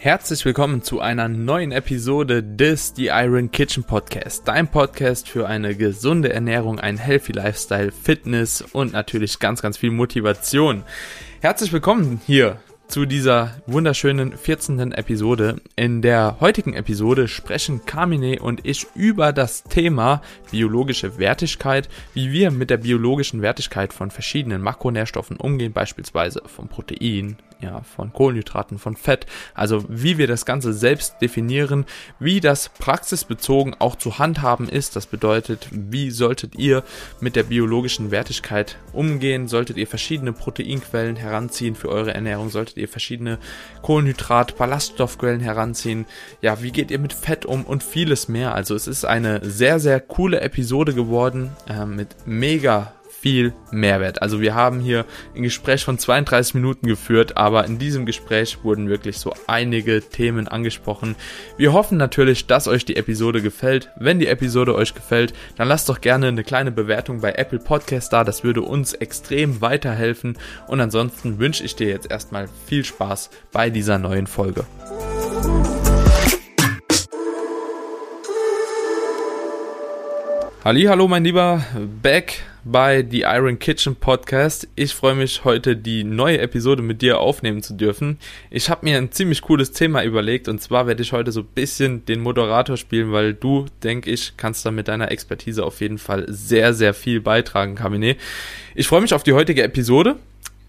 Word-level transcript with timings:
Herzlich 0.00 0.44
willkommen 0.44 0.82
zu 0.82 1.00
einer 1.00 1.26
neuen 1.26 1.72
Episode 1.72 2.44
des 2.44 2.92
The 2.94 3.06
Iron 3.06 3.50
Kitchen 3.50 3.82
Podcast, 3.82 4.46
dein 4.46 4.68
Podcast 4.68 5.28
für 5.28 5.48
eine 5.48 5.74
gesunde 5.74 6.32
Ernährung, 6.32 6.78
ein 6.78 6.98
healthy 6.98 7.32
Lifestyle, 7.32 7.90
Fitness 7.90 8.62
und 8.62 8.92
natürlich 8.92 9.40
ganz, 9.40 9.60
ganz 9.60 9.76
viel 9.76 9.90
Motivation. 9.90 10.84
Herzlich 11.40 11.72
willkommen 11.72 12.20
hier 12.24 12.60
zu 12.86 13.06
dieser 13.06 13.56
wunderschönen 13.66 14.36
14. 14.36 14.92
Episode. 14.92 15.56
In 15.74 16.00
der 16.00 16.36
heutigen 16.38 16.74
Episode 16.74 17.26
sprechen 17.26 17.84
Kamine 17.84 18.40
und 18.40 18.64
ich 18.64 18.86
über 18.94 19.32
das 19.32 19.64
Thema 19.64 20.22
biologische 20.52 21.18
Wertigkeit, 21.18 21.88
wie 22.14 22.30
wir 22.30 22.52
mit 22.52 22.70
der 22.70 22.76
biologischen 22.76 23.42
Wertigkeit 23.42 23.92
von 23.92 24.12
verschiedenen 24.12 24.62
Makronährstoffen 24.62 25.38
umgehen, 25.38 25.72
beispielsweise 25.72 26.42
vom 26.46 26.68
Protein, 26.68 27.36
ja, 27.60 27.80
von 27.82 28.12
Kohlenhydraten, 28.12 28.78
von 28.78 28.96
Fett, 28.96 29.26
also 29.54 29.84
wie 29.88 30.18
wir 30.18 30.26
das 30.26 30.46
Ganze 30.46 30.72
selbst 30.72 31.16
definieren, 31.20 31.86
wie 32.20 32.40
das 32.40 32.68
praxisbezogen 32.68 33.74
auch 33.78 33.96
zu 33.96 34.18
handhaben 34.18 34.68
ist. 34.68 34.96
Das 34.96 35.06
bedeutet, 35.06 35.68
wie 35.72 36.10
solltet 36.10 36.54
ihr 36.54 36.84
mit 37.20 37.36
der 37.36 37.42
biologischen 37.42 38.10
Wertigkeit 38.10 38.78
umgehen? 38.92 39.48
Solltet 39.48 39.76
ihr 39.76 39.86
verschiedene 39.86 40.32
Proteinquellen 40.32 41.16
heranziehen 41.16 41.74
für 41.74 41.88
eure 41.88 42.14
Ernährung? 42.14 42.48
Solltet 42.50 42.76
ihr 42.76 42.88
verschiedene 42.88 43.38
Kohlenhydrat, 43.82 44.56
Ballaststoffquellen 44.56 45.40
heranziehen? 45.40 46.06
Ja, 46.40 46.62
wie 46.62 46.70
geht 46.70 46.90
ihr 46.90 46.98
mit 46.98 47.12
Fett 47.12 47.44
um 47.44 47.64
und 47.64 47.82
vieles 47.82 48.28
mehr? 48.28 48.54
Also 48.54 48.74
es 48.74 48.86
ist 48.86 49.04
eine 49.04 49.40
sehr, 49.44 49.80
sehr 49.80 50.00
coole 50.00 50.40
Episode 50.40 50.94
geworden 50.94 51.50
äh, 51.68 51.84
mit 51.84 52.14
mega 52.26 52.92
viel 53.20 53.52
Mehrwert. 53.72 54.22
Also 54.22 54.40
wir 54.40 54.54
haben 54.54 54.80
hier 54.80 55.04
ein 55.34 55.42
Gespräch 55.42 55.84
von 55.84 55.98
32 55.98 56.54
Minuten 56.54 56.86
geführt, 56.86 57.36
aber 57.36 57.64
in 57.64 57.78
diesem 57.78 58.06
Gespräch 58.06 58.58
wurden 58.62 58.88
wirklich 58.88 59.18
so 59.18 59.34
einige 59.46 60.00
Themen 60.00 60.46
angesprochen. 60.46 61.16
Wir 61.56 61.72
hoffen 61.72 61.98
natürlich, 61.98 62.46
dass 62.46 62.68
euch 62.68 62.84
die 62.84 62.96
Episode 62.96 63.42
gefällt. 63.42 63.90
Wenn 63.96 64.20
die 64.20 64.28
Episode 64.28 64.74
euch 64.74 64.94
gefällt, 64.94 65.32
dann 65.56 65.68
lasst 65.68 65.88
doch 65.88 66.00
gerne 66.00 66.28
eine 66.28 66.44
kleine 66.44 66.70
Bewertung 66.70 67.20
bei 67.20 67.32
Apple 67.32 67.58
Podcast 67.58 68.12
da. 68.12 68.22
Das 68.22 68.44
würde 68.44 68.62
uns 68.62 68.94
extrem 68.94 69.60
weiterhelfen. 69.60 70.38
Und 70.68 70.80
ansonsten 70.80 71.38
wünsche 71.38 71.64
ich 71.64 71.74
dir 71.74 71.88
jetzt 71.88 72.10
erstmal 72.10 72.48
viel 72.66 72.84
Spaß 72.84 73.30
bei 73.52 73.70
dieser 73.70 73.98
neuen 73.98 74.26
Folge. 74.26 74.64
Hallo, 80.64 81.08
mein 81.08 81.24
Lieber, 81.24 81.64
back 82.02 82.42
bei 82.70 83.06
The 83.08 83.22
Iron 83.22 83.58
Kitchen 83.58 83.96
Podcast. 83.96 84.68
Ich 84.74 84.94
freue 84.94 85.14
mich 85.14 85.44
heute 85.44 85.74
die 85.74 86.04
neue 86.04 86.38
Episode 86.38 86.82
mit 86.82 87.00
dir 87.00 87.18
aufnehmen 87.18 87.62
zu 87.62 87.72
dürfen. 87.72 88.18
Ich 88.50 88.68
habe 88.68 88.84
mir 88.84 88.98
ein 88.98 89.10
ziemlich 89.10 89.40
cooles 89.40 89.72
Thema 89.72 90.04
überlegt 90.04 90.48
und 90.48 90.60
zwar 90.60 90.86
werde 90.86 91.02
ich 91.02 91.12
heute 91.12 91.32
so 91.32 91.40
ein 91.40 91.48
bisschen 91.54 92.04
den 92.04 92.20
Moderator 92.20 92.76
spielen, 92.76 93.10
weil 93.10 93.32
du, 93.32 93.66
denke 93.82 94.10
ich, 94.10 94.34
kannst 94.36 94.66
da 94.66 94.70
mit 94.70 94.88
deiner 94.88 95.10
Expertise 95.10 95.64
auf 95.64 95.80
jeden 95.80 95.96
Fall 95.96 96.26
sehr, 96.28 96.74
sehr 96.74 96.92
viel 96.92 97.22
beitragen, 97.22 97.74
Kamine. 97.74 98.16
Ich 98.74 98.86
freue 98.86 99.00
mich 99.00 99.14
auf 99.14 99.22
die 99.22 99.32
heutige 99.32 99.62
Episode. 99.62 100.16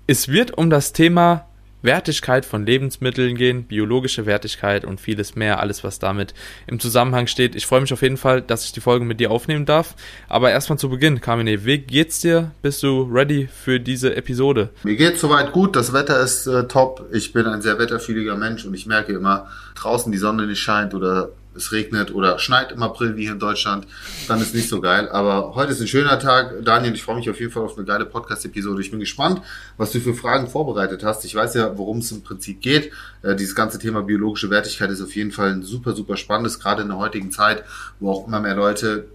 Es 0.08 0.30
wird 0.30 0.58
um 0.58 0.70
das 0.70 0.94
Thema 0.94 1.49
Wertigkeit 1.82 2.46
von 2.46 2.66
Lebensmitteln 2.66 3.36
gehen, 3.36 3.64
biologische 3.64 4.26
Wertigkeit 4.26 4.86
und 4.86 5.00
vieles 5.00 5.36
mehr, 5.36 5.60
alles 5.60 5.84
was 5.84 6.00
damit 6.00 6.34
im 6.68 6.80
Zusammenhang 6.80 7.28
steht. 7.28 7.56
Ich 7.56 7.66
freue 7.66 7.82
mich 7.82 7.94
auf 7.94 8.02
jeden 8.02 8.18
Fall, 8.18 8.42
dass 8.42 8.66
ich 8.66 8.72
die 8.72 8.82
Folge 8.82 9.06
mit 9.06 9.20
dir 9.20 9.32
aufnehmen 9.32 9.66
darf. 9.66 9.96
Aber 10.28 10.52
erstmal 10.52 10.78
zu 10.78 10.90
Beginn, 10.90 11.22
Carmine, 11.22 11.66
wie 11.66 11.78
geht's 11.78 12.20
dir? 12.20 12.52
Bist 12.62 12.84
du 12.84 13.04
ready 13.04 13.48
für 13.48 13.80
diese 13.80 14.16
Episode? 14.16 14.70
Mir 14.84 14.96
geht's 14.96 15.22
soweit 15.22 15.52
gut, 15.52 15.76
das 15.76 15.94
Wetter 15.94 16.20
ist 16.22 16.48
äh, 16.48 16.68
top. 16.68 17.08
Ich 17.12 17.34
bin 17.34 17.46
ein 17.46 17.62
sehr 17.62 17.80
wetterfühliger 17.80 18.36
Mensch 18.36 18.66
und 18.66 18.74
ich 18.74 18.86
merke 18.86 19.14
immer, 19.14 19.48
draußen 19.76 20.12
die 20.12 20.18
Sonne 20.18 20.48
nicht 20.48 20.60
scheint 20.60 20.94
oder 20.94 21.32
es 21.56 21.72
regnet 21.72 22.14
oder 22.14 22.40
schneit 22.40 22.72
im 22.72 22.84
April 22.84 23.16
wie 23.16 23.24
hier 23.24 23.34
in 23.34 23.40
Deutschland, 23.40 23.88
dann 24.28 24.42
ist 24.42 24.54
nicht 24.54 24.70
so 24.70 24.82
geil. 24.82 25.10
Aber 25.10 25.56
heute 25.56 25.72
ist 25.72 25.82
ein 25.82 25.88
schöner 25.88 26.20
Tag. 26.20 26.64
Daniel, 26.64 26.94
ich 26.94 27.04
freue 27.04 27.16
mich 27.16 27.30
auf 27.30 27.40
jeden 27.40 27.52
Fall 27.52 27.64
auf 27.64 27.78
eine 27.78 27.86
geile 27.86 28.06
Podcast-Episode. 28.06 28.82
Ich 28.82 28.92
bin 28.92 29.00
gespannt, 29.00 29.42
was 29.78 29.92
du 29.92 30.00
für 30.00 30.14
Fragen 30.14 30.48
vorbereitet 30.48 31.04
hast. 31.04 31.26
Ich 31.26 31.36
weiß 31.36 31.56
ja, 31.56 31.78
worum 31.78 32.00
es 32.00 32.12
im 32.12 32.22
Prinzip 32.22 32.62
geht. 32.62 32.92
Äh, 33.22 33.36
dieses 33.36 33.56
ganze 33.56 33.80
Thema 33.80 34.04
biologische 34.04 34.50
Wertigkeit 34.50 34.90
ist 34.90 35.02
auf 35.02 35.16
jeden 35.16 35.32
Fall 35.32 35.52
ein 35.52 35.64
super, 35.64 35.94
super 35.94 36.18
spannendes, 36.18 36.60
gerade 36.60 36.84
in 36.84 36.90
der 36.90 36.98
heutigen 36.98 37.32
Zeit, 37.32 37.64
wo 38.00 38.12
auch 38.12 38.28
immer 38.28 38.40
mehr 38.40 38.56
Leute 38.56 39.08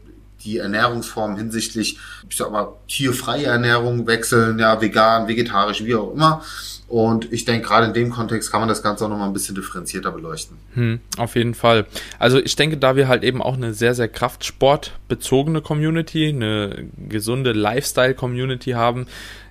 die 0.44 0.58
Ernährungsform 0.58 1.36
hinsichtlich, 1.36 1.98
ich 2.28 2.36
sag 2.36 2.50
mal, 2.50 2.74
tierfreie 2.88 3.46
Ernährung 3.46 4.06
wechseln, 4.06 4.58
ja, 4.58 4.80
vegan, 4.80 5.26
vegetarisch, 5.26 5.84
wie 5.84 5.94
auch 5.94 6.12
immer. 6.12 6.42
Und 6.86 7.32
ich 7.32 7.44
denke, 7.44 7.66
gerade 7.66 7.86
in 7.86 7.94
dem 7.94 8.10
Kontext 8.10 8.52
kann 8.52 8.60
man 8.60 8.68
das 8.68 8.82
Ganze 8.82 9.04
auch 9.04 9.08
nochmal 9.08 9.28
ein 9.28 9.32
bisschen 9.32 9.54
differenzierter 9.54 10.12
beleuchten. 10.12 10.56
Hm, 10.74 11.00
auf 11.16 11.34
jeden 11.34 11.54
Fall. 11.54 11.86
Also 12.18 12.38
ich 12.38 12.56
denke, 12.56 12.76
da 12.76 12.94
wir 12.94 13.08
halt 13.08 13.24
eben 13.24 13.42
auch 13.42 13.54
eine 13.54 13.72
sehr, 13.74 13.94
sehr 13.94 14.08
kraftsportbezogene 14.08 15.62
Community, 15.62 16.28
eine 16.28 16.86
gesunde 17.08 17.52
Lifestyle-Community 17.52 18.72
haben, 18.72 19.06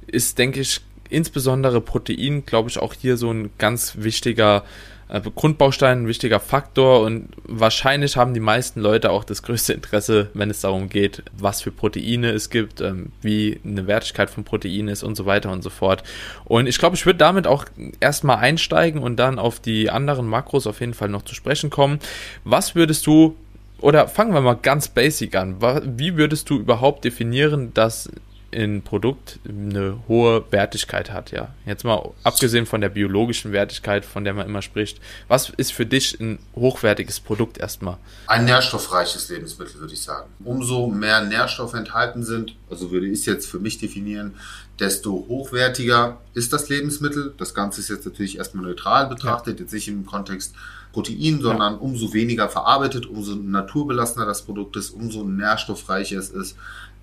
ist, 0.08 0.38
denke 0.38 0.62
ich, 0.62 0.82
insbesondere 1.10 1.82
Protein, 1.82 2.46
glaube 2.46 2.70
ich, 2.70 2.80
auch 2.80 2.94
hier 2.94 3.18
so 3.18 3.32
ein 3.32 3.50
ganz 3.58 3.96
wichtiger 3.98 4.64
Grundbaustein 5.08 6.04
ein 6.04 6.08
wichtiger 6.08 6.40
Faktor 6.40 7.02
und 7.02 7.30
wahrscheinlich 7.44 8.18
haben 8.18 8.34
die 8.34 8.40
meisten 8.40 8.80
Leute 8.80 9.12
auch 9.12 9.24
das 9.24 9.44
größte 9.44 9.74
Interesse, 9.74 10.30
wenn 10.34 10.50
es 10.50 10.62
darum 10.62 10.90
geht, 10.90 11.24
was 11.38 11.62
für 11.62 11.72
Proteine 11.72 12.32
es 12.32 12.50
gibt, 12.50 12.82
ähm, 12.82 13.12
wie 13.22 13.60
eine 13.64 13.88
Wertigkeit 13.88 14.30
von 14.30 14.44
Proteinen 14.44 14.88
ist 14.88 15.04
und 15.04 15.16
so 15.16 15.26
weiter 15.26 15.52
und 15.52 15.62
so 15.62 15.70
fort. 15.70 16.04
Und 16.46 16.68
ich 16.68 16.78
glaube, 16.78 16.96
ich 16.96 17.06
würde 17.06 17.20
damit 17.20 17.48
auch 17.48 17.66
erstmal 18.00 18.38
einsteigen 18.38 19.02
und 19.02 19.18
dann 19.18 19.40
auf 19.40 19.60
die 19.60 19.90
anderen 19.90 20.28
Makros 20.28 20.68
auf 20.68 20.80
jeden 20.80 20.94
Fall 20.94 21.10
noch 21.10 21.24
zu 21.24 21.36
sprechen 21.36 21.70
kommen. 21.70 22.00
Was 22.44 22.76
würdest 22.76 23.06
du 23.06 23.36
oder 23.84 24.08
fangen 24.08 24.34
wir 24.34 24.40
mal 24.40 24.54
ganz 24.54 24.88
basic 24.88 25.36
an. 25.36 25.58
Wie 25.98 26.16
würdest 26.16 26.50
du 26.50 26.58
überhaupt 26.58 27.04
definieren, 27.04 27.74
dass 27.74 28.10
ein 28.54 28.82
Produkt 28.82 29.40
eine 29.48 30.00
hohe 30.08 30.44
Wertigkeit 30.52 31.12
hat, 31.12 31.32
ja. 31.32 31.54
Jetzt 31.66 31.84
mal 31.84 32.12
abgesehen 32.24 32.66
von 32.66 32.82
der 32.82 32.90
biologischen 32.90 33.52
Wertigkeit, 33.52 34.06
von 34.06 34.24
der 34.24 34.34
man 34.34 34.46
immer 34.46 34.62
spricht. 34.62 35.00
Was 35.28 35.50
ist 35.50 35.74
für 35.74 35.86
dich 35.86 36.20
ein 36.20 36.40
hochwertiges 36.56 37.20
Produkt 37.20 37.58
erstmal? 37.58 37.98
Ein 38.28 38.46
nährstoffreiches 38.46 39.30
Lebensmittel, 39.30 39.80
würde 39.80 39.94
ich 39.94 40.02
sagen. 40.02 40.30
Umso 40.44 40.88
mehr 40.88 41.22
Nährstoffe 41.22 41.74
enthalten 41.74 42.24
sind, 42.24 42.56
also 42.70 42.92
würde 42.92 43.08
ich 43.08 43.20
es 43.20 43.26
jetzt 43.26 43.48
für 43.48 43.60
mich 43.60 43.78
definieren, 43.78 44.36
desto 44.80 45.26
hochwertiger 45.28 46.22
ist 46.34 46.54
das 46.54 46.70
Lebensmittel. 46.70 47.34
Das 47.38 47.54
Ganze 47.54 47.82
ist 47.82 47.90
jetzt 47.90 48.06
natürlich 48.06 48.38
erstmal 48.38 48.66
neutral 48.66 49.08
betrachtet, 49.08 49.60
ja. 49.60 49.64
jetzt 49.64 49.74
nicht 49.74 49.88
im 49.88 50.06
Kontext 50.06 50.56
Protein, 50.94 51.42
sondern 51.42 51.74
ja. 51.74 51.80
umso 51.80 52.14
weniger 52.14 52.48
verarbeitet, 52.48 53.08
umso 53.08 53.36
naturbelassener 53.36 54.26
das 54.26 54.44
Produkt 54.44 54.78
ist, 54.78 54.92
umso 54.92 55.24
nährstoffreicher 55.24 56.20
es 56.20 56.30
ist, 56.30 56.56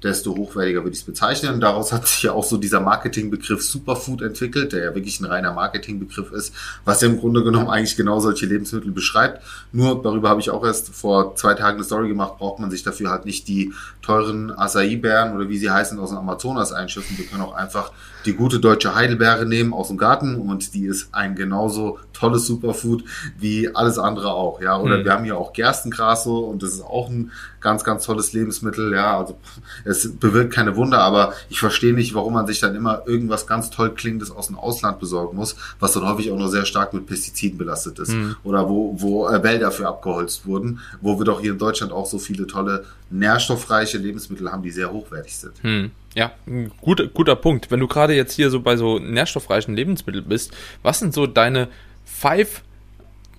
desto 0.02 0.36
hochwertiger 0.36 0.82
würde 0.82 0.94
ich 0.94 1.00
es 1.00 1.06
bezeichnen. 1.06 1.54
Und 1.54 1.60
daraus 1.60 1.92
hat 1.92 2.06
sich 2.06 2.22
ja 2.22 2.32
auch 2.32 2.44
so 2.44 2.56
dieser 2.56 2.80
Marketingbegriff 2.80 3.62
Superfood 3.62 4.22
entwickelt, 4.22 4.72
der 4.72 4.84
ja 4.84 4.94
wirklich 4.94 5.20
ein 5.20 5.26
reiner 5.26 5.52
Marketingbegriff 5.52 6.32
ist, 6.32 6.54
was 6.84 7.00
ja 7.00 7.08
im 7.08 7.18
Grunde 7.18 7.42
genommen 7.44 7.68
eigentlich 7.68 7.96
genau 7.96 8.20
solche 8.20 8.46
Lebensmittel 8.46 8.92
beschreibt. 8.92 9.42
Nur 9.72 10.02
darüber 10.02 10.30
habe 10.30 10.40
ich 10.40 10.50
auch 10.50 10.64
erst 10.64 10.94
vor 10.94 11.36
zwei 11.36 11.54
Tagen 11.54 11.76
eine 11.76 11.84
Story 11.84 12.08
gemacht, 12.08 12.38
braucht 12.38 12.58
man 12.60 12.70
sich 12.70 12.82
dafür 12.82 13.10
halt 13.10 13.24
nicht 13.24 13.48
die 13.48 13.72
teuren 14.02 14.50
Acai-Bären 14.50 15.34
oder 15.34 15.48
wie 15.48 15.58
sie 15.58 15.70
heißen 15.70 15.98
aus 15.98 16.10
dem 16.10 16.18
Amazonas 16.18 16.72
einschiffen. 16.72 17.18
Wir 17.18 17.26
können 17.26 17.42
auch 17.42 17.54
einfach 17.54 17.92
die 18.24 18.34
gute 18.34 18.60
deutsche 18.60 18.94
Heidelbeere 18.94 19.46
nehmen 19.46 19.72
aus 19.72 19.88
dem 19.88 19.96
Garten 19.96 20.36
und 20.36 20.74
die 20.74 20.86
ist 20.86 21.08
ein 21.12 21.34
genauso 21.34 21.98
tolles 22.12 22.46
Superfood 22.46 23.04
wie 23.38 23.74
alles 23.74 23.98
andere 23.98 24.32
auch, 24.32 24.60
ja. 24.60 24.78
Oder 24.78 24.98
mhm. 24.98 25.04
wir 25.04 25.12
haben 25.12 25.24
hier 25.24 25.38
auch 25.38 25.52
Gerstengras 25.52 26.24
so 26.24 26.38
und 26.38 26.62
das 26.62 26.74
ist 26.74 26.82
auch 26.82 27.08
ein 27.08 27.32
ganz, 27.60 27.84
ganz 27.84 28.04
tolles 28.04 28.32
Lebensmittel, 28.32 28.92
ja. 28.92 29.18
Also 29.18 29.38
es 29.84 30.16
bewirkt 30.18 30.52
keine 30.52 30.76
Wunder, 30.76 31.00
aber 31.00 31.32
ich 31.48 31.58
verstehe 31.60 31.94
nicht, 31.94 32.14
warum 32.14 32.34
man 32.34 32.46
sich 32.46 32.60
dann 32.60 32.74
immer 32.74 33.02
irgendwas 33.06 33.46
ganz 33.46 33.70
toll 33.70 33.94
klingendes 33.94 34.30
aus 34.30 34.48
dem 34.48 34.58
Ausland 34.58 34.98
besorgen 34.98 35.36
muss, 35.36 35.56
was 35.78 35.92
dann 35.92 36.06
häufig 36.08 36.30
auch 36.30 36.38
noch 36.38 36.48
sehr 36.48 36.66
stark 36.66 36.92
mit 36.92 37.06
Pestiziden 37.06 37.58
belastet 37.58 37.98
ist. 37.98 38.12
Mhm. 38.12 38.36
Oder 38.44 38.68
wo, 38.68 38.94
wo 38.98 39.28
äh, 39.28 39.42
Wälder 39.42 39.70
für 39.70 39.88
abgeholzt 39.88 40.46
wurden, 40.46 40.80
wo 41.00 41.18
wir 41.18 41.24
doch 41.24 41.40
hier 41.40 41.52
in 41.52 41.58
Deutschland 41.58 41.92
auch 41.92 42.06
so 42.06 42.18
viele 42.18 42.46
tolle 42.46 42.84
nährstoffreiche 43.10 43.98
Lebensmittel 43.98 44.50
haben, 44.52 44.62
die 44.62 44.70
sehr 44.70 44.92
hochwertig 44.92 45.36
sind. 45.36 45.64
Mhm. 45.64 45.90
Ja, 46.14 46.32
guter, 46.80 47.06
guter 47.06 47.36
Punkt. 47.36 47.70
Wenn 47.70 47.80
du 47.80 47.86
gerade 47.86 48.14
jetzt 48.14 48.34
hier 48.34 48.50
so 48.50 48.60
bei 48.60 48.76
so 48.76 48.98
nährstoffreichen 48.98 49.74
Lebensmitteln 49.74 50.26
bist, 50.28 50.52
was 50.82 50.98
sind 50.98 51.14
so 51.14 51.26
deine 51.26 51.68
five, 52.04 52.62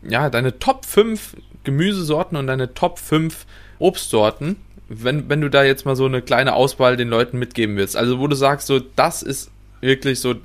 ja, 0.03 0.29
deine 0.29 0.57
Top 0.59 0.85
5 0.85 1.35
Gemüsesorten 1.63 2.37
und 2.37 2.47
deine 2.47 2.73
Top 2.73 2.97
5 2.97 3.45
Obstsorten, 3.79 4.55
wenn, 4.87 5.29
wenn 5.29 5.41
du 5.41 5.49
da 5.49 5.63
jetzt 5.63 5.85
mal 5.85 5.95
so 5.95 6.05
eine 6.05 6.21
kleine 6.21 6.53
Auswahl 6.53 6.97
den 6.97 7.09
Leuten 7.09 7.39
mitgeben 7.39 7.75
willst? 7.75 7.97
Also, 7.97 8.19
wo 8.19 8.27
du 8.27 8.35
sagst, 8.35 8.67
so, 8.67 8.79
das 8.79 9.21
ist 9.21 9.51
wirklich 9.81 10.19
so, 10.19 10.35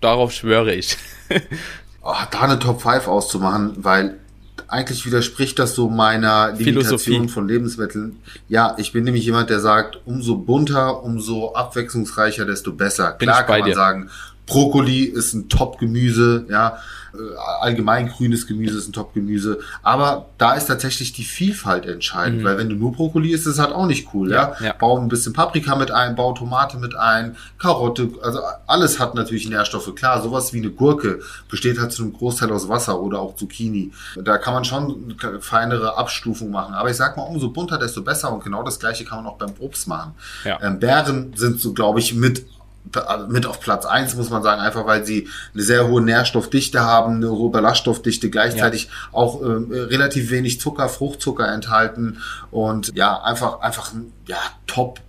darauf 0.00 0.32
schwöre 0.32 0.74
ich. 0.74 0.96
oh, 2.02 2.14
da 2.30 2.40
eine 2.40 2.58
Top 2.58 2.80
5 2.80 3.08
auszumachen, 3.08 3.74
weil 3.76 4.18
eigentlich 4.68 5.06
widerspricht 5.06 5.58
das 5.58 5.74
so 5.74 5.88
meiner 5.88 6.52
Limitation 6.52 7.28
von 7.28 7.48
Lebensmitteln. 7.48 8.16
Ja, 8.48 8.74
ich 8.78 8.92
bin 8.92 9.04
nämlich 9.04 9.24
jemand, 9.24 9.50
der 9.50 9.60
sagt, 9.60 9.98
umso 10.04 10.36
bunter, 10.36 11.02
umso 11.02 11.54
abwechslungsreicher, 11.54 12.44
desto 12.44 12.72
besser. 12.72 13.12
Bin 13.18 13.28
Klar 13.28 13.44
kann 13.44 13.60
man 13.60 13.68
dir. 13.68 13.74
sagen, 13.74 14.10
Brokkoli 14.46 15.04
ist 15.04 15.34
ein 15.34 15.48
Top-Gemüse, 15.48 16.46
ja, 16.48 16.78
allgemein 17.60 18.08
grünes 18.08 18.46
Gemüse 18.46 18.78
ist 18.78 18.88
ein 18.88 18.92
Top-Gemüse. 18.92 19.60
Aber 19.82 20.26
da 20.38 20.54
ist 20.54 20.66
tatsächlich 20.66 21.12
die 21.12 21.24
Vielfalt 21.24 21.86
entscheidend, 21.86 22.40
mhm. 22.40 22.44
weil 22.44 22.58
wenn 22.58 22.68
du 22.68 22.76
nur 22.76 22.92
Brokkoli 22.92 23.30
isst, 23.30 23.46
ist 23.46 23.58
das 23.58 23.64
halt 23.64 23.74
auch 23.74 23.86
nicht 23.86 24.08
cool. 24.14 24.30
Ja, 24.30 24.54
ja? 24.58 24.66
ja. 24.66 24.72
Bau 24.72 24.98
ein 24.98 25.08
bisschen 25.08 25.32
Paprika 25.32 25.76
mit 25.76 25.90
ein, 25.90 26.14
bau 26.14 26.32
Tomate 26.32 26.78
mit 26.78 26.94
ein, 26.94 27.36
Karotte, 27.58 28.10
also 28.22 28.40
alles 28.66 28.98
hat 28.98 29.14
natürlich 29.14 29.48
Nährstoffe. 29.48 29.94
Klar, 29.94 30.22
sowas 30.22 30.52
wie 30.52 30.58
eine 30.58 30.70
Gurke 30.70 31.20
besteht 31.48 31.78
halt 31.78 31.92
zu 31.92 32.02
einem 32.02 32.12
Großteil 32.12 32.50
aus 32.52 32.68
Wasser 32.68 33.00
oder 33.00 33.20
auch 33.20 33.36
Zucchini. 33.36 33.92
Da 34.16 34.38
kann 34.38 34.54
man 34.54 34.64
schon 34.64 35.16
feinere 35.40 35.96
Abstufungen 35.96 36.52
machen. 36.52 36.74
Aber 36.74 36.90
ich 36.90 36.96
sag 36.96 37.16
mal, 37.16 37.24
umso 37.24 37.50
bunter, 37.50 37.78
desto 37.78 38.02
besser. 38.02 38.32
Und 38.32 38.42
genau 38.42 38.62
das 38.62 38.78
gleiche 38.78 39.04
kann 39.04 39.22
man 39.22 39.32
auch 39.32 39.38
beim 39.38 39.54
Obst 39.58 39.88
machen. 39.88 40.14
Ja. 40.44 40.60
Ähm, 40.62 40.78
Beeren 40.78 41.32
sind 41.36 41.60
so, 41.60 41.72
glaube 41.72 42.00
ich, 42.00 42.14
mit 42.14 42.46
mit 43.28 43.46
auf 43.46 43.60
Platz 43.60 43.86
eins 43.86 44.14
muss 44.14 44.30
man 44.30 44.42
sagen, 44.42 44.60
einfach 44.60 44.86
weil 44.86 45.04
sie 45.04 45.28
eine 45.54 45.62
sehr 45.62 45.88
hohe 45.88 46.02
Nährstoffdichte 46.02 46.80
haben, 46.80 47.16
eine 47.16 47.30
hohe 47.30 47.50
Ballaststoffdichte, 47.50 48.30
gleichzeitig 48.30 48.84
ja. 48.84 48.90
auch 49.12 49.40
äh, 49.42 49.46
relativ 49.46 50.30
wenig 50.30 50.60
Zucker, 50.60 50.88
Fruchtzucker 50.88 51.48
enthalten 51.48 52.18
und 52.50 52.94
ja, 52.94 53.22
einfach, 53.22 53.60
einfach 53.60 53.92
ja, 54.26 54.38
top, 54.74 55.00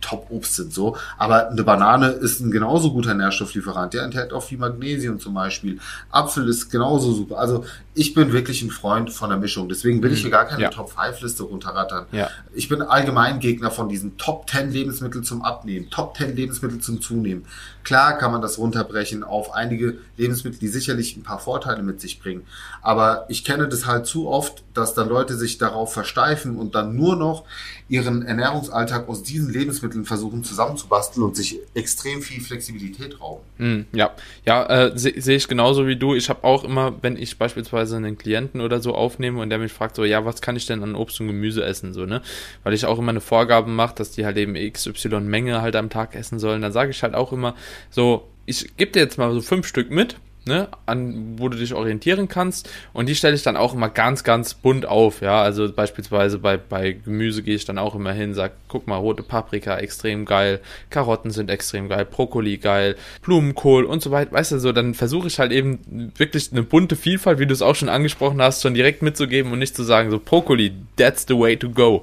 top 0.00 0.26
Obst 0.30 0.54
sind 0.54 0.72
so. 0.72 0.96
Aber 1.18 1.50
eine 1.50 1.64
Banane 1.64 2.08
ist 2.08 2.38
ein 2.40 2.52
genauso 2.52 2.92
guter 2.92 3.14
Nährstofflieferant. 3.14 3.94
Der 3.94 4.04
enthält 4.04 4.32
auch 4.32 4.44
viel 4.44 4.58
Magnesium 4.58 5.18
zum 5.18 5.34
Beispiel. 5.34 5.80
Apfel 6.12 6.48
ist 6.48 6.70
genauso 6.70 7.12
super. 7.12 7.38
Also 7.38 7.64
ich 7.94 8.14
bin 8.14 8.32
wirklich 8.32 8.62
ein 8.62 8.70
Freund 8.70 9.10
von 9.10 9.30
der 9.30 9.38
Mischung. 9.40 9.68
Deswegen 9.68 10.02
will 10.04 10.12
ich 10.12 10.20
hier 10.20 10.30
gar 10.30 10.44
keine 10.44 10.62
ja. 10.62 10.70
Top-5-Liste 10.70 11.42
runterrattern. 11.42 12.06
Ja. 12.12 12.30
Ich 12.54 12.68
bin 12.68 12.80
allgemein 12.80 13.40
Gegner 13.40 13.72
von 13.72 13.88
diesen 13.88 14.16
Top 14.18 14.48
10 14.48 14.70
Lebensmittel 14.70 15.22
zum 15.22 15.42
Abnehmen, 15.42 15.90
Top 15.90 16.16
10 16.16 16.36
Lebensmittel 16.36 16.78
zum 16.78 17.02
Zunehmen. 17.02 17.44
Klar 17.82 18.16
kann 18.16 18.30
man 18.30 18.40
das 18.40 18.58
runterbrechen 18.58 19.24
auf 19.24 19.52
einige 19.52 19.98
Lebensmittel, 20.16 20.60
die 20.60 20.68
sicherlich 20.68 21.16
ein 21.16 21.24
paar 21.24 21.40
Vorteile 21.40 21.82
mit 21.82 22.00
sich 22.00 22.20
bringen. 22.20 22.46
Aber 22.80 23.26
ich 23.28 23.44
kenne 23.44 23.68
das 23.68 23.86
halt 23.86 24.06
zu 24.06 24.28
oft, 24.28 24.62
dass 24.74 24.94
dann 24.94 25.08
Leute 25.08 25.36
sich 25.36 25.58
darauf 25.58 25.92
versteifen 25.92 26.56
und 26.56 26.76
dann 26.76 26.94
nur 26.94 27.16
noch 27.16 27.44
ihren 27.92 28.22
Ernährungsalltag 28.22 29.06
aus 29.06 29.22
diesen 29.22 29.52
Lebensmitteln 29.52 30.06
versuchen 30.06 30.44
zusammenzubasteln 30.44 31.26
und 31.26 31.36
sich 31.36 31.58
extrem 31.74 32.22
viel 32.22 32.40
Flexibilität 32.40 33.20
rauben. 33.20 33.42
Mm, 33.58 33.80
ja, 33.94 34.12
ja, 34.46 34.64
äh, 34.86 34.98
sehe 34.98 35.20
seh 35.20 35.34
ich 35.34 35.46
genauso 35.46 35.86
wie 35.86 35.96
du. 35.96 36.14
Ich 36.14 36.30
habe 36.30 36.42
auch 36.42 36.64
immer, 36.64 36.94
wenn 37.02 37.18
ich 37.18 37.36
beispielsweise 37.36 37.98
einen 37.98 38.16
Klienten 38.16 38.62
oder 38.62 38.80
so 38.80 38.94
aufnehme 38.94 39.42
und 39.42 39.50
der 39.50 39.58
mich 39.58 39.74
fragt 39.74 39.96
so, 39.96 40.06
ja, 40.06 40.24
was 40.24 40.40
kann 40.40 40.56
ich 40.56 40.64
denn 40.64 40.82
an 40.82 40.94
Obst 40.94 41.20
und 41.20 41.26
Gemüse 41.26 41.64
essen, 41.64 41.92
so 41.92 42.06
ne, 42.06 42.22
weil 42.62 42.72
ich 42.72 42.86
auch 42.86 42.98
immer 42.98 43.10
eine 43.10 43.20
Vorgabe 43.20 43.68
mache, 43.68 43.94
dass 43.94 44.10
die 44.10 44.24
halt 44.24 44.38
eben 44.38 44.54
XY 44.54 45.20
Menge 45.20 45.60
halt 45.60 45.76
am 45.76 45.90
Tag 45.90 46.14
essen 46.14 46.38
sollen. 46.38 46.62
Dann 46.62 46.72
sage 46.72 46.92
ich 46.92 47.02
halt 47.02 47.14
auch 47.14 47.30
immer 47.30 47.54
so, 47.90 48.26
ich 48.46 48.74
gebe 48.78 48.92
dir 48.92 49.00
jetzt 49.00 49.18
mal 49.18 49.34
so 49.34 49.42
fünf 49.42 49.66
Stück 49.66 49.90
mit 49.90 50.16
ne, 50.44 50.68
an 50.86 51.38
wo 51.38 51.48
du 51.48 51.56
dich 51.56 51.74
orientieren 51.74 52.28
kannst. 52.28 52.68
Und 52.92 53.08
die 53.08 53.14
stelle 53.14 53.34
ich 53.34 53.42
dann 53.42 53.56
auch 53.56 53.74
immer 53.74 53.88
ganz, 53.88 54.24
ganz 54.24 54.54
bunt 54.54 54.86
auf. 54.86 55.20
Ja, 55.20 55.42
also 55.42 55.70
beispielsweise 55.72 56.38
bei, 56.38 56.56
bei 56.56 56.92
Gemüse 56.92 57.42
gehe 57.42 57.54
ich 57.54 57.64
dann 57.64 57.78
auch 57.78 57.94
immer 57.94 58.12
hin, 58.12 58.34
sag, 58.34 58.52
guck 58.68 58.86
mal, 58.86 58.96
rote 58.96 59.22
Paprika 59.22 59.78
extrem 59.78 60.24
geil, 60.24 60.60
Karotten 60.90 61.30
sind 61.30 61.50
extrem 61.50 61.88
geil, 61.88 62.04
Brokkoli 62.04 62.58
geil, 62.58 62.96
Blumenkohl 63.22 63.84
und 63.84 64.02
so 64.02 64.10
weiter. 64.10 64.32
Weißt 64.32 64.52
du, 64.52 64.58
so 64.58 64.72
dann 64.72 64.94
versuche 64.94 65.28
ich 65.28 65.38
halt 65.38 65.52
eben 65.52 66.12
wirklich 66.16 66.50
eine 66.52 66.62
bunte 66.62 66.96
Vielfalt, 66.96 67.38
wie 67.38 67.46
du 67.46 67.52
es 67.52 67.62
auch 67.62 67.74
schon 67.74 67.88
angesprochen 67.88 68.40
hast, 68.42 68.62
schon 68.62 68.74
direkt 68.74 69.02
mitzugeben 69.02 69.52
und 69.52 69.58
nicht 69.58 69.76
zu 69.76 69.82
sagen, 69.82 70.10
so 70.10 70.18
Brokkoli, 70.18 70.72
that's 70.96 71.26
the 71.28 71.38
way 71.38 71.56
to 71.56 71.70
go. 71.70 72.02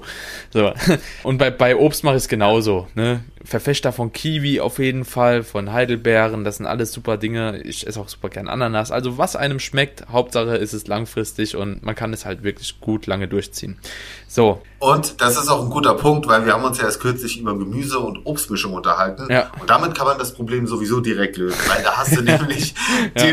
So. 0.50 0.72
Und 1.22 1.38
bei, 1.38 1.50
bei 1.50 1.76
Obst 1.76 2.04
mache 2.04 2.16
ich 2.16 2.22
es 2.22 2.28
genauso. 2.28 2.88
Ne? 2.94 3.22
Verfechter 3.42 3.92
von 3.92 4.12
Kiwi 4.12 4.60
auf 4.60 4.78
jeden 4.78 5.06
Fall, 5.06 5.42
von 5.42 5.72
Heidelbeeren, 5.72 6.44
das 6.44 6.58
sind 6.58 6.66
alles 6.66 6.92
super 6.92 7.16
Dinge. 7.16 7.62
Ich 7.62 7.86
esse 7.86 7.98
auch 7.98 8.08
super 8.08 8.28
gern 8.28 8.48
Ananas. 8.48 8.90
Also 8.90 9.16
was 9.16 9.34
einem 9.34 9.58
schmeckt, 9.60 10.08
Hauptsache 10.10 10.56
ist 10.56 10.74
es 10.74 10.86
langfristig 10.86 11.56
und 11.56 11.82
man 11.82 11.94
kann 11.94 12.12
es 12.12 12.26
halt 12.26 12.42
wirklich 12.42 12.80
gut 12.80 13.06
lange 13.06 13.28
durchziehen. 13.28 13.78
So. 14.28 14.60
Und 14.78 15.20
das 15.22 15.38
ist 15.38 15.48
auch 15.48 15.62
ein 15.62 15.70
guter 15.70 15.94
Punkt, 15.94 16.26
weil 16.26 16.44
wir 16.44 16.52
haben 16.52 16.64
uns 16.64 16.78
ja 16.78 16.84
erst 16.84 17.00
kürzlich 17.00 17.38
über 17.38 17.56
Gemüse- 17.56 17.98
und 17.98 18.26
Obstmischung 18.26 18.74
unterhalten. 18.74 19.26
Ja. 19.30 19.50
Und 19.58 19.70
damit 19.70 19.94
kann 19.94 20.06
man 20.06 20.18
das 20.18 20.34
Problem 20.34 20.66
sowieso 20.66 21.00
direkt 21.00 21.38
lösen, 21.38 21.58
weil 21.66 21.82
da 21.82 21.96
hast 21.96 22.14
du 22.14 22.20
nämlich 22.22 22.74
ja. 23.16 23.24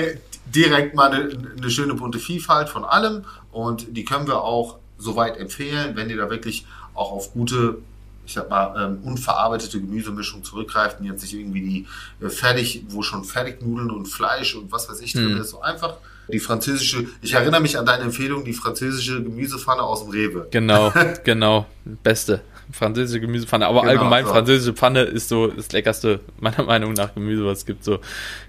direkt 0.46 0.96
mal 0.96 1.12
eine, 1.12 1.38
eine 1.58 1.70
schöne 1.70 1.96
bunte 1.96 2.20
Vielfalt 2.20 2.70
von 2.70 2.86
allem 2.86 3.26
und 3.52 3.98
die 3.98 4.06
können 4.06 4.28
wir 4.28 4.42
auch 4.42 4.78
soweit 4.98 5.38
empfehlen, 5.38 5.96
wenn 5.96 6.10
ihr 6.10 6.18
da 6.18 6.30
wirklich 6.30 6.66
auch 6.94 7.12
auf 7.12 7.34
gute 7.34 7.80
ich 8.28 8.34
sag 8.34 8.50
mal, 8.50 8.76
ähm, 8.78 9.00
unverarbeitete 9.04 9.80
Gemüsemischung 9.80 10.44
zurückgreift 10.44 11.00
und 11.00 11.06
jetzt 11.06 11.22
nicht 11.22 11.34
irgendwie 11.34 11.62
die 11.62 12.26
äh, 12.26 12.30
fertig, 12.30 12.84
wo 12.90 13.02
schon 13.02 13.24
Fertignudeln 13.24 13.90
und 13.90 14.06
Fleisch 14.06 14.54
und 14.56 14.70
was 14.72 14.90
weiß 14.90 15.00
ich 15.00 15.14
drin 15.14 15.36
mhm. 15.36 15.42
ist. 15.42 15.52
So 15.52 15.62
einfach 15.62 15.96
die 16.28 16.40
französische, 16.40 17.06
ich 17.22 17.34
erinnere 17.34 17.62
mich 17.62 17.78
an 17.80 17.86
deine 17.86 18.04
Empfehlung, 18.04 18.44
die 18.44 18.52
französische 18.52 19.24
Gemüsepfanne 19.24 19.82
aus 19.82 20.04
dem 20.04 20.12
Rewe. 20.12 20.48
Genau, 20.52 20.92
genau. 21.24 21.66
Beste. 22.04 22.42
Französische 22.70 23.22
Gemüsepfanne. 23.22 23.66
Aber 23.66 23.82
genau, 23.82 23.94
allgemein 23.94 24.26
so. 24.26 24.32
französische 24.32 24.74
Pfanne 24.74 25.04
ist 25.04 25.30
so 25.30 25.48
das 25.48 25.72
leckerste, 25.72 26.20
meiner 26.42 26.64
Meinung 26.64 26.92
nach, 26.94 27.14
Gemüse, 27.14 27.46
was 27.46 27.60
es 27.60 27.66
gibt, 27.66 27.86
so 27.86 28.00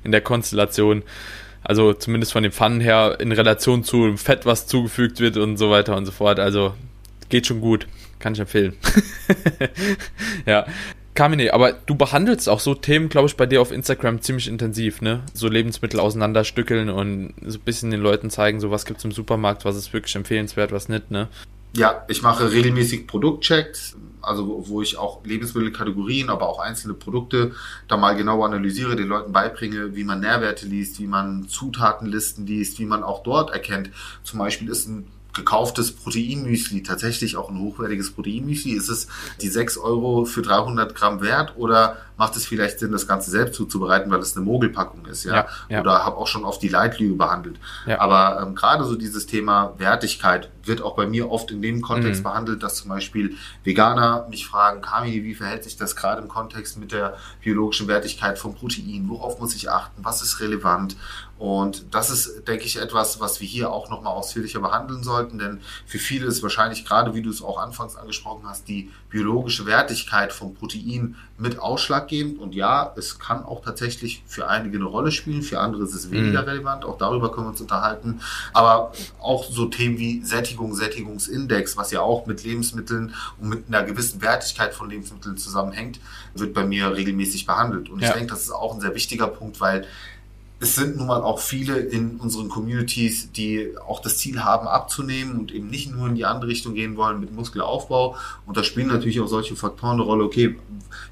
in 0.03 0.11
der 0.11 0.23
Konstellation. 0.23 1.05
Also 1.63 1.93
zumindest 1.93 2.33
von 2.33 2.43
den 2.43 2.51
Pfannen 2.51 2.81
her 2.81 3.19
in 3.21 3.31
Relation 3.31 3.85
zu 3.85 4.17
Fett, 4.17 4.45
was 4.45 4.67
zugefügt 4.67 5.21
wird 5.21 5.37
und 5.37 5.57
so 5.57 5.71
weiter 5.71 5.97
und 5.97 6.05
so 6.05 6.11
fort. 6.11 6.41
Also 6.41 6.75
geht 7.29 7.47
schon 7.47 7.61
gut. 7.61 7.87
Kann 8.19 8.33
ich 8.33 8.41
empfehlen. 8.41 8.75
ja. 10.47 10.67
Kamine, 11.15 11.53
aber 11.53 11.73
du 11.73 11.97
behandelst 11.97 12.49
auch 12.49 12.61
so 12.61 12.77
Themen, 12.77 13.09
glaube 13.09 13.27
ich, 13.27 13.37
bei 13.37 13.47
dir 13.47 13.61
auf 13.61 13.73
Instagram 13.73 14.23
ziemlich 14.23 14.47
intensiv, 14.47 15.03
ne? 15.03 15.23
So 15.35 15.49
Lebensmittel 15.49 15.99
auseinanderstückeln 15.99 16.91
und 16.91 17.35
so 17.45 17.59
ein 17.59 17.63
bisschen 17.65 17.91
den 17.91 18.01
Leuten 18.01 18.31
zeigen, 18.31 18.61
so 18.61 18.71
was 18.71 18.85
gibt's 18.85 19.05
im 19.05 19.11
Supermarkt, 19.11 19.65
was 19.65 19.75
ist 19.75 19.93
wirklich 19.93 20.15
empfehlenswert, 20.15 20.71
was 20.71 20.89
nicht, 20.89 21.11
ne? 21.11 21.27
Ja, 21.75 22.05
ich 22.09 22.23
mache 22.23 22.53
regelmäßig 22.53 23.09
Produktchecks, 23.09 23.97
also 24.23 24.65
wo 24.69 24.81
ich 24.81 24.97
auch 24.97 25.25
Lebensmittelkategorien, 25.25 26.31
aber 26.31 26.49
auch 26.49 26.61
einzelne 26.61 26.95
Produkte 26.95 27.53
da 27.89 27.97
mal 27.97 28.15
genau 28.15 28.45
analysiere, 28.45 28.95
den 28.95 29.09
Leuten 29.09 29.33
beibringe, 29.33 29.97
wie 29.97 30.05
man 30.05 30.21
Nährwerte 30.21 30.67
liest, 30.67 31.01
wie 31.01 31.07
man 31.07 31.49
Zutatenlisten 31.49 32.47
liest, 32.47 32.79
wie 32.79 32.87
man 32.87 33.03
auch 33.03 33.23
dort 33.23 33.51
erkennt. 33.51 33.91
Zum 34.23 34.39
Beispiel 34.39 34.69
ist 34.69 34.87
ein 34.87 35.09
gekauftes 35.35 35.93
Proteinmüsli 35.93 36.83
tatsächlich 36.83 37.37
auch 37.37 37.51
ein 37.51 37.59
hochwertiges 37.59 38.13
Proteinmüsli? 38.13 38.73
Ist 38.73 38.89
es 38.89 39.09
die 39.41 39.49
6 39.49 39.79
Euro 39.79 40.25
für 40.25 40.43
300 40.43 40.95
Gramm 40.95 41.21
wert 41.21 41.55
oder 41.57 41.97
macht 42.19 42.37
es 42.37 42.47
vielleicht 42.47 42.81
Sinn, 42.81 42.93
das 42.93 43.07
Ganze 43.07 43.31
selbst 43.31 43.55
zuzubereiten, 43.55 44.11
weil 44.11 44.21
es 44.21 44.37
eine 44.37 44.45
Mogelpackung 44.45 45.07
ist? 45.07 45.25
Ja, 45.25 45.35
ja, 45.35 45.47
ja. 45.69 45.81
Oder 45.81 46.05
habe 46.05 46.17
auch 46.17 46.27
schon 46.27 46.45
auf 46.45 46.59
die 46.59 46.69
Leitlüge 46.69 47.15
behandelt. 47.15 47.59
Ja. 47.87 48.01
Aber 48.01 48.43
ähm, 48.43 48.55
gerade 48.55 48.85
so 48.85 48.97
dieses 48.97 49.27
Thema 49.27 49.75
Wertigkeit 49.79 50.51
wird 50.65 50.83
auch 50.83 50.97
bei 50.97 51.07
mir 51.07 51.31
oft 51.31 51.51
in 51.51 51.63
dem 51.63 51.81
Kontext 51.81 52.21
mhm. 52.21 52.25
behandelt, 52.25 52.63
dass 52.63 52.75
zum 52.75 52.91
Beispiel 52.91 53.37
Veganer 53.65 54.27
mich 54.29 54.47
fragen, 54.47 54.83
Kami, 54.83 55.25
wie 55.25 55.35
verhält 55.35 55.65
sich 55.65 55.77
das 55.77 55.97
gerade 55.97 56.21
im 56.21 56.29
Kontext 56.29 56.79
mit 56.79 56.93
der 56.93 57.17
biologischen 57.43 57.89
Wertigkeit 57.89 58.39
von 58.39 58.55
Protein? 58.55 59.09
Worauf 59.09 59.39
muss 59.41 59.55
ich 59.55 59.71
achten? 59.71 60.05
Was 60.05 60.21
ist 60.21 60.41
relevant? 60.41 60.97
Und 61.39 61.95
das 61.95 62.11
ist, 62.11 62.49
denke 62.49 62.65
ich, 62.65 62.81
etwas, 62.81 63.21
was 63.21 63.41
wir 63.41 63.47
hier 63.47 63.71
auch 63.71 63.91
nochmal 63.91 64.13
ausführlicher 64.13 64.59
behandeln 64.59 65.05
sollten, 65.05 65.39
denn 65.39 65.61
für 65.87 65.99
viele 65.99 66.27
ist 66.27 66.43
wahrscheinlich 66.43 66.85
gerade, 66.85 67.15
wie 67.15 67.23
du 67.23 67.31
es 67.31 67.43
auch 67.43 67.59
anfangs 67.59 67.95
angesprochen 67.95 68.43
hast, 68.45 68.67
die 68.67 68.91
biologische 69.09 69.65
Wertigkeit 69.65 70.33
vom 70.33 70.55
Protein 70.55 71.15
mit 71.39 71.61
ausschlaggebend. 72.09 72.39
Und 72.39 72.55
ja, 72.55 72.93
es 72.97 73.19
kann 73.19 73.45
auch 73.45 73.63
tatsächlich 73.63 74.23
für 74.27 74.49
einige 74.49 74.79
eine 74.79 74.87
Rolle 74.87 75.13
spielen, 75.13 75.43
für 75.43 75.61
andere 75.61 75.85
ist 75.85 75.95
es 75.95 76.11
weniger 76.11 76.43
mhm. 76.43 76.49
relevant. 76.49 76.85
Auch 76.85 76.99
darüber 76.99 77.31
können 77.31 77.47
wir 77.47 77.51
uns 77.51 77.61
unterhalten. 77.61 78.21
Aber 78.53 78.93
auch 79.21 79.45
so 79.45 79.67
Themen 79.67 79.99
wie 79.99 80.25
Sättigung, 80.25 80.75
Sättigungsindex, 80.75 81.77
was 81.77 81.91
ja 81.91 82.01
auch 82.01 82.27
mit 82.27 82.45
Lebensmitteln 82.45 83.15
und 83.41 83.49
mit 83.49 83.65
einer 83.69 83.85
gewissen 83.85 84.21
Wertigkeit 84.23 84.75
von 84.75 84.91
Lebensmitteln 84.91 85.37
zusammenhängt, 85.37 86.01
wird 86.35 86.55
bei 86.55 86.65
mir 86.65 86.95
regelmäßig 86.95 87.47
behandelt. 87.47 87.89
Und 87.91 88.01
ja. 88.01 88.09
ich 88.09 88.15
denke, 88.15 88.31
das 88.31 88.43
ist 88.43 88.53
auch 88.53 88.75
ein 88.75 88.81
sehr 88.81 88.95
wichtiger 88.95 89.29
Punkt, 89.29 89.61
weil 89.61 89.87
es 90.61 90.75
sind 90.75 90.97
nun 90.97 91.07
mal 91.07 91.23
auch 91.23 91.39
viele 91.39 91.77
in 91.79 92.17
unseren 92.17 92.49
Communities, 92.49 93.31
die 93.31 93.75
auch 93.87 94.01
das 94.01 94.19
Ziel 94.19 94.43
haben, 94.43 94.67
abzunehmen 94.67 95.39
und 95.39 95.53
eben 95.53 95.69
nicht 95.69 95.95
nur 95.95 96.09
in 96.09 96.17
die 96.17 96.25
andere 96.25 96.51
Richtung 96.51 96.75
gehen 96.75 96.97
wollen 96.97 97.21
mit 97.21 97.33
Muskelaufbau. 97.33 98.17
Und 98.45 98.57
da 98.57 98.65
spielen 98.65 98.89
natürlich 98.89 99.21
auch 99.21 99.29
solche 99.29 99.55
Faktoren 99.55 99.95
eine 99.95 100.03
Rolle. 100.03 100.25
Okay, 100.25 100.59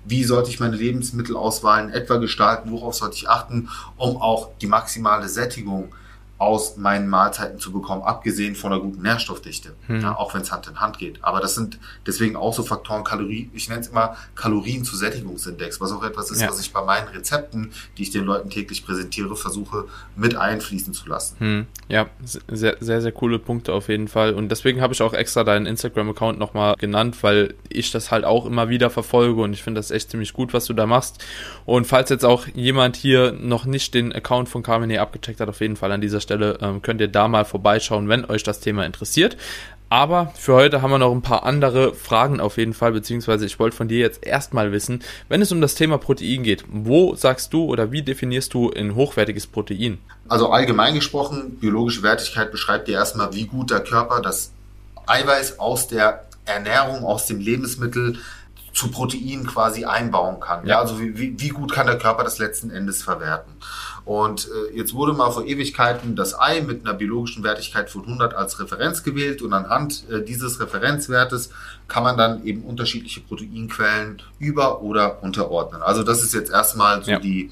wie 0.05 0.25
sollte 0.25 0.51
ich 0.51 0.59
meine 0.59 0.75
Lebensmittelauswahl 0.75 1.85
in 1.85 1.91
etwa 1.91 2.17
gestalten? 2.17 2.73
Worauf 2.73 2.95
sollte 2.95 3.17
ich 3.17 3.29
achten, 3.29 3.69
um 3.97 4.17
auch 4.17 4.51
die 4.61 4.67
maximale 4.67 5.29
Sättigung 5.29 5.93
aus 6.39 6.77
meinen 6.77 7.09
Mahlzeiten 7.09 7.59
zu 7.59 7.73
bekommen, 7.73 8.03
abgesehen 8.03 8.55
von 8.57 8.73
einer 8.73 8.83
guten 8.83 9.01
Nährstoffdichte, 9.01 9.73
hm. 9.87 10.03
ja, 10.03 10.17
auch 10.17 10.35
wenn 10.35 10.43
es 10.43 10.53
Hand 10.53 10.67
in 10.67 10.79
Hand 10.81 10.99
geht. 10.99 11.25
Aber 11.25 11.41
das 11.41 11.55
sind 11.55 11.79
deswegen 12.07 12.37
auch 12.37 12.53
so 12.53 12.63
Faktoren, 12.63 13.05
Kalorien, 13.05 13.51
ich 13.55 13.69
nenne 13.69 13.81
es 13.81 13.89
immer 13.89 14.17
Kalorien 14.35 14.85
zu 14.85 14.97
Sättigungsindex, 14.97 15.81
was 15.81 15.93
auch 15.93 16.05
etwas 16.05 16.31
ist, 16.31 16.43
ja. 16.43 16.49
was 16.49 16.61
ich 16.61 16.73
bei 16.73 16.85
meinen 16.85 17.09
Rezepten, 17.09 17.73
die 17.97 18.03
ich 18.03 18.11
den 18.11 18.25
Leuten 18.25 18.51
täglich 18.51 18.85
präsentiere, 18.85 19.35
versuche 19.35 19.87
mit 20.15 20.37
einfließen 20.37 20.93
zu 20.93 21.09
lassen. 21.09 21.37
Hm. 21.39 21.67
Ja, 21.89 22.07
sehr, 22.23 22.77
sehr, 22.81 23.01
sehr 23.01 23.13
coole 23.13 23.39
Punkte 23.39 23.73
auf 23.73 23.89
jeden 23.89 24.09
Fall. 24.09 24.35
Und 24.35 24.51
deswegen 24.51 24.83
habe 24.83 24.93
ich 24.93 25.01
auch 25.01 25.15
extra 25.15 25.43
deinen 25.43 25.65
Instagram-Account 25.65 26.39
nochmal 26.39 26.75
genannt, 26.77 27.23
weil 27.23 27.55
ich 27.71 27.91
das 27.93 28.11
halt 28.11 28.25
auch 28.25 28.45
immer 28.45 28.69
wieder 28.69 28.91
verfolge 28.91 29.41
und 29.41 29.55
ich 29.55 29.63
finde 29.63 29.79
das 29.79 29.91
echt 29.91 30.11
ziemlich 30.11 30.35
gut, 30.35 30.53
was 30.53 30.67
du 30.67 30.75
da 30.75 30.87
machst. 30.87 31.25
Und 31.65 31.87
falls 31.87 32.11
jetzt 32.11 32.25
auch 32.25 32.47
jemand 32.55 32.97
hier 32.97 33.33
noch 33.33 33.65
nicht 33.65 33.95
den 33.95 34.13
Account 34.13 34.51
von 34.51 34.63
Carmine 34.63 35.01
abgecheckt 35.01 35.41
hat, 35.41 35.49
auf 35.49 35.61
jeden 35.61 35.77
Fall 35.77 35.93
an 35.93 36.01
dieser 36.01 36.21
Stelle 36.27 36.59
ähm, 36.61 36.83
könnt 36.83 37.01
ihr 37.01 37.09
da 37.09 37.29
mal 37.29 37.45
vorbeischauen, 37.45 38.09
wenn 38.09 38.25
euch 38.25 38.43
das 38.43 38.61
Thema 38.61 38.85
interessiert. 38.85 39.37
Aber 39.89 40.33
für 40.35 40.55
heute 40.55 40.83
haben 40.83 40.91
wir 40.91 40.99
noch 40.99 41.13
ein 41.13 41.23
paar 41.23 41.45
andere 41.45 41.95
Fragen 41.95 42.41
auf 42.41 42.59
jeden 42.59 42.75
Fall, 42.75 42.91
beziehungsweise 42.91 43.47
ich 43.47 43.61
wollte 43.61 43.77
von 43.77 43.87
dir 43.87 44.01
jetzt 44.01 44.27
erstmal 44.27 44.73
wissen, 44.73 45.01
wenn 45.29 45.41
es 45.41 45.53
um 45.53 45.61
das 45.61 45.77
Thema 45.77 45.97
Protein 45.97 46.43
geht, 46.43 46.65
wo 46.69 47.15
sagst 47.15 47.53
du 47.53 47.65
oder 47.65 47.93
wie 47.93 48.03
definierst 48.03 48.53
du 48.53 48.73
ein 48.73 48.97
hochwertiges 48.97 49.47
Protein? 49.47 49.99
Also 50.29 50.51
allgemein 50.51 50.95
gesprochen, 50.95 51.57
biologische 51.61 52.03
Wertigkeit 52.03 52.51
beschreibt 52.51 52.89
dir 52.89 52.95
erstmal, 52.95 53.33
wie 53.33 53.47
gut 53.47 53.71
der 53.71 53.81
Körper 53.81 54.21
das 54.21 54.51
Eiweiß 55.07 55.61
aus 55.61 55.87
der 55.87 56.25
Ernährung, 56.47 57.05
aus 57.05 57.27
dem 57.27 57.39
Lebensmittel 57.39 58.19
zu 58.73 58.91
Protein 58.91 59.47
quasi 59.47 59.85
einbauen 59.85 60.41
kann. 60.41 60.67
Ja, 60.67 60.75
ja 60.75 60.81
also 60.81 61.01
wie, 61.01 61.39
wie 61.41 61.49
gut 61.49 61.73
kann 61.73 61.87
der 61.87 61.99
Körper 61.99 62.25
das 62.25 62.39
letzten 62.39 62.71
Endes 62.71 63.03
verwerten. 63.03 63.53
Und 64.07 64.47
äh, 64.47 64.77
jetzt 64.77 64.95
wurde 64.95 65.15
mal 65.15 65.33
vor 65.33 65.45
Ewigkeiten 65.45 66.15
das 66.15 66.39
Ei 66.39 66.61
mit 66.61 66.87
einer 66.87 66.95
biologischen 66.95 67.43
Wertigkeit 67.43 67.91
von 67.91 68.03
100 68.03 68.35
als 68.35 68.61
Referenz 68.61 69.03
gewählt 69.03 69.43
und 69.43 69.53
anhand 69.53 70.09
äh, 70.09 70.23
dieses 70.23 70.61
Referenzwertes 70.61 71.51
kann 71.89 72.05
man 72.05 72.17
dann 72.17 72.45
eben 72.45 72.63
unterschiedliche 72.63 73.21
Proteinquellen 73.21 74.23
über- 74.39 74.81
oder 74.81 75.25
unterordnen. 75.25 75.83
Also 75.83 76.05
das 76.05 76.23
ist 76.23 76.35
jetzt 76.35 76.53
erstmal 76.53 77.03
so 77.03 77.11
ja. 77.11 77.19
die 77.19 77.51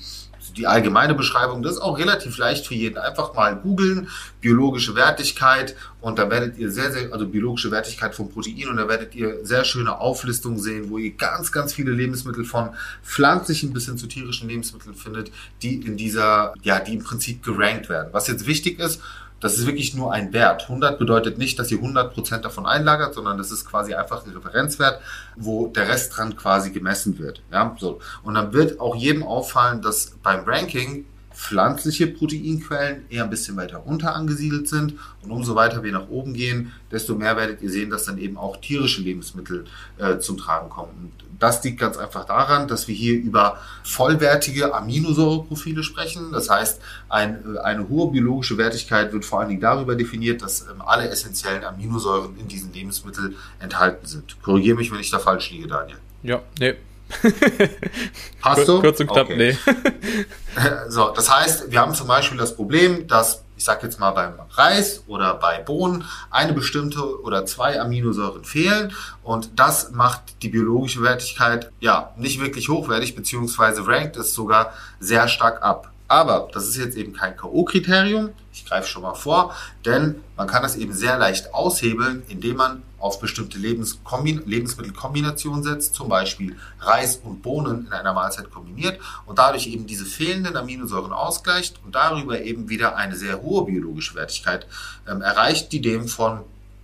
die 0.57 0.67
allgemeine 0.67 1.15
Beschreibung, 1.15 1.63
das 1.63 1.75
ist 1.75 1.81
auch 1.81 1.99
relativ 1.99 2.39
leicht 2.39 2.67
für 2.67 2.75
jeden. 2.75 2.99
Einfach 2.99 3.35
mal 3.35 3.57
googeln, 3.57 4.09
biologische 4.41 4.95
Wertigkeit 4.95 5.75
und 6.01 6.19
da 6.19 6.31
werdet 6.31 6.59
ihr 6.59 6.71
sehr, 6.71 6.93
sehr, 6.93 7.13
also 7.13 7.27
biologische 7.27 7.71
Wertigkeit 7.71 8.15
von 8.15 8.29
Protein 8.29 8.69
und 8.69 8.77
da 8.77 8.89
werdet 8.89 9.15
ihr 9.15 9.45
sehr 9.45 9.65
schöne 9.65 9.99
Auflistungen 9.99 10.59
sehen, 10.59 10.91
wo 10.91 10.99
ihr 10.99 11.13
ganz, 11.13 11.53
ganz 11.53 11.75
viele 11.75 11.93
Lebensmittel 11.93 12.45
von 12.45 12.71
pflanzlichen 13.03 13.73
bis 13.73 13.87
hin 13.87 13.99
zu 13.99 14.07
tierischen 14.07 14.49
Lebensmitteln 14.49 14.95
findet, 14.95 15.31
die 15.63 15.75
in 15.77 15.97
dieser, 15.97 16.55
ja, 16.63 16.81
die 16.81 16.95
im 16.95 17.03
Prinzip 17.03 17.43
gerankt 17.43 17.89
werden. 17.89 18.09
Was 18.13 18.29
jetzt 18.29 18.47
wichtig 18.47 18.79
ist, 18.79 19.01
das 19.45 19.59
ist 19.59 19.67
wirklich 19.67 19.95
nur 19.95 20.11
ein 20.11 20.33
Wert. 20.33 20.63
100 20.63 20.99
bedeutet 20.99 21.37
nicht, 21.37 21.59
dass 21.59 21.71
ihr 21.71 21.77
100% 21.77 22.39
davon 22.39 22.65
einlagert, 22.65 23.13
sondern 23.13 23.37
das 23.37 23.51
ist 23.51 23.67
quasi 23.67 23.93
einfach 23.93 24.25
ein 24.25 24.33
Referenzwert, 24.33 25.03
wo 25.37 25.67
der 25.67 25.87
Rest 25.87 26.17
dran 26.17 26.35
quasi 26.35 26.71
gemessen 26.71 27.19
wird. 27.19 27.43
Ja, 27.53 27.77
so. 27.79 28.01
Und 28.23 28.37
dann 28.37 28.55
wird 28.55 28.81
auch 28.81 28.97
jedem 28.97 29.23
auffallen, 29.23 29.83
dass 29.83 30.17
beim 30.23 30.45
Ranking 30.47 31.05
pflanzliche 31.35 32.07
Proteinquellen 32.07 33.05
eher 33.11 33.25
ein 33.25 33.31
bisschen 33.31 33.57
weiter 33.57 33.87
unter 33.87 34.15
angesiedelt 34.15 34.69
sind. 34.69 34.95
Und 35.23 35.31
umso 35.31 35.55
weiter 35.55 35.83
wir 35.83 35.93
nach 35.93 36.09
oben 36.09 36.33
gehen, 36.35 36.73
desto 36.91 37.15
mehr 37.15 37.37
werdet 37.37 37.61
ihr 37.61 37.71
sehen, 37.71 37.91
dass 37.91 38.05
dann 38.05 38.19
eben 38.19 38.37
auch 38.37 38.57
tierische 38.59 39.03
Lebensmittel 39.03 39.65
äh, 39.99 40.19
zum 40.19 40.39
Tragen 40.39 40.71
kommen. 40.71 40.93
Und 41.03 41.25
das 41.41 41.63
liegt 41.65 41.81
ganz 41.81 41.97
einfach 41.97 42.25
daran, 42.25 42.69
dass 42.69 42.87
wir 42.89 42.95
hier 42.95 43.17
über 43.17 43.59
vollwertige 43.83 44.73
Aminosäureprofile 44.75 45.83
sprechen. 45.83 46.31
Das 46.33 46.49
heißt, 46.49 46.81
ein, 47.09 47.57
äh, 47.57 47.59
eine 47.59 47.89
hohe 47.89 48.13
biologische 48.13 48.57
Wertigkeit 48.57 49.13
wird 49.13 49.25
vor 49.25 49.41
allen 49.41 49.49
Dingen 49.49 49.61
darüber 49.61 49.97
definiert, 49.97 50.41
dass 50.43 50.63
ähm, 50.63 50.81
alle 50.81 51.09
essentiellen 51.09 51.65
Aminosäuren 51.65 52.39
in 52.39 52.47
diesen 52.49 52.73
Lebensmitteln 52.73 53.35
enthalten 53.59 54.07
sind. 54.07 54.41
Korrigiere 54.43 54.77
mich, 54.77 54.93
wenn 54.93 55.01
ich 55.01 55.11
da 55.11 55.19
falsch 55.19 55.51
liege, 55.51 55.67
Daniel. 55.67 55.99
Ja, 56.23 56.43
nee, 56.59 56.75
Passt 58.41 58.69
du? 58.69 58.81
Kurz 58.81 59.01
und 59.01 59.07
knapp, 59.09 59.27
okay. 59.27 59.37
nee. 59.37 59.73
so, 60.89 61.11
das 61.11 61.35
heißt, 61.35 61.71
wir 61.71 61.81
haben 61.81 61.95
zum 61.95 62.07
Beispiel 62.07 62.39
das 62.39 62.55
Problem, 62.55 63.07
dass 63.07 63.45
ich 63.57 63.65
sage 63.65 63.87
jetzt 63.87 64.01
mal 64.01 64.11
beim 64.11 64.35
Reis 64.51 65.05
oder 65.07 65.35
bei 65.35 65.59
Bohnen 65.61 66.05
eine 66.31 66.53
bestimmte 66.53 67.21
oder 67.23 67.47
zwei 67.47 67.81
Aminosäuren 67.81 68.45
fehlen 68.45 68.93
und 69.23 69.59
das 69.59 69.93
macht 69.93 70.43
die 70.43 70.49
biologische 70.49 71.03
Wertigkeit 71.03 71.71
ja 71.81 72.13
nicht 72.17 72.41
wirklich 72.41 72.69
hochwertig 72.69 73.15
beziehungsweise 73.15 73.87
rankt 73.87 74.17
es 74.17 74.35
sogar 74.35 74.73
sehr 74.99 75.29
stark 75.29 75.63
ab. 75.63 75.94
Aber 76.07 76.51
das 76.53 76.69
ist 76.69 76.77
jetzt 76.77 76.97
eben 76.97 77.15
kein 77.15 77.37
K.O.-Kriterium. 77.37 78.31
Ich 78.53 78.67
greife 78.67 78.87
schon 78.89 79.03
mal 79.03 79.15
vor, 79.15 79.57
denn 79.85 80.17
man 80.37 80.47
kann 80.47 80.63
das 80.63 80.77
eben 80.77 80.93
sehr 80.93 81.19
leicht 81.19 81.53
aushebeln, 81.55 82.23
indem 82.29 82.57
man 82.57 82.83
auf 82.99 83.19
bestimmte 83.21 83.59
Lebensmittelkombinationen 83.59 85.63
setzt, 85.63 85.95
zum 85.95 86.09
Beispiel 86.09 86.57
Reis 86.81 87.17
und 87.17 87.43
Bohnen 87.43 87.87
in 87.87 87.93
einer 87.93 88.15
Mahlzeit 88.15 88.51
kombiniert 88.51 88.99
und 89.27 89.39
dadurch 89.39 89.67
eben 89.67 89.87
diese 89.87 90.07
fehlenden 90.07 90.57
Aminosäuren 90.57 91.13
ausgleicht 91.13 91.79
und 91.85 91.95
darüber 91.95 92.41
eben 92.41 92.71
wieder 92.71 92.97
eine 92.97 93.17
sehr 93.17 93.43
hohe 93.43 93.67
biologische 93.67 94.15
Wertigkeit 94.15 94.67
ähm, 95.07 95.21
erreicht, 95.21 95.71
die 95.73 95.83
dem 95.83 96.09
von 96.09 96.41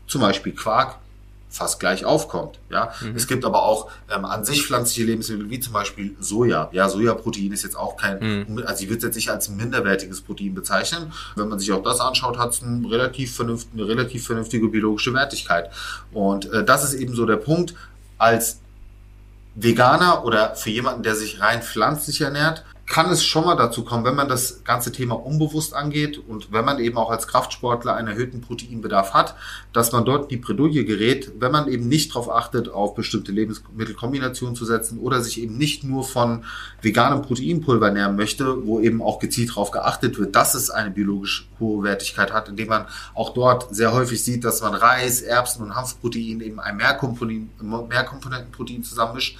zum 0.06 0.20
Beispiel 0.20 0.52
Quark, 0.52 0.98
fast 1.50 1.80
gleich 1.80 2.04
aufkommt. 2.04 2.58
Ja, 2.70 2.92
mhm. 3.00 3.16
es 3.16 3.26
gibt 3.26 3.44
aber 3.44 3.64
auch 3.64 3.90
ähm, 4.14 4.24
an 4.24 4.44
sich 4.44 4.64
pflanzliche 4.64 5.04
Lebensmittel 5.04 5.50
wie 5.50 5.60
zum 5.60 5.72
Beispiel 5.72 6.16
Soja. 6.20 6.70
Ja, 6.72 6.88
Sojaprotein 6.88 7.52
ist 7.52 7.64
jetzt 7.64 7.76
auch 7.76 7.96
kein, 7.96 8.46
mhm. 8.46 8.62
also 8.64 8.76
sie 8.76 8.88
wird 8.88 9.02
jetzt 9.02 9.16
nicht 9.16 9.30
als 9.30 9.48
minderwertiges 9.48 10.20
Protein 10.20 10.54
bezeichnen. 10.54 11.12
Wenn 11.34 11.48
man 11.48 11.58
sich 11.58 11.72
auch 11.72 11.82
das 11.82 12.00
anschaut, 12.00 12.38
hat 12.38 12.50
es 12.52 12.62
eine 12.62 12.88
relativ 12.88 13.34
vernünftige, 13.34 13.82
eine 13.82 13.88
relativ 13.88 14.26
vernünftige 14.26 14.68
biologische 14.68 15.12
Wertigkeit. 15.12 15.70
Und 16.12 16.50
äh, 16.52 16.64
das 16.64 16.84
ist 16.84 16.94
eben 16.94 17.14
so 17.14 17.26
der 17.26 17.36
Punkt 17.36 17.74
als 18.16 18.60
Veganer 19.56 20.24
oder 20.24 20.54
für 20.54 20.70
jemanden, 20.70 21.02
der 21.02 21.16
sich 21.16 21.40
rein 21.40 21.62
pflanzlich 21.62 22.20
ernährt, 22.20 22.64
kann 22.90 23.08
es 23.08 23.24
schon 23.24 23.44
mal 23.44 23.54
dazu 23.54 23.84
kommen, 23.84 24.04
wenn 24.04 24.16
man 24.16 24.28
das 24.28 24.64
ganze 24.64 24.90
Thema 24.90 25.14
unbewusst 25.14 25.74
angeht 25.74 26.18
und 26.18 26.52
wenn 26.52 26.64
man 26.64 26.80
eben 26.80 26.98
auch 26.98 27.10
als 27.10 27.28
Kraftsportler 27.28 27.94
einen 27.94 28.08
erhöhten 28.08 28.40
Proteinbedarf 28.40 29.14
hat, 29.14 29.36
dass 29.72 29.92
man 29.92 30.04
dort 30.04 30.32
die 30.32 30.38
Bredouille 30.38 30.84
gerät, 30.84 31.30
wenn 31.38 31.52
man 31.52 31.68
eben 31.68 31.86
nicht 31.86 32.10
darauf 32.10 32.28
achtet, 32.28 32.68
auf 32.68 32.96
bestimmte 32.96 33.30
Lebensmittelkombinationen 33.30 34.56
zu 34.56 34.64
setzen 34.64 34.98
oder 34.98 35.22
sich 35.22 35.40
eben 35.40 35.56
nicht 35.56 35.84
nur 35.84 36.02
von 36.02 36.44
veganem 36.82 37.22
Proteinpulver 37.22 37.86
ernähren 37.86 38.16
möchte, 38.16 38.66
wo 38.66 38.80
eben 38.80 39.02
auch 39.02 39.20
gezielt 39.20 39.50
darauf 39.50 39.70
geachtet 39.70 40.18
wird, 40.18 40.34
dass 40.34 40.54
es 40.54 40.68
eine 40.68 40.90
biologisch 40.90 41.48
hohe 41.60 41.84
Wertigkeit 41.84 42.32
hat, 42.32 42.48
indem 42.48 42.70
man 42.70 42.86
auch 43.14 43.34
dort 43.34 43.72
sehr 43.72 43.92
häufig 43.92 44.24
sieht, 44.24 44.42
dass 44.42 44.62
man 44.62 44.74
Reis, 44.74 45.22
Erbsen 45.22 45.62
und 45.62 45.76
Hanfprotein 45.76 46.40
eben 46.40 46.58
ein 46.58 46.76
Mehrkomponentenprotein 46.76 48.82
zusammenmischt 48.82 49.38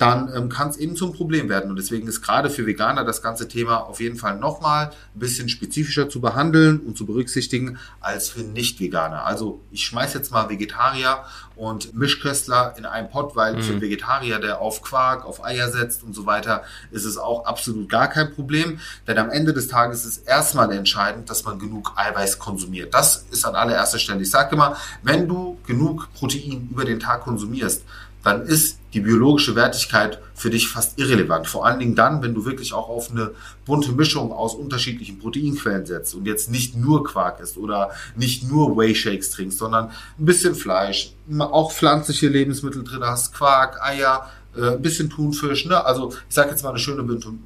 dann 0.00 0.32
ähm, 0.34 0.48
kann 0.48 0.70
es 0.70 0.78
eben 0.78 0.96
zum 0.96 1.12
Problem 1.12 1.50
werden. 1.50 1.68
Und 1.68 1.76
deswegen 1.76 2.08
ist 2.08 2.22
gerade 2.22 2.48
für 2.48 2.66
Veganer 2.66 3.04
das 3.04 3.20
ganze 3.20 3.48
Thema 3.48 3.76
auf 3.86 4.00
jeden 4.00 4.16
Fall 4.16 4.38
nochmal 4.38 4.92
ein 5.14 5.18
bisschen 5.18 5.50
spezifischer 5.50 6.08
zu 6.08 6.22
behandeln 6.22 6.80
und 6.80 6.96
zu 6.96 7.04
berücksichtigen 7.04 7.76
als 8.00 8.30
für 8.30 8.40
Nicht-Veganer. 8.40 9.26
Also 9.26 9.60
ich 9.70 9.84
schmeiß 9.84 10.14
jetzt 10.14 10.32
mal 10.32 10.48
Vegetarier 10.48 11.22
und 11.54 11.94
Mischköstler 11.94 12.76
in 12.78 12.86
einen 12.86 13.10
Pott, 13.10 13.36
weil 13.36 13.56
mhm. 13.56 13.62
für 13.62 13.72
einen 13.72 13.82
Vegetarier, 13.82 14.38
der 14.38 14.62
auf 14.62 14.80
Quark, 14.80 15.26
auf 15.26 15.44
Eier 15.44 15.70
setzt 15.70 16.02
und 16.02 16.14
so 16.14 16.24
weiter, 16.24 16.62
ist 16.90 17.04
es 17.04 17.18
auch 17.18 17.44
absolut 17.44 17.90
gar 17.90 18.08
kein 18.08 18.32
Problem. 18.32 18.80
Denn 19.06 19.18
am 19.18 19.28
Ende 19.28 19.52
des 19.52 19.68
Tages 19.68 20.06
ist 20.06 20.26
erstmal 20.26 20.72
entscheidend, 20.72 21.28
dass 21.28 21.44
man 21.44 21.58
genug 21.58 21.92
Eiweiß 21.96 22.38
konsumiert. 22.38 22.94
Das 22.94 23.26
ist 23.30 23.44
an 23.44 23.54
allererster 23.54 23.98
Stelle. 23.98 24.22
Ich 24.22 24.30
sage 24.30 24.54
immer, 24.54 24.78
wenn 25.02 25.28
du 25.28 25.58
genug 25.66 26.08
Protein 26.14 26.68
über 26.70 26.86
den 26.86 27.00
Tag 27.00 27.20
konsumierst, 27.20 27.84
dann 28.22 28.42
ist 28.42 28.79
die 28.92 29.00
biologische 29.00 29.54
Wertigkeit 29.54 30.20
für 30.34 30.50
dich 30.50 30.68
fast 30.68 30.98
irrelevant. 30.98 31.46
Vor 31.46 31.66
allen 31.66 31.78
Dingen 31.78 31.94
dann, 31.94 32.22
wenn 32.22 32.34
du 32.34 32.44
wirklich 32.44 32.72
auch 32.72 32.88
auf 32.88 33.10
eine 33.10 33.32
bunte 33.64 33.92
Mischung 33.92 34.32
aus 34.32 34.54
unterschiedlichen 34.54 35.18
Proteinquellen 35.18 35.86
setzt 35.86 36.14
und 36.14 36.26
jetzt 36.26 36.50
nicht 36.50 36.76
nur 36.76 37.04
Quark 37.04 37.40
isst 37.40 37.56
oder 37.56 37.90
nicht 38.16 38.48
nur 38.48 38.76
Whey 38.76 38.94
Shakes 38.94 39.30
trinkst, 39.30 39.58
sondern 39.58 39.90
ein 40.18 40.24
bisschen 40.24 40.54
Fleisch, 40.54 41.12
auch 41.38 41.72
pflanzliche 41.72 42.28
Lebensmittel 42.28 42.82
drin 42.82 43.04
hast, 43.04 43.34
Quark, 43.34 43.80
Eier, 43.82 44.28
äh, 44.56 44.72
ein 44.72 44.82
bisschen 44.82 45.10
Thunfisch, 45.10 45.66
ne? 45.66 45.84
also 45.84 46.12
ich 46.28 46.34
sage 46.34 46.50
jetzt 46.50 46.62
mal 46.62 46.70
eine 46.70 46.78
schöne 46.78 47.02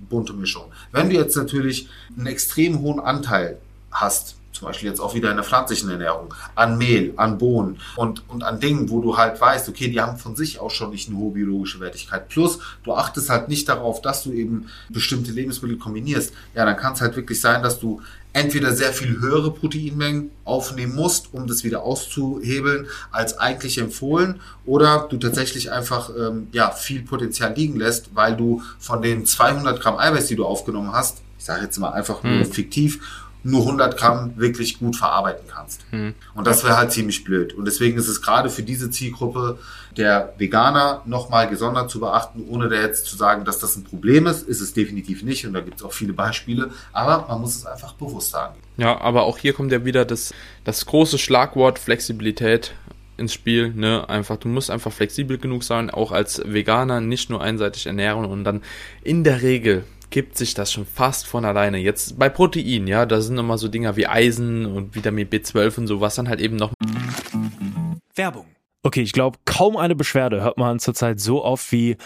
bunte 0.08 0.32
Mischung. 0.32 0.72
Wenn 0.92 1.10
du 1.10 1.16
jetzt 1.16 1.36
natürlich 1.36 1.88
einen 2.16 2.26
extrem 2.26 2.80
hohen 2.80 3.00
Anteil 3.00 3.58
hast 3.90 4.36
zum 4.64 4.70
Beispiel 4.70 4.88
jetzt 4.88 5.00
auch 5.00 5.14
wieder 5.14 5.30
in 5.30 5.36
der 5.36 5.44
pflanzlichen 5.44 5.90
Ernährung, 5.90 6.32
an 6.54 6.78
Mehl, 6.78 7.12
an 7.16 7.36
Bohnen 7.36 7.78
und, 7.96 8.26
und 8.30 8.42
an 8.44 8.60
Dingen, 8.60 8.88
wo 8.88 9.02
du 9.02 9.18
halt 9.18 9.38
weißt, 9.38 9.68
okay, 9.68 9.88
die 9.88 10.00
haben 10.00 10.16
von 10.16 10.36
sich 10.36 10.58
auch 10.58 10.70
schon 10.70 10.88
nicht 10.90 11.10
eine 11.10 11.18
hohe 11.18 11.32
biologische 11.32 11.80
Wertigkeit. 11.80 12.30
Plus, 12.30 12.60
du 12.82 12.94
achtest 12.94 13.28
halt 13.28 13.48
nicht 13.48 13.68
darauf, 13.68 14.00
dass 14.00 14.22
du 14.22 14.32
eben 14.32 14.68
bestimmte 14.88 15.32
Lebensmittel 15.32 15.76
kombinierst. 15.76 16.32
Ja, 16.54 16.64
dann 16.64 16.78
kann 16.78 16.94
es 16.94 17.02
halt 17.02 17.14
wirklich 17.14 17.42
sein, 17.42 17.62
dass 17.62 17.78
du 17.78 18.00
entweder 18.32 18.74
sehr 18.74 18.94
viel 18.94 19.20
höhere 19.20 19.52
Proteinmengen 19.52 20.30
aufnehmen 20.44 20.94
musst, 20.94 21.34
um 21.34 21.46
das 21.46 21.62
wieder 21.62 21.82
auszuhebeln, 21.82 22.86
als 23.12 23.36
eigentlich 23.38 23.76
empfohlen, 23.76 24.40
oder 24.64 25.06
du 25.10 25.18
tatsächlich 25.18 25.72
einfach 25.72 26.10
ähm, 26.18 26.48
ja 26.52 26.70
viel 26.70 27.02
Potenzial 27.02 27.52
liegen 27.54 27.76
lässt, 27.76 28.14
weil 28.14 28.34
du 28.34 28.62
von 28.78 29.02
den 29.02 29.26
200 29.26 29.78
Gramm 29.78 29.98
Eiweiß, 29.98 30.26
die 30.26 30.36
du 30.36 30.46
aufgenommen 30.46 30.92
hast, 30.92 31.18
ich 31.44 31.48
sage 31.48 31.64
jetzt 31.64 31.76
mal 31.76 31.90
einfach 31.90 32.22
nur 32.22 32.38
hm. 32.38 32.46
fiktiv, 32.46 33.00
nur 33.44 33.60
100 33.60 33.96
Gramm 33.96 34.32
wirklich 34.36 34.78
gut 34.78 34.96
verarbeiten 34.96 35.46
kannst. 35.46 35.84
Hm. 35.90 36.14
Und 36.34 36.46
das 36.46 36.64
wäre 36.64 36.76
halt 36.76 36.92
ziemlich 36.92 37.24
blöd. 37.24 37.52
Und 37.52 37.66
deswegen 37.66 37.98
ist 37.98 38.08
es 38.08 38.22
gerade 38.22 38.50
für 38.50 38.62
diese 38.62 38.90
Zielgruppe 38.90 39.58
der 39.96 40.32
Veganer 40.38 41.02
nochmal 41.04 41.48
gesondert 41.48 41.90
zu 41.90 42.00
beachten, 42.00 42.44
ohne 42.48 42.68
da 42.68 42.76
jetzt 42.76 43.06
zu 43.06 43.16
sagen, 43.16 43.44
dass 43.44 43.58
das 43.58 43.76
ein 43.76 43.84
Problem 43.84 44.26
ist. 44.26 44.48
Ist 44.48 44.60
es 44.60 44.72
definitiv 44.72 45.22
nicht. 45.22 45.46
Und 45.46 45.52
da 45.52 45.60
gibt 45.60 45.78
es 45.78 45.84
auch 45.84 45.92
viele 45.92 46.14
Beispiele. 46.14 46.70
Aber 46.92 47.26
man 47.28 47.40
muss 47.40 47.54
es 47.54 47.66
einfach 47.66 47.92
bewusst 47.92 48.30
sagen. 48.30 48.56
Ja, 48.76 49.00
aber 49.00 49.24
auch 49.24 49.38
hier 49.38 49.52
kommt 49.52 49.70
ja 49.70 49.84
wieder 49.84 50.04
das, 50.04 50.32
das 50.64 50.86
große 50.86 51.18
Schlagwort 51.18 51.78
Flexibilität 51.78 52.74
ins 53.16 53.32
Spiel, 53.32 53.72
ne? 53.72 54.08
Einfach, 54.08 54.38
du 54.38 54.48
musst 54.48 54.70
einfach 54.70 54.92
flexibel 54.92 55.38
genug 55.38 55.62
sein, 55.62 55.90
auch 55.90 56.10
als 56.10 56.42
Veganer 56.44 57.00
nicht 57.00 57.30
nur 57.30 57.42
einseitig 57.42 57.86
ernähren 57.86 58.24
und 58.24 58.42
dann 58.42 58.62
in 59.04 59.22
der 59.22 59.42
Regel 59.42 59.84
gibt 60.10 60.36
sich 60.36 60.54
das 60.54 60.72
schon 60.72 60.86
fast 60.86 61.26
von 61.26 61.44
alleine. 61.44 61.78
Jetzt 61.78 62.18
bei 62.18 62.28
Protein, 62.28 62.86
ja, 62.86 63.06
da 63.06 63.20
sind 63.20 63.38
immer 63.38 63.58
so 63.58 63.68
Dinger 63.68 63.96
wie 63.96 64.06
Eisen 64.06 64.66
und 64.66 64.94
Vitamin 64.94 65.28
B12 65.28 65.78
und 65.78 65.86
so, 65.86 66.00
was 66.00 66.14
dann 66.14 66.28
halt 66.28 66.40
eben 66.40 66.56
noch. 66.56 66.72
Werbung. 68.14 68.46
Okay, 68.82 69.02
ich 69.02 69.12
glaube, 69.12 69.38
kaum 69.44 69.76
eine 69.76 69.94
Beschwerde 69.94 70.42
hört 70.42 70.58
man 70.58 70.78
zurzeit 70.78 71.18
so 71.18 71.44
oft 71.44 71.72
wie 71.72 71.96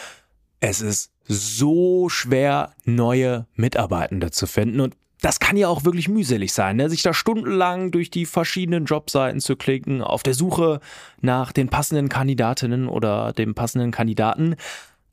es 0.60 0.80
ist 0.80 1.12
so 1.24 2.08
schwer, 2.08 2.72
neue 2.84 3.46
Mitarbeitende 3.54 4.30
zu 4.30 4.46
finden. 4.46 4.80
Und 4.80 4.96
das 5.20 5.40
kann 5.40 5.56
ja 5.56 5.68
auch 5.68 5.84
wirklich 5.84 6.08
mühselig 6.08 6.52
sein, 6.52 6.76
ne? 6.76 6.88
sich 6.88 7.02
da 7.02 7.12
stundenlang 7.12 7.90
durch 7.90 8.10
die 8.10 8.26
verschiedenen 8.26 8.84
Jobseiten 8.84 9.40
zu 9.40 9.56
klicken, 9.56 10.02
auf 10.02 10.22
der 10.22 10.34
Suche 10.34 10.80
nach 11.20 11.52
den 11.52 11.68
passenden 11.68 12.08
Kandidatinnen 12.08 12.88
oder 12.88 13.32
dem 13.32 13.54
passenden 13.54 13.90
Kandidaten. 13.90 14.54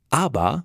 Aber 0.08 0.64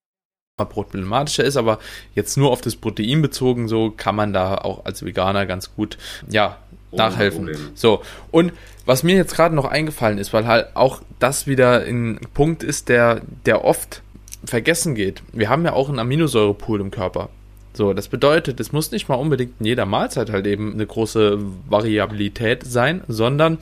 problematischer 0.65 1.43
ist, 1.43 1.57
aber 1.57 1.79
jetzt 2.15 2.37
nur 2.37 2.51
auf 2.51 2.61
das 2.61 2.75
Protein 2.75 3.21
bezogen, 3.21 3.67
so 3.67 3.91
kann 3.91 4.15
man 4.15 4.33
da 4.33 4.55
auch 4.55 4.85
als 4.85 5.03
Veganer 5.05 5.45
ganz 5.45 5.75
gut, 5.75 5.97
ja, 6.29 6.57
nachhelfen. 6.91 7.49
So, 7.73 8.01
und 8.31 8.53
was 8.85 9.03
mir 9.03 9.15
jetzt 9.15 9.35
gerade 9.35 9.55
noch 9.55 9.65
eingefallen 9.65 10.17
ist, 10.17 10.33
weil 10.33 10.47
halt 10.47 10.75
auch 10.75 11.01
das 11.19 11.47
wieder 11.47 11.81
ein 11.81 12.19
Punkt 12.33 12.63
ist, 12.63 12.89
der, 12.89 13.21
der 13.45 13.63
oft 13.63 14.01
vergessen 14.43 14.95
geht. 14.95 15.21
Wir 15.33 15.49
haben 15.49 15.63
ja 15.65 15.73
auch 15.73 15.89
einen 15.89 15.99
Aminosäurepool 15.99 16.81
im 16.81 16.91
Körper. 16.91 17.29
So, 17.73 17.93
das 17.93 18.09
bedeutet, 18.09 18.59
es 18.59 18.73
muss 18.73 18.91
nicht 18.91 19.07
mal 19.07 19.15
unbedingt 19.15 19.53
in 19.59 19.65
jeder 19.65 19.85
Mahlzeit 19.85 20.29
halt 20.29 20.45
eben 20.45 20.73
eine 20.73 20.85
große 20.85 21.39
Variabilität 21.69 22.63
sein, 22.65 23.01
sondern 23.07 23.59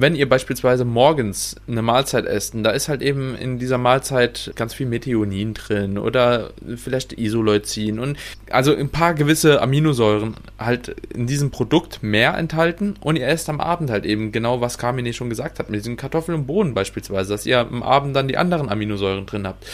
wenn 0.00 0.14
ihr 0.14 0.28
beispielsweise 0.28 0.84
morgens 0.84 1.56
eine 1.68 1.82
Mahlzeit 1.82 2.26
esst, 2.26 2.54
da 2.56 2.70
ist 2.70 2.88
halt 2.88 3.02
eben 3.02 3.36
in 3.36 3.58
dieser 3.58 3.78
Mahlzeit 3.78 4.52
ganz 4.56 4.74
viel 4.74 4.86
Methionin 4.86 5.54
drin 5.54 5.98
oder 5.98 6.50
vielleicht 6.76 7.12
Isoleucin 7.12 7.98
und 7.98 8.18
also 8.50 8.74
ein 8.74 8.88
paar 8.88 9.14
gewisse 9.14 9.62
Aminosäuren 9.62 10.34
halt 10.58 10.96
in 11.14 11.26
diesem 11.26 11.50
Produkt 11.50 12.02
mehr 12.02 12.36
enthalten 12.36 12.94
und 13.00 13.16
ihr 13.16 13.28
esst 13.28 13.48
am 13.48 13.60
Abend 13.60 13.90
halt 13.90 14.04
eben 14.04 14.32
genau, 14.32 14.60
was 14.60 14.78
Carmine 14.78 15.12
schon 15.12 15.28
gesagt 15.30 15.58
hat, 15.58 15.70
mit 15.70 15.80
diesen 15.80 15.96
Kartoffeln 15.96 16.40
und 16.40 16.46
Bohnen 16.46 16.74
beispielsweise, 16.74 17.30
dass 17.30 17.46
ihr 17.46 17.60
am 17.60 17.82
Abend 17.82 18.16
dann 18.16 18.28
die 18.28 18.36
anderen 18.36 18.68
Aminosäuren 18.68 19.26
drin 19.26 19.46
habt 19.46 19.64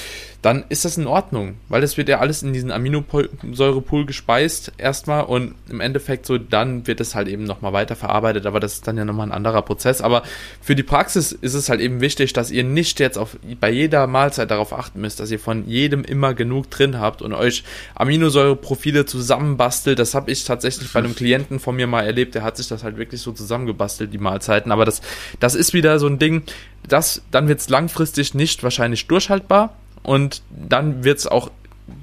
dann 0.43 0.65
ist 0.71 0.85
das 0.85 0.97
in 0.97 1.07
Ordnung, 1.07 1.57
weil 1.69 1.83
es 1.83 1.99
wird 1.99 2.09
ja 2.09 2.21
alles 2.21 2.43
in 2.43 2.53
diesen 2.53 2.71
Aminosäurepool 2.71 4.07
gespeist 4.07 4.73
erstmal 4.79 5.25
und 5.25 5.55
im 5.69 5.81
Endeffekt 5.81 6.25
so 6.25 6.39
dann 6.39 6.87
wird 6.87 7.01
es 7.01 7.15
halt 7.15 7.29
eben 7.29 7.45
nochmal 7.45 7.75
weiterverarbeitet, 7.75 8.47
aber 8.47 8.59
das 8.59 8.75
ist 8.75 8.87
dann 8.87 8.97
ja 8.97 9.05
nochmal 9.05 9.29
ein 9.29 9.33
anderer 9.33 9.61
Prozess. 9.61 10.01
Aber 10.01 10.23
für 10.63 10.75
die 10.75 10.83
Praxis 10.83 11.33
ist 11.33 11.53
es 11.53 11.69
halt 11.69 11.81
eben 11.81 12.01
wichtig, 12.01 12.33
dass 12.33 12.51
ihr 12.51 12.65
nicht 12.65 13.01
jetzt 13.01 13.19
auf, 13.19 13.37
bei 13.61 13.71
jeder 13.71 14.07
Mahlzeit 14.07 14.51
darauf 14.51 14.73
achten 14.73 15.03
müsst, 15.03 15.21
dass 15.21 15.31
ihr 15.31 15.39
von 15.39 15.69
jedem 15.69 16.05
immer 16.05 16.33
genug 16.33 16.71
drin 16.71 16.99
habt 16.99 17.21
und 17.21 17.35
euch 17.35 17.63
Aminosäureprofile 17.95 19.05
zusammenbastelt. 19.05 19.99
Das 19.99 20.15
habe 20.15 20.31
ich 20.31 20.45
tatsächlich 20.45 20.91
bei 20.91 21.01
einem 21.01 21.15
Klienten 21.15 21.61
von 21.61 21.77
mir 21.77 21.87
mal 21.87 22.03
erlebt, 22.03 22.35
der 22.35 22.45
hat 22.45 22.57
sich 22.57 22.69
das 22.69 22.83
halt 22.83 22.97
wirklich 22.97 23.21
so 23.21 23.33
zusammengebastelt, 23.33 24.13
die 24.13 24.19
Mahlzeiten. 24.19 24.73
Aber 24.73 24.87
das, 24.87 25.03
das 25.39 25.55
ist 25.55 25.75
wieder 25.75 25.99
so 25.99 26.07
ein 26.07 26.19
Ding, 26.19 26.45
das, 26.89 27.23
dann 27.31 27.47
wird 27.47 27.61
es 27.61 27.69
langfristig 27.69 28.35
nicht 28.35 28.63
wahrscheinlich 28.63 29.07
durchhaltbar 29.07 29.77
und 30.03 30.43
dann 30.51 31.05
wird 31.05 31.19
es 31.19 31.27
auch 31.27 31.51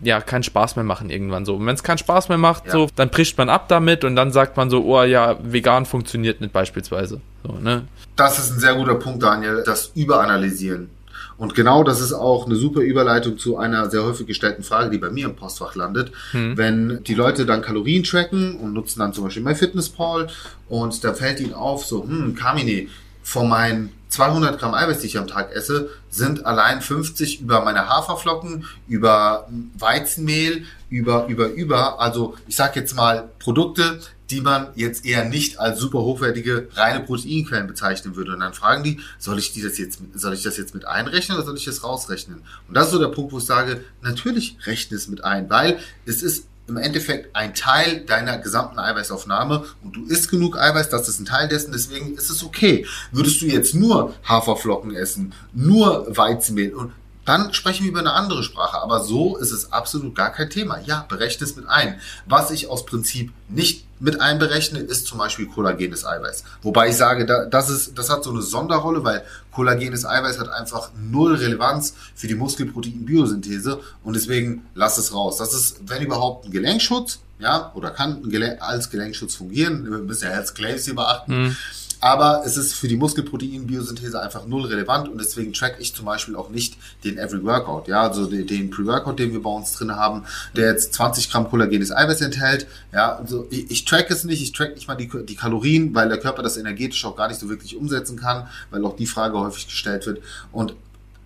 ja 0.01 0.21
keinen 0.21 0.43
Spaß 0.43 0.75
mehr 0.75 0.85
machen 0.85 1.09
irgendwann 1.09 1.45
so. 1.45 1.55
Und 1.55 1.65
wenn 1.65 1.75
es 1.75 1.83
keinen 1.83 1.97
Spaß 1.97 2.29
mehr 2.29 2.37
macht, 2.37 2.65
ja. 2.65 2.71
so, 2.73 2.89
dann 2.95 3.09
bricht 3.09 3.37
man 3.37 3.49
ab 3.49 3.67
damit 3.67 4.03
und 4.03 4.15
dann 4.15 4.31
sagt 4.31 4.57
man 4.57 4.69
so, 4.69 4.83
oh 4.85 5.03
ja, 5.03 5.37
vegan 5.41 5.85
funktioniert 5.85 6.41
nicht 6.41 6.53
beispielsweise. 6.53 7.21
So, 7.43 7.53
ne? 7.53 7.87
Das 8.15 8.39
ist 8.39 8.51
ein 8.51 8.59
sehr 8.59 8.75
guter 8.75 8.95
Punkt, 8.95 9.23
Daniel, 9.23 9.63
das 9.65 9.91
Überanalysieren. 9.95 10.89
Und 11.37 11.53
genau 11.53 11.83
das 11.83 12.01
ist 12.01 12.13
auch 12.13 12.47
eine 12.47 12.55
super 12.55 12.81
Überleitung 12.81 13.37
zu 13.37 13.57
einer 13.57 13.91
sehr 13.91 14.03
häufig 14.03 14.25
gestellten 14.25 14.63
Frage, 14.63 14.89
die 14.89 14.97
bei 14.97 15.11
mir 15.11 15.25
im 15.25 15.35
Postfach 15.35 15.75
landet. 15.75 16.11
Hm. 16.31 16.57
Wenn 16.57 17.03
die 17.03 17.13
Leute 17.13 17.45
dann 17.45 17.61
Kalorien 17.61 18.03
tracken 18.03 18.55
und 18.55 18.73
nutzen 18.73 18.99
dann 18.99 19.13
zum 19.13 19.25
Beispiel 19.25 19.43
MyFitnessPal 19.43 20.27
und 20.67 21.03
da 21.03 21.13
fällt 21.13 21.39
ihnen 21.39 21.53
auf, 21.53 21.85
so, 21.85 22.03
hm, 22.03 22.33
Kamine, 22.33 22.87
von 23.27 23.49
meinen 23.49 23.91
200 24.07 24.57
Gramm 24.57 24.73
Eiweiß, 24.73 24.99
die 24.99 25.07
ich 25.07 25.17
am 25.17 25.27
Tag 25.27 25.51
esse, 25.51 25.89
sind 26.09 26.45
allein 26.45 26.81
50 26.81 27.41
über 27.41 27.59
meine 27.61 27.89
Haferflocken, 27.89 28.63
über 28.87 29.49
Weizenmehl, 29.77 30.63
über, 30.89 31.27
über, 31.27 31.49
über. 31.49 31.99
Also 31.99 32.35
ich 32.47 32.55
sage 32.55 32.79
jetzt 32.79 32.95
mal 32.95 33.27
Produkte, 33.37 33.99
die 34.29 34.39
man 34.39 34.67
jetzt 34.75 35.05
eher 35.05 35.25
nicht 35.25 35.59
als 35.59 35.77
super 35.77 35.99
hochwertige 35.99 36.69
reine 36.75 37.01
Proteinquellen 37.01 37.67
bezeichnen 37.67 38.15
würde. 38.15 38.31
Und 38.31 38.39
dann 38.39 38.53
fragen 38.53 38.83
die, 38.83 39.01
soll 39.19 39.39
ich 39.39 39.51
die 39.51 39.61
das 39.61 39.77
jetzt, 39.77 39.99
soll 40.13 40.33
ich 40.33 40.43
das 40.43 40.55
jetzt 40.55 40.73
mit 40.73 40.85
einrechnen 40.85 41.37
oder 41.37 41.45
soll 41.45 41.57
ich 41.57 41.65
das 41.65 41.83
rausrechnen? 41.83 42.43
Und 42.69 42.77
das 42.77 42.85
ist 42.85 42.93
so 42.93 42.99
der 42.99 43.09
Punkt, 43.09 43.33
wo 43.33 43.39
ich 43.39 43.45
sage, 43.45 43.83
natürlich 44.01 44.55
rechne 44.65 44.95
es 44.95 45.09
mit 45.09 45.25
ein, 45.25 45.49
weil 45.49 45.79
es 46.05 46.23
ist 46.23 46.46
im 46.67 46.77
Endeffekt 46.77 47.35
ein 47.35 47.53
Teil 47.53 48.01
deiner 48.01 48.37
gesamten 48.37 48.79
Eiweißaufnahme 48.79 49.65
und 49.83 49.95
du 49.95 50.05
isst 50.05 50.29
genug 50.29 50.57
Eiweiß, 50.57 50.89
das 50.89 51.07
ist 51.07 51.19
ein 51.19 51.25
Teil 51.25 51.47
dessen, 51.47 51.71
deswegen 51.71 52.15
ist 52.15 52.29
es 52.29 52.43
okay. 52.43 52.85
Würdest 53.11 53.41
du 53.41 53.45
jetzt 53.45 53.73
nur 53.73 54.13
Haferflocken 54.27 54.95
essen, 54.95 55.33
nur 55.53 56.05
Weizenmehl 56.15 56.73
und 56.73 56.91
dann 57.27 57.53
sprechen 57.53 57.83
wir 57.83 57.91
über 57.91 57.99
eine 57.99 58.13
andere 58.13 58.41
Sprache. 58.41 58.77
Aber 58.81 59.03
so 59.03 59.35
ist 59.35 59.51
es 59.51 59.73
absolut 59.73 60.15
gar 60.15 60.31
kein 60.31 60.49
Thema. 60.49 60.79
Ja, 60.79 61.05
berechne 61.09 61.45
es 61.45 61.57
mit 61.57 61.67
ein. 61.67 61.99
Was 62.25 62.51
ich 62.51 62.69
aus 62.69 62.85
Prinzip 62.85 63.33
nicht 63.49 63.85
mit 63.99 64.21
einberechne, 64.21 64.79
ist 64.79 65.07
zum 65.07 65.17
Beispiel 65.17 65.47
kollagenes 65.47 66.05
Eiweiß. 66.05 66.45
Wobei 66.61 66.87
ich 66.87 66.95
sage, 66.95 67.25
das, 67.25 67.69
ist, 67.69 67.97
das 67.97 68.09
hat 68.09 68.23
so 68.23 68.29
eine 68.29 68.41
Sonderrolle, 68.41 69.03
weil 69.03 69.25
kollagenes 69.51 70.05
Eiweiß 70.05 70.39
hat 70.39 70.47
einfach 70.47 70.91
null 70.97 71.35
Relevanz 71.35 71.95
für 72.15 72.27
die 72.27 72.35
Muskelprotein-Biosynthese 72.35 73.81
und 74.03 74.15
deswegen 74.15 74.65
lass 74.73 74.97
es 74.97 75.13
raus. 75.13 75.35
Das 75.37 75.53
ist, 75.53 75.81
wenn 75.85 76.03
überhaupt, 76.03 76.45
ein 76.45 76.51
Gelenkschutz, 76.51 77.19
ja, 77.39 77.71
oder 77.75 77.91
kann 77.91 78.23
als 78.61 78.89
Gelenkschutz 78.89 79.35
fungieren. 79.35 79.83
Wir 79.83 79.97
müssen 79.97 80.23
ja 80.23 80.31
Health 80.31 80.55
Claims 80.55 80.85
hier 80.85 80.95
beachten. 80.95 81.43
Mhm. 81.43 81.57
Aber 81.99 82.43
es 82.45 82.57
ist 82.57 82.73
für 82.73 82.87
die 82.87 82.97
Muskelprotein-Biosynthese 82.97 84.21
einfach 84.21 84.45
null 84.45 84.65
relevant 84.65 85.09
und 85.09 85.19
deswegen 85.19 85.53
track 85.53 85.77
ich 85.79 85.95
zum 85.95 86.05
Beispiel 86.05 86.35
auch 86.35 86.49
nicht 86.49 86.77
den 87.03 87.17
Every 87.17 87.43
Workout. 87.43 87.87
Ja, 87.87 88.01
also 88.01 88.27
den, 88.27 88.45
den 88.45 88.69
Pre-Workout, 88.69 89.17
den 89.17 89.33
wir 89.33 89.41
bei 89.41 89.49
uns 89.49 89.73
drin 89.73 89.95
haben, 89.95 90.25
der 90.55 90.71
jetzt 90.71 90.93
20 90.93 91.31
Gramm 91.31 91.49
kollagenes 91.49 91.91
Eiweiß 91.91 92.21
enthält. 92.21 92.67
Ja, 92.93 93.15
also 93.15 93.47
ich, 93.49 93.71
ich 93.71 93.85
track 93.85 94.11
es 94.11 94.23
nicht, 94.23 94.41
ich 94.41 94.51
track 94.51 94.75
nicht 94.75 94.87
mal 94.87 94.95
die, 94.95 95.09
die 95.25 95.35
Kalorien, 95.35 95.95
weil 95.95 96.09
der 96.09 96.19
Körper 96.19 96.43
das 96.43 96.57
energetisch 96.57 97.03
auch 97.05 97.15
gar 97.15 97.29
nicht 97.29 97.39
so 97.39 97.49
wirklich 97.49 97.75
umsetzen 97.75 98.17
kann, 98.17 98.47
weil 98.69 98.85
auch 98.85 98.95
die 98.95 99.07
Frage 99.07 99.39
häufig 99.39 99.67
gestellt 99.67 100.05
wird. 100.05 100.21
Und 100.51 100.75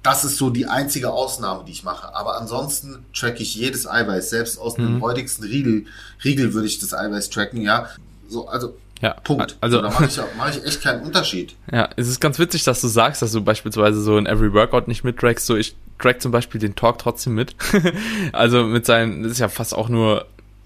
das 0.03 0.23
ist 0.23 0.37
so 0.37 0.49
die 0.49 0.65
einzige 0.65 1.11
Ausnahme, 1.11 1.63
die 1.65 1.73
ich 1.73 1.83
mache. 1.83 2.15
Aber 2.15 2.39
ansonsten 2.39 3.05
track 3.13 3.39
ich 3.39 3.55
jedes 3.55 3.87
Eiweiß. 3.87 4.29
Selbst 4.29 4.59
aus 4.59 4.77
mhm. 4.77 4.83
dem 4.83 5.01
heutigsten 5.01 5.45
Riegel, 5.45 5.85
Riegel 6.23 6.53
würde 6.53 6.67
ich 6.67 6.79
das 6.79 6.93
Eiweiß 6.93 7.29
tracken, 7.29 7.61
ja. 7.61 7.87
So, 8.27 8.47
also 8.47 8.75
ja, 9.01 9.13
Punkt. 9.23 9.57
Also 9.61 9.77
so, 9.77 9.83
da 9.83 9.89
mache 9.89 10.05
ich, 10.05 10.19
mach 10.37 10.49
ich 10.49 10.63
echt 10.63 10.81
keinen 10.81 11.01
Unterschied. 11.01 11.55
Ja, 11.71 11.89
es 11.95 12.07
ist 12.07 12.19
ganz 12.19 12.37
witzig, 12.37 12.63
dass 12.63 12.81
du 12.81 12.87
sagst, 12.87 13.21
dass 13.21 13.31
du 13.31 13.41
beispielsweise 13.41 14.01
so 14.01 14.17
in 14.17 14.27
Every 14.27 14.53
Workout 14.53 14.87
nicht 14.87 15.03
mittrackst. 15.03 15.45
So, 15.45 15.55
ich 15.55 15.75
track 15.97 16.21
zum 16.21 16.31
Beispiel 16.31 16.61
den 16.61 16.75
Talk 16.75 16.99
trotzdem 16.99 17.33
mit. 17.33 17.55
also 18.31 18.63
mit 18.63 18.85
seinen, 18.85 19.23
das 19.23 19.33
ist 19.33 19.39
ja 19.39 19.49
fast 19.49 19.73
auch 19.73 19.89
nur, 19.89 20.25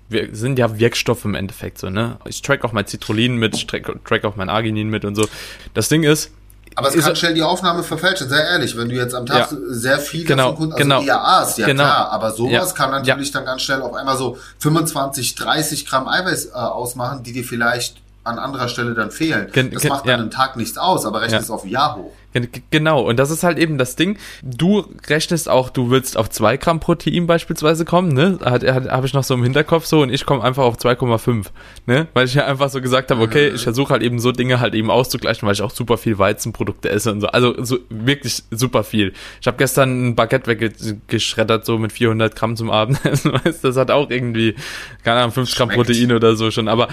wir 0.09 0.35
sind 0.35 0.59
ja 0.59 0.77
Wirkstoffe 0.77 1.25
im 1.25 1.35
Endeffekt 1.35 1.77
so, 1.77 1.89
ne? 1.89 2.17
Ich 2.25 2.41
track 2.41 2.63
auch 2.65 2.73
mein 2.73 2.85
Citrullin 2.85 3.37
mit, 3.37 3.55
ich 3.55 3.67
track, 3.67 4.03
track 4.05 4.25
auch 4.25 4.35
mein 4.35 4.49
Arginin 4.49 4.89
mit 4.89 5.05
und 5.05 5.15
so. 5.15 5.27
Das 5.73 5.87
Ding 5.87 6.03
ist, 6.03 6.31
aber 6.75 6.89
es 6.89 7.03
kann 7.03 7.15
schnell 7.15 7.33
die 7.33 7.41
Aufnahme 7.41 7.83
verfälschen, 7.83 8.27
sehr 8.27 8.45
ehrlich. 8.49 8.75
Wenn 8.75 8.89
du 8.89 8.95
jetzt 8.95 9.15
am 9.15 9.25
Tag 9.25 9.49
ja. 9.51 9.57
sehr 9.69 9.97
viel 9.99 10.25
genau, 10.25 10.51
davon 10.51 10.73
also 10.73 10.83
genau. 10.83 11.01
IAAs, 11.01 11.57
ja 11.57 11.67
genau. 11.67 11.83
klar, 11.83 12.11
aber 12.11 12.31
sowas 12.31 12.51
ja. 12.51 12.75
kann 12.75 12.91
natürlich 12.91 13.29
ja. 13.29 13.35
dann 13.35 13.45
ganz 13.45 13.61
schnell 13.61 13.81
auf 13.81 13.93
einmal 13.93 14.17
so 14.17 14.37
25, 14.59 15.35
30 15.35 15.85
Gramm 15.85 16.07
Eiweiß 16.07 16.47
äh, 16.47 16.51
ausmachen, 16.51 17.23
die 17.23 17.31
dir 17.31 17.45
vielleicht 17.45 18.01
an 18.25 18.39
anderer 18.39 18.67
Stelle 18.67 18.93
dann 18.93 19.11
fehlen. 19.11 19.47
Gen- 19.53 19.71
das 19.71 19.83
macht 19.85 20.05
ja. 20.05 20.15
an 20.15 20.21
einem 20.21 20.31
Tag 20.31 20.57
nichts 20.57 20.77
aus, 20.77 21.05
aber 21.05 21.21
rechne 21.21 21.37
Ja. 21.37 21.41
es 21.43 21.49
auf 21.51 21.63
ein 21.63 21.69
Jahr 21.69 21.95
hoch. 21.95 22.11
Gen- 22.33 22.49
Genau, 22.71 23.01
und 23.01 23.17
das 23.17 23.29
ist 23.31 23.43
halt 23.43 23.57
eben 23.57 23.77
das 23.77 23.95
Ding. 23.95 24.17
Du 24.43 24.83
rechnest 25.07 25.47
auch, 25.47 25.69
du 25.69 25.89
willst 25.89 26.17
auf 26.17 26.29
2 26.29 26.57
Gramm 26.57 26.79
Protein 26.81 27.27
beispielsweise 27.27 27.85
kommen, 27.85 28.09
ne? 28.13 28.39
Hat, 28.43 28.63
hat, 28.65 28.89
Habe 28.89 29.05
ich 29.07 29.13
noch 29.13 29.23
so 29.23 29.35
im 29.35 29.43
Hinterkopf 29.43 29.85
so 29.85 30.01
und 30.01 30.09
ich 30.11 30.25
komme 30.25 30.43
einfach 30.43 30.63
auf 30.63 30.75
2,5, 30.77 31.45
ne? 31.85 32.07
Weil 32.13 32.25
ich 32.25 32.33
ja 32.33 32.45
einfach 32.45 32.69
so 32.69 32.81
gesagt 32.81 33.11
habe, 33.11 33.21
okay, 33.21 33.49
ich 33.49 33.61
versuche 33.63 33.93
halt 33.93 34.01
eben 34.03 34.19
so 34.19 34.31
Dinge 34.33 34.59
halt 34.59 34.73
eben 34.73 34.89
auszugleichen, 34.91 35.45
weil 35.47 35.53
ich 35.53 35.61
auch 35.61 35.71
super 35.71 35.97
viel 35.97 36.17
Weizenprodukte 36.17 36.89
esse 36.89 37.11
und 37.11 37.21
so. 37.21 37.27
Also 37.27 37.63
so 37.63 37.77
wirklich 37.89 38.43
super 38.51 38.83
viel. 38.83 39.13
Ich 39.39 39.47
habe 39.47 39.57
gestern 39.57 40.07
ein 40.09 40.15
Baguette 40.15 40.47
weggeschreddert, 40.47 41.65
so 41.65 41.77
mit 41.77 41.91
400 41.93 42.35
Gramm 42.35 42.55
zum 42.57 42.69
Abendessen, 42.71 43.31
weißt? 43.45 43.63
Das 43.63 43.77
hat 43.77 43.91
auch 43.91 44.09
irgendwie, 44.09 44.55
keine 45.03 45.19
Ahnung, 45.19 45.31
50 45.31 45.57
Gramm. 45.57 45.69
Protein 45.69 46.11
oder 46.11 46.35
so 46.35 46.51
schon, 46.51 46.67
aber 46.67 46.89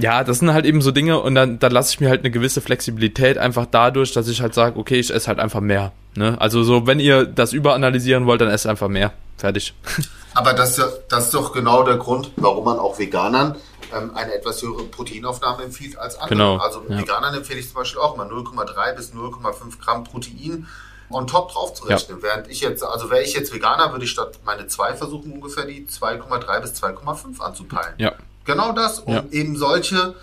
ja, 0.00 0.24
das 0.24 0.38
sind 0.40 0.52
halt 0.52 0.64
eben 0.64 0.82
so 0.82 0.90
Dinge 0.90 1.20
und 1.20 1.34
dann, 1.34 1.58
dann 1.58 1.72
lasse 1.72 1.90
ich 1.92 2.00
mir 2.00 2.08
halt 2.08 2.20
eine 2.20 2.30
gewisse 2.30 2.60
Flexibilität 2.60 3.38
einfach 3.38 3.66
dadurch, 3.70 4.12
dass 4.12 4.28
ich 4.28 4.40
halt 4.40 4.54
sage, 4.54 4.78
okay, 4.78 4.96
ich 4.98 5.12
esse 5.12 5.28
halt 5.28 5.38
einfach 5.38 5.60
mehr. 5.60 5.92
Ne? 6.16 6.36
Also 6.40 6.62
so, 6.62 6.86
wenn 6.86 7.00
ihr 7.00 7.24
das 7.26 7.52
überanalysieren 7.52 8.26
wollt, 8.26 8.40
dann 8.40 8.48
esst 8.50 8.66
einfach 8.66 8.88
mehr. 8.88 9.12
Fertig. 9.36 9.74
Aber 10.34 10.52
das, 10.52 10.70
ist 10.70 10.78
ja- 10.78 10.88
das 11.08 11.24
ist 11.26 11.34
doch 11.34 11.52
genau 11.52 11.82
der 11.84 11.96
Grund, 11.96 12.30
warum 12.36 12.64
man 12.64 12.78
auch 12.78 12.98
Veganern 12.98 13.56
ähm, 13.96 14.10
eine 14.14 14.34
etwas 14.34 14.60
höhere 14.62 14.82
Proteinaufnahme 14.84 15.62
empfiehlt 15.64 15.96
als 15.98 16.16
anderen. 16.16 16.38
Genau, 16.38 16.56
Also 16.56 16.82
ja. 16.88 16.98
Veganern 16.98 17.34
empfehle 17.34 17.60
ich 17.60 17.66
zum 17.68 17.76
Beispiel 17.76 18.00
auch 18.00 18.14
immer 18.14 18.24
0,3 18.24 18.94
bis 18.94 19.12
0,5 19.12 19.80
Gramm 19.84 20.04
Protein 20.04 20.66
on 21.10 21.26
top 21.28 21.52
drauf 21.52 21.74
zu 21.74 21.84
rechnen. 21.84 22.18
Während 22.22 22.48
ich 22.48 22.60
jetzt, 22.62 22.82
also 22.82 23.10
wäre 23.10 23.22
ich 23.22 23.34
jetzt 23.34 23.52
Veganer, 23.54 23.92
würde 23.92 24.04
ich 24.04 24.10
statt 24.10 24.40
meine 24.44 24.66
zwei 24.66 24.94
versuchen, 24.94 25.30
ungefähr 25.32 25.66
die 25.66 25.86
2,3 25.86 26.60
bis 26.60 26.72
2,5 26.82 27.40
anzupeilen. 27.40 27.94
Ja. 27.98 28.12
Genau 28.44 28.72
das, 28.72 29.00
um 29.00 29.12
Ja. 29.14 29.24
eben 29.30 29.56
solche 29.56 30.14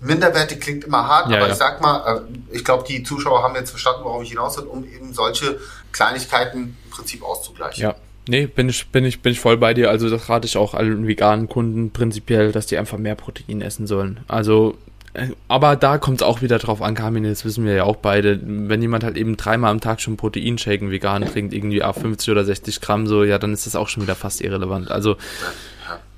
Minderwerte 0.00 0.56
klingt 0.58 0.84
immer 0.84 1.06
hart, 1.08 1.30
Ja, 1.30 1.36
aber 1.38 1.46
ja. 1.46 1.52
ich 1.52 1.58
sag 1.58 1.80
mal, 1.80 2.18
äh, 2.28 2.54
ich 2.56 2.64
glaube, 2.64 2.84
die 2.86 3.02
Zuschauer 3.02 3.42
haben 3.42 3.54
jetzt 3.54 3.70
verstanden, 3.70 4.04
worauf 4.04 4.22
ich 4.22 4.28
hinaus 4.30 4.56
will, 4.58 4.64
um 4.64 4.84
eben 4.84 5.12
solche 5.14 5.58
Kleinigkeiten 5.92 6.76
im 6.84 6.90
Prinzip 6.90 7.22
auszugleichen. 7.22 7.82
Ja. 7.82 7.94
Nee, 8.28 8.46
bin 8.46 8.68
ich, 8.68 8.88
bin 8.88 9.04
ich, 9.04 9.20
bin 9.22 9.32
ich 9.32 9.40
voll 9.40 9.56
bei 9.56 9.72
dir. 9.72 9.88
Also 9.88 10.10
das 10.10 10.28
rate 10.28 10.46
ich 10.46 10.56
auch 10.56 10.74
allen 10.74 11.06
veganen 11.06 11.48
Kunden 11.48 11.92
prinzipiell, 11.92 12.50
dass 12.52 12.66
die 12.66 12.76
einfach 12.76 12.98
mehr 12.98 13.14
Protein 13.14 13.62
essen 13.62 13.86
sollen. 13.86 14.18
Also, 14.26 14.76
äh, 15.14 15.28
aber 15.48 15.76
da 15.76 15.96
kommt 15.98 16.20
es 16.20 16.26
auch 16.26 16.42
wieder 16.42 16.58
drauf 16.58 16.82
an, 16.82 16.94
Carmine, 16.96 17.28
das 17.28 17.44
wissen 17.44 17.64
wir 17.64 17.74
ja 17.74 17.84
auch 17.84 17.96
beide. 17.96 18.40
Wenn 18.42 18.82
jemand 18.82 19.04
halt 19.04 19.16
eben 19.16 19.36
dreimal 19.36 19.70
am 19.70 19.80
Tag 19.80 20.00
schon 20.00 20.16
Proteinshaken 20.16 20.90
vegan 20.90 21.24
trinkt, 21.24 21.54
irgendwie 21.54 21.82
ab 21.82 21.98
50 22.00 22.30
oder 22.30 22.44
60 22.44 22.80
Gramm 22.80 23.06
so, 23.06 23.22
ja, 23.24 23.38
dann 23.38 23.52
ist 23.52 23.64
das 23.64 23.76
auch 23.76 23.88
schon 23.88 24.02
wieder 24.02 24.16
fast 24.16 24.40
irrelevant. 24.40 24.90
Also, 24.90 25.16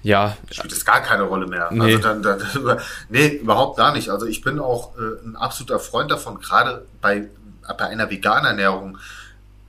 ja, 0.09 0.37
spielt 0.51 0.73
es 0.73 0.85
gar 0.85 1.01
keine 1.03 1.25
Rolle 1.25 1.47
mehr. 1.47 1.69
Nee. 1.71 1.97
Also 1.97 1.99
dann, 1.99 2.23
dann, 2.23 2.41
nee, 3.09 3.29
überhaupt 3.29 3.77
gar 3.77 3.93
nicht. 3.93 4.09
Also 4.11 4.27
ich 4.27 4.41
bin 4.43 4.59
auch 4.59 4.97
äh, 4.97 5.27
ein 5.27 5.37
absoluter 5.37 5.79
Freund 5.79 6.11
davon, 6.11 6.41
gerade 6.41 6.87
bei, 7.03 7.29
bei 7.77 7.85
einer 7.85 8.09
veganen 8.11 8.47
Ernährung 8.47 8.99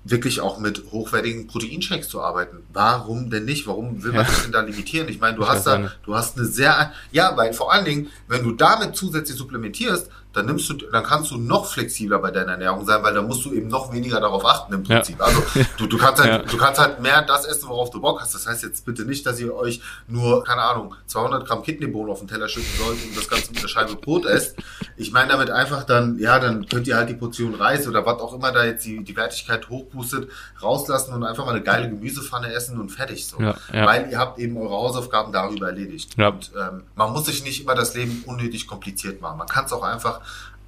wirklich 0.06 0.40
auch 0.42 0.58
mit 0.60 0.84
hochwertigen 0.92 1.48
Proteinshakes 1.48 2.08
zu 2.08 2.22
arbeiten. 2.22 2.64
Warum 2.74 3.30
denn 3.30 3.46
nicht? 3.46 3.68
Warum 3.68 4.02
will 4.02 4.12
man 4.14 4.22
Ja. 4.22 4.28
das 4.28 4.44
denn 4.44 4.52
da 4.54 4.62
limitieren? 4.62 5.10
Ich 5.10 5.20
meine, 5.20 5.36
du 5.36 5.44
Ich 5.44 5.50
hast 5.50 5.68
da, 5.68 5.78
nicht. 5.78 6.00
du 6.06 6.16
hast 6.16 6.38
eine 6.38 6.46
sehr, 6.48 6.94
ja, 7.12 7.36
weil 7.36 7.54
vor 7.54 7.72
allen 7.74 7.86
Dingen, 7.86 8.08
wenn 8.28 8.44
du 8.44 8.54
damit 8.54 8.96
zusätzlich 8.96 9.38
supplementierst, 9.38 10.10
dann 10.40 10.46
nimmst 10.48 10.70
du, 10.70 10.74
dann 10.74 11.04
kannst 11.04 11.32
du 11.32 11.38
noch 11.38 11.66
flexibler 11.72 12.20
bei 12.20 12.32
deiner 12.32 12.54
Ernährung 12.54 12.86
sein, 12.86 13.04
weil 13.04 13.14
dann 13.14 13.28
musst 13.28 13.44
du 13.46 13.52
eben 13.54 13.68
noch 13.68 13.92
weniger 13.94 14.20
darauf 14.22 14.46
achten 14.46 14.74
im 14.74 14.84
Ja. 14.86 14.96
Prinzip. 14.98 15.22
Also 15.22 15.42
du, 15.78 15.88
du 15.88 15.98
kannst 15.98 16.22
halt, 16.22 16.30
Ja. 16.32 16.38
du 16.50 16.58
kannst 16.58 16.80
halt 16.80 17.02
mehr 17.02 17.22
das 17.22 17.46
essen, 17.46 17.68
worauf 17.70 17.90
du 17.90 18.00
Bock 18.02 18.22
hast. 18.22 18.34
Das 18.34 18.48
heißt 18.48 18.64
jetzt 18.64 18.86
bitte 18.86 19.04
nicht, 19.04 19.26
dass 19.26 19.40
ihr 19.40 19.54
euch 19.54 19.82
nur, 20.08 20.44
keine 20.44 20.62
Ahnung, 20.62 20.96
200 21.08 21.46
Gramm 21.46 21.62
Kidneybohnen 21.64 22.12
auf 22.12 22.20
den 22.20 22.28
Teller 22.28 22.48
schütten 22.48 22.70
sollt 22.78 22.98
und 23.04 23.18
das 23.18 23.28
Ganze 23.28 23.50
mit 23.52 23.60
einer 23.60 23.68
Scheibe 23.68 23.96
Brot 23.96 24.26
esst. 24.26 24.56
Ich 24.98 25.12
meine 25.12 25.30
damit 25.32 25.50
einfach 25.52 25.84
dann, 25.84 26.18
ja, 26.20 26.40
dann 26.40 26.66
könnt 26.68 26.88
ihr 26.88 26.96
halt 26.96 27.10
die 27.10 27.14
Portion 27.16 27.56
Reis 27.56 27.88
oder 27.88 28.06
was 28.06 28.20
auch 28.22 28.34
immer 28.34 28.52
da 28.52 28.64
jetzt 28.66 28.86
die, 28.86 29.04
die 29.04 29.16
Wertigkeit 29.16 29.70
hochboostet, 29.70 30.30
rauslassen 30.62 31.14
und 31.14 31.24
einfach 31.24 31.46
mal 31.46 31.52
eine 31.52 31.64
geile 31.64 31.90
Gemüsepfanne 31.90 32.52
essen 32.54 32.80
und 32.80 32.90
fertig 32.90 33.28
so. 33.28 33.40
Ja, 33.42 33.56
ja. 33.74 33.86
Weil 33.86 34.10
ihr 34.12 34.18
habt 34.18 34.40
eben 34.40 34.58
eure 34.58 34.74
Hausaufgaben 34.76 35.32
darüber 35.32 35.68
erledigt. 35.68 36.16
Ja. 36.18 36.30
Und 36.30 36.52
ähm, 36.58 36.84
man 36.96 37.12
muss 37.12 37.26
sich 37.26 37.44
nicht 37.44 37.62
immer 37.62 37.76
das 37.76 37.94
Leben 37.96 38.24
unnötig 38.26 38.68
kompliziert 38.68 39.22
machen. 39.22 39.38
Man 39.38 39.48
kann 39.48 39.66
es 39.66 39.74
auch 39.74 39.84
einfach, 39.84 40.22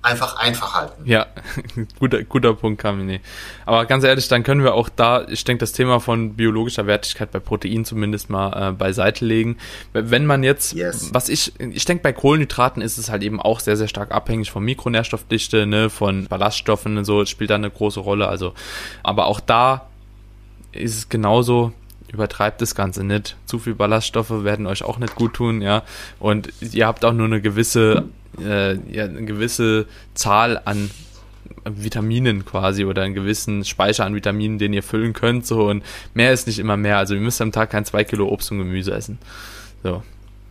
einfach 0.03 0.35
einfach 0.37 0.73
halten. 0.73 1.03
Ja, 1.05 1.27
guter, 1.99 2.23
guter 2.23 2.55
Punkt, 2.55 2.81
Kamine. 2.81 3.19
Aber 3.67 3.85
ganz 3.85 4.03
ehrlich, 4.03 4.27
dann 4.27 4.41
können 4.41 4.63
wir 4.63 4.73
auch 4.73 4.89
da, 4.89 5.27
ich 5.27 5.43
denke, 5.43 5.59
das 5.59 5.73
Thema 5.73 5.99
von 5.99 6.33
biologischer 6.33 6.87
Wertigkeit 6.87 7.29
bei 7.31 7.39
Protein 7.39 7.85
zumindest 7.85 8.29
mal 8.29 8.69
äh, 8.69 8.71
beiseite 8.71 9.23
legen. 9.25 9.57
Wenn 9.93 10.25
man 10.25 10.41
jetzt, 10.41 10.73
Yes. 10.73 11.11
was 11.13 11.29
ich, 11.29 11.53
ich 11.59 11.85
denke, 11.85 12.01
bei 12.01 12.13
Kohlenhydraten 12.13 12.81
ist 12.81 12.97
es 12.97 13.11
halt 13.11 13.21
eben 13.21 13.39
auch 13.39 13.59
sehr, 13.59 13.77
sehr 13.77 13.87
stark 13.87 14.11
abhängig 14.11 14.49
von 14.49 14.63
Mikronährstoffdichte, 14.63 15.67
ne, 15.67 15.91
von 15.91 16.25
Ballaststoffen 16.25 16.97
und 16.97 17.05
so, 17.05 17.23
spielt 17.25 17.51
da 17.51 17.55
eine 17.55 17.69
große 17.69 17.99
Rolle. 17.99 18.27
Also, 18.27 18.53
aber 19.03 19.27
auch 19.27 19.39
da 19.39 19.85
ist 20.71 20.97
es 20.97 21.09
genauso, 21.09 21.73
übertreibt 22.11 22.59
das 22.61 22.73
Ganze 22.73 23.03
nicht. 23.03 23.35
Zu 23.45 23.59
viel 23.59 23.75
Ballaststoffe 23.75 24.43
werden 24.43 24.65
euch 24.65 24.81
auch 24.83 24.97
nicht 24.97 25.13
gut 25.13 25.35
tun, 25.35 25.61
ja. 25.61 25.83
Und 26.19 26.51
ihr 26.61 26.87
habt 26.87 27.05
auch 27.05 27.13
nur 27.13 27.27
eine 27.27 27.39
gewisse, 27.39 28.05
äh, 28.39 28.75
ja, 28.91 29.05
eine 29.05 29.25
gewisse 29.25 29.85
Zahl 30.13 30.61
an 30.65 30.89
Vitaminen 31.65 32.45
quasi 32.45 32.85
oder 32.85 33.03
einen 33.03 33.13
gewissen 33.13 33.65
Speicher 33.65 34.05
an 34.05 34.15
Vitaminen, 34.15 34.57
den 34.57 34.73
ihr 34.73 34.83
füllen 34.83 35.13
könnt, 35.13 35.45
so 35.45 35.69
und 35.69 35.83
mehr 36.13 36.33
ist 36.33 36.47
nicht 36.47 36.59
immer 36.59 36.77
mehr. 36.77 36.97
Also 36.97 37.13
ihr 37.13 37.21
müsst 37.21 37.41
am 37.41 37.51
Tag 37.51 37.69
kein 37.69 37.85
zwei 37.85 38.03
Kilo 38.03 38.27
Obst 38.27 38.51
und 38.51 38.59
Gemüse 38.59 38.93
essen. 38.93 39.19
So. 39.83 40.03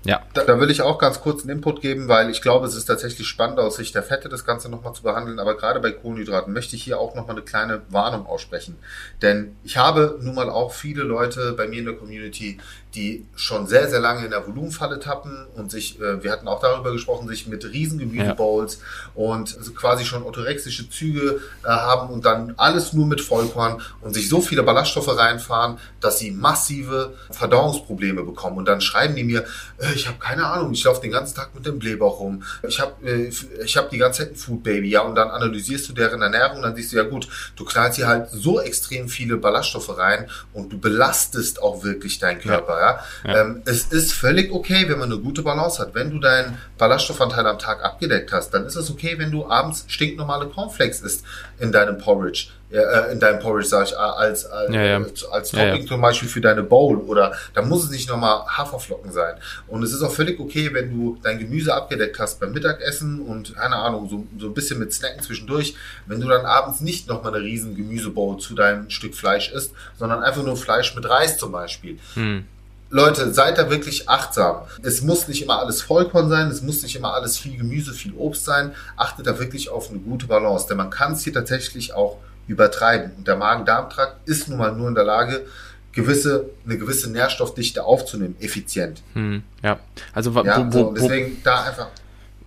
Ja. 0.04 0.22
Da, 0.32 0.44
da 0.44 0.58
will 0.58 0.70
ich 0.70 0.80
auch 0.80 0.98
ganz 0.98 1.20
kurz 1.20 1.42
einen 1.42 1.58
Input 1.58 1.82
geben, 1.82 2.08
weil 2.08 2.30
ich 2.30 2.40
glaube, 2.40 2.66
es 2.66 2.74
ist 2.74 2.86
tatsächlich 2.86 3.26
spannend 3.26 3.58
aus 3.58 3.76
Sicht 3.76 3.94
der 3.94 4.02
Fette, 4.02 4.30
das 4.30 4.46
Ganze 4.46 4.70
nochmal 4.70 4.94
zu 4.94 5.02
behandeln. 5.02 5.38
Aber 5.38 5.56
gerade 5.56 5.78
bei 5.80 5.90
Kohlenhydraten 5.90 6.54
möchte 6.54 6.74
ich 6.74 6.84
hier 6.84 6.98
auch 6.98 7.14
nochmal 7.14 7.36
eine 7.36 7.44
kleine 7.44 7.82
Warnung 7.90 8.24
aussprechen. 8.24 8.76
Denn 9.20 9.56
ich 9.62 9.76
habe 9.76 10.18
nun 10.22 10.34
mal 10.34 10.48
auch 10.48 10.72
viele 10.72 11.02
Leute 11.02 11.52
bei 11.52 11.68
mir 11.68 11.80
in 11.80 11.84
der 11.84 11.94
Community, 11.94 12.58
die 12.94 13.26
schon 13.36 13.66
sehr, 13.66 13.88
sehr 13.88 14.00
lange 14.00 14.24
in 14.24 14.30
der 14.30 14.46
Volumenfalle 14.46 14.98
tappen 14.98 15.46
und 15.54 15.70
sich, 15.70 16.00
äh, 16.00 16.22
wir 16.22 16.32
hatten 16.32 16.48
auch 16.48 16.60
darüber 16.60 16.92
gesprochen, 16.92 17.28
sich 17.28 17.46
mit 17.46 17.64
riesen 17.64 17.98
Gemüsebowls 17.98 18.80
und 19.14 19.56
also 19.56 19.72
quasi 19.72 20.04
schon 20.04 20.22
orthorexische 20.22 20.88
Züge 20.90 21.40
äh, 21.64 21.68
haben 21.68 22.10
und 22.10 22.24
dann 22.24 22.54
alles 22.56 22.92
nur 22.92 23.06
mit 23.06 23.20
Vollkorn 23.20 23.80
und 24.00 24.14
sich 24.14 24.28
so 24.28 24.40
viele 24.40 24.62
Ballaststoffe 24.62 25.16
reinfahren, 25.16 25.78
dass 26.00 26.18
sie 26.18 26.30
massive 26.30 27.14
Verdauungsprobleme 27.30 28.22
bekommen. 28.22 28.58
Und 28.58 28.66
dann 28.66 28.80
schreiben 28.80 29.14
die 29.14 29.24
mir, 29.24 29.44
äh, 29.78 29.92
ich 29.94 30.08
habe 30.08 30.18
keine 30.18 30.46
Ahnung, 30.46 30.72
ich 30.72 30.84
laufe 30.84 31.00
den 31.00 31.12
ganzen 31.12 31.36
Tag 31.36 31.54
mit 31.54 31.66
dem 31.66 31.78
Blähbauch 31.78 32.20
rum. 32.20 32.42
Ich 32.66 32.80
habe 32.80 33.06
äh, 33.06 33.30
ich 33.64 33.76
hab 33.76 33.90
die 33.90 33.98
ganze 33.98 34.22
Zeit 34.22 34.32
ein 34.32 34.36
Food 34.36 34.62
Baby, 34.62 34.90
ja, 34.90 35.02
und 35.02 35.14
dann 35.14 35.30
analysierst 35.30 35.88
du 35.88 35.92
deren 35.92 36.22
Ernährung 36.22 36.62
dann 36.62 36.76
siehst 36.76 36.92
du, 36.92 36.96
ja 36.96 37.02
gut, 37.04 37.28
du 37.56 37.64
knallst 37.64 37.96
hier 37.96 38.08
halt 38.08 38.28
so 38.30 38.60
extrem 38.60 39.08
viele 39.08 39.36
Ballaststoffe 39.36 39.96
rein 39.96 40.28
und 40.52 40.72
du 40.72 40.78
belastest 40.78 41.62
auch 41.62 41.82
wirklich 41.84 42.18
deinen 42.18 42.40
Körper, 42.40 42.78
ja. 42.79 42.79
Ja. 42.80 43.40
Ähm, 43.40 43.62
es 43.64 43.84
ist 43.84 44.12
völlig 44.12 44.52
okay, 44.52 44.88
wenn 44.88 44.98
man 44.98 45.12
eine 45.12 45.20
gute 45.20 45.42
Balance 45.42 45.80
hat. 45.80 45.94
Wenn 45.94 46.10
du 46.10 46.18
deinen 46.18 46.58
Ballaststoffanteil 46.78 47.46
am 47.46 47.58
Tag 47.58 47.84
abgedeckt 47.84 48.32
hast, 48.32 48.50
dann 48.50 48.64
ist 48.66 48.76
es 48.76 48.90
okay, 48.90 49.14
wenn 49.18 49.30
du 49.30 49.48
abends 49.48 49.84
stinknormale 49.88 50.46
Cornflakes 50.46 51.00
isst 51.00 51.24
in 51.58 51.72
deinem 51.72 51.98
Porridge. 51.98 52.48
Äh, 52.72 53.12
in 53.12 53.18
deinem 53.18 53.40
Porridge, 53.40 53.66
sag 53.66 53.88
ich, 53.88 53.94
äh, 53.94 53.96
als, 53.96 54.46
als, 54.46 54.72
Ja, 54.72 54.84
ja. 54.84 55.04
als, 55.32 55.50
Topping 55.50 55.88
zum 55.88 56.00
Beispiel 56.00 56.28
für 56.28 56.40
deine 56.40 56.62
Bowl 56.62 56.98
oder 56.98 57.32
da 57.52 57.62
muss 57.62 57.82
es 57.82 57.90
nicht 57.90 58.08
nochmal 58.08 58.46
Haferflocken 58.46 59.10
sein. 59.10 59.34
Und 59.66 59.82
es 59.82 59.92
ist 59.92 60.02
auch 60.02 60.12
völlig 60.12 60.38
okay, 60.38 60.72
wenn 60.72 60.90
du 60.90 61.18
dein 61.20 61.40
Gemüse 61.40 61.74
abgedeckt 61.74 62.20
hast 62.20 62.38
beim 62.38 62.52
Mittagessen 62.52 63.22
und 63.22 63.56
keine 63.56 63.74
Ahnung, 63.74 64.08
so, 64.08 64.24
so 64.38 64.46
ein 64.46 64.54
bisschen 64.54 64.78
mit 64.78 64.92
Snacken 64.92 65.20
zwischendurch, 65.20 65.74
wenn 66.06 66.20
du 66.20 66.28
dann 66.28 66.46
abends 66.46 66.80
nicht 66.80 67.08
nochmal 67.08 67.34
eine 67.34 67.42
riesen 67.42 67.74
Gemüsebowl 67.74 68.38
zu 68.38 68.54
deinem 68.54 68.88
Stück 68.88 69.16
Fleisch 69.16 69.50
isst, 69.50 69.72
sondern 69.98 70.22
einfach 70.22 70.44
nur 70.44 70.56
Fleisch 70.56 70.94
mit 70.94 71.08
Reis 71.08 71.38
zum 71.38 71.50
Beispiel. 71.50 71.98
Hm. 72.14 72.44
Leute, 72.90 73.32
seid 73.32 73.56
da 73.56 73.70
wirklich 73.70 74.08
achtsam. 74.08 74.62
Es 74.82 75.00
muss 75.02 75.28
nicht 75.28 75.42
immer 75.42 75.60
alles 75.60 75.80
Vollkorn 75.80 76.28
sein, 76.28 76.48
es 76.48 76.60
muss 76.60 76.82
nicht 76.82 76.96
immer 76.96 77.14
alles 77.14 77.38
viel 77.38 77.56
Gemüse, 77.56 77.92
viel 77.92 78.14
Obst 78.14 78.44
sein. 78.44 78.74
Achtet 78.96 79.28
da 79.28 79.38
wirklich 79.38 79.70
auf 79.70 79.90
eine 79.90 80.00
gute 80.00 80.26
Balance, 80.26 80.66
denn 80.68 80.76
man 80.76 80.90
kann 80.90 81.12
es 81.12 81.22
hier 81.22 81.32
tatsächlich 81.32 81.94
auch 81.94 82.18
übertreiben. 82.48 83.12
Und 83.16 83.28
der 83.28 83.36
Magen-Darm-Trakt 83.36 84.28
ist 84.28 84.48
nun 84.48 84.58
mal 84.58 84.72
nur 84.72 84.88
in 84.88 84.96
der 84.96 85.04
Lage, 85.04 85.46
gewisse, 85.92 86.50
eine 86.64 86.78
gewisse 86.78 87.10
Nährstoffdichte 87.10 87.84
aufzunehmen, 87.84 88.36
effizient. 88.40 89.02
Hm. 89.14 89.42
Ja. 89.62 89.78
Also 90.12 90.30
Ja, 90.42 90.66
wo, 90.66 90.70
so, 90.70 90.78
wo, 90.78 90.90
wo, 90.90 90.94
deswegen 90.94 91.40
da 91.44 91.62
einfach. 91.62 91.88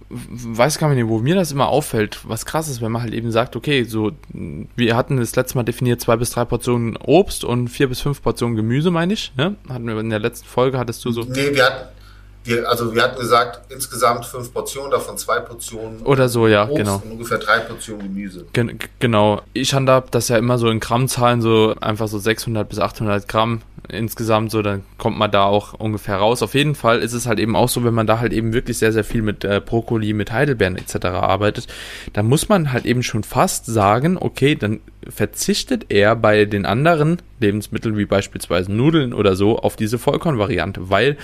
Weiß 0.09 0.77
gar 0.77 0.93
nicht, 0.93 1.07
wo 1.07 1.19
mir 1.19 1.35
das 1.35 1.51
immer 1.51 1.67
auffällt, 1.69 2.19
was 2.27 2.45
krass 2.45 2.67
ist, 2.67 2.81
wenn 2.81 2.91
man 2.91 3.01
halt 3.01 3.13
eben 3.13 3.31
sagt, 3.31 3.55
okay, 3.55 3.83
so, 3.83 4.11
wir 4.31 4.95
hatten 4.95 5.17
das 5.17 5.35
letzte 5.35 5.57
Mal 5.57 5.63
definiert 5.63 6.01
zwei 6.01 6.15
bis 6.15 6.31
drei 6.31 6.45
Portionen 6.45 6.97
Obst 6.97 7.43
und 7.43 7.69
vier 7.69 7.87
bis 7.87 8.01
fünf 8.01 8.21
Portionen 8.21 8.55
Gemüse, 8.55 8.91
meine 8.91 9.13
ich, 9.13 9.33
ne? 9.37 9.55
Hatten 9.69 9.85
wir 9.85 9.99
in 9.99 10.09
der 10.09 10.19
letzten 10.19 10.47
Folge, 10.47 10.77
hattest 10.77 11.03
du 11.05 11.11
so, 11.11 11.23
Nee, 11.23 11.53
wir 11.53 11.65
hatten, 11.65 11.87
wir, 12.43 12.69
also 12.69 12.93
wir 12.93 13.03
hatten 13.03 13.19
gesagt, 13.19 13.71
insgesamt 13.71 14.25
fünf 14.25 14.53
Portionen, 14.53 14.91
davon 14.91 15.17
zwei 15.17 15.39
Portionen 15.39 16.01
oder 16.01 16.29
so, 16.29 16.47
ja, 16.47 16.65
Obst 16.65 16.77
genau. 16.77 17.01
und 17.03 17.11
ungefähr 17.11 17.37
drei 17.37 17.59
Portionen 17.59 18.03
Gemüse. 18.03 18.45
Gen 18.53 18.79
genau. 18.99 19.41
Ich 19.53 19.73
handhab 19.73 20.11
das 20.11 20.27
ja 20.27 20.37
immer 20.37 20.57
so 20.57 20.69
in 20.69 20.79
Grammzahlen, 20.79 21.41
so 21.41 21.75
einfach 21.79 22.07
so 22.07 22.19
600 22.19 22.67
bis 22.67 22.79
800 22.79 23.27
Gramm 23.27 23.61
insgesamt 23.89 24.51
so, 24.51 24.61
dann 24.61 24.83
kommt 24.97 25.17
man 25.17 25.31
da 25.31 25.43
auch 25.43 25.73
ungefähr 25.73 26.17
raus. 26.17 26.41
Auf 26.41 26.53
jeden 26.53 26.75
Fall 26.75 26.99
ist 26.99 27.13
es 27.13 27.27
halt 27.27 27.39
eben 27.39 27.55
auch 27.55 27.69
so, 27.69 27.83
wenn 27.83 27.93
man 27.93 28.07
da 28.07 28.19
halt 28.19 28.33
eben 28.33 28.53
wirklich 28.53 28.77
sehr, 28.77 28.93
sehr 28.93 29.03
viel 29.03 29.21
mit 29.21 29.43
äh, 29.43 29.61
Brokkoli, 29.63 30.13
mit 30.13 30.31
Heidelbeeren 30.31 30.77
etc. 30.77 31.05
arbeitet, 31.05 31.67
dann 32.13 32.27
muss 32.27 32.49
man 32.49 32.71
halt 32.71 32.85
eben 32.85 33.03
schon 33.03 33.23
fast 33.23 33.65
sagen, 33.65 34.17
okay, 34.19 34.55
dann 34.55 34.79
verzichtet 35.07 35.87
er 35.89 36.15
bei 36.15 36.45
den 36.45 36.65
anderen 36.65 37.21
Lebensmitteln 37.39 37.97
wie 37.97 38.05
beispielsweise 38.05 38.71
Nudeln 38.71 39.13
oder 39.13 39.35
so 39.35 39.59
auf 39.59 39.75
diese 39.75 39.99
Vollkornvariante, 39.99 40.89
weil 40.89 41.17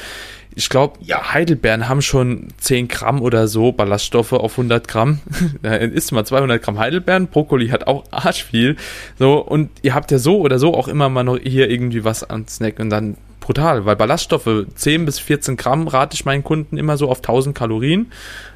ich 0.56 0.70
glaube, 0.70 1.00
ja. 1.02 1.34
Heidelbeeren 1.34 1.88
haben 1.88 2.02
schon 2.02 2.48
10 2.58 2.88
Gramm 2.88 3.22
oder 3.22 3.48
so 3.48 3.72
Ballaststoffe 3.72 4.34
auf 4.34 4.54
100 4.54 4.88
Gramm. 4.88 5.20
da 5.62 5.76
isst 5.76 6.12
mal 6.12 6.26
200 6.26 6.62
Gramm 6.62 6.80
Heidelbeeren. 6.80 7.28
Brokkoli 7.28 7.70
hat 7.70 7.88
auch 7.88 8.06
arsch 8.12 8.44
viel. 8.44 8.76
So, 9.18 9.40
und 9.40 9.70
ihr 9.82 9.94
habt 9.94 10.12
ja 10.12 10.18
so 10.18 10.40
oder 10.40 10.60
so 10.60 10.74
auch 10.74 10.88
immer 10.88 11.10
mal 11.10 11.24
noch 11.24 11.38
hier 11.38 11.70
irgendwie 11.70 12.04
was 12.04 12.24
an 12.24 12.48
Snack 12.48 12.80
und 12.80 12.90
dann 12.90 13.18
brutal, 13.40 13.86
weil 13.86 13.96
Ballaststoffe 13.96 14.66
10 14.76 15.06
bis 15.06 15.18
14 15.18 15.58
Gramm 15.58 15.88
rate 15.88 16.14
ich 16.14 16.26
meinen 16.26 16.44
Kunden 16.44 16.78
immer 16.78 16.98
so 16.98 17.10
auf 17.10 17.20
1000 17.20 17.56
Kalorien. 17.56 18.12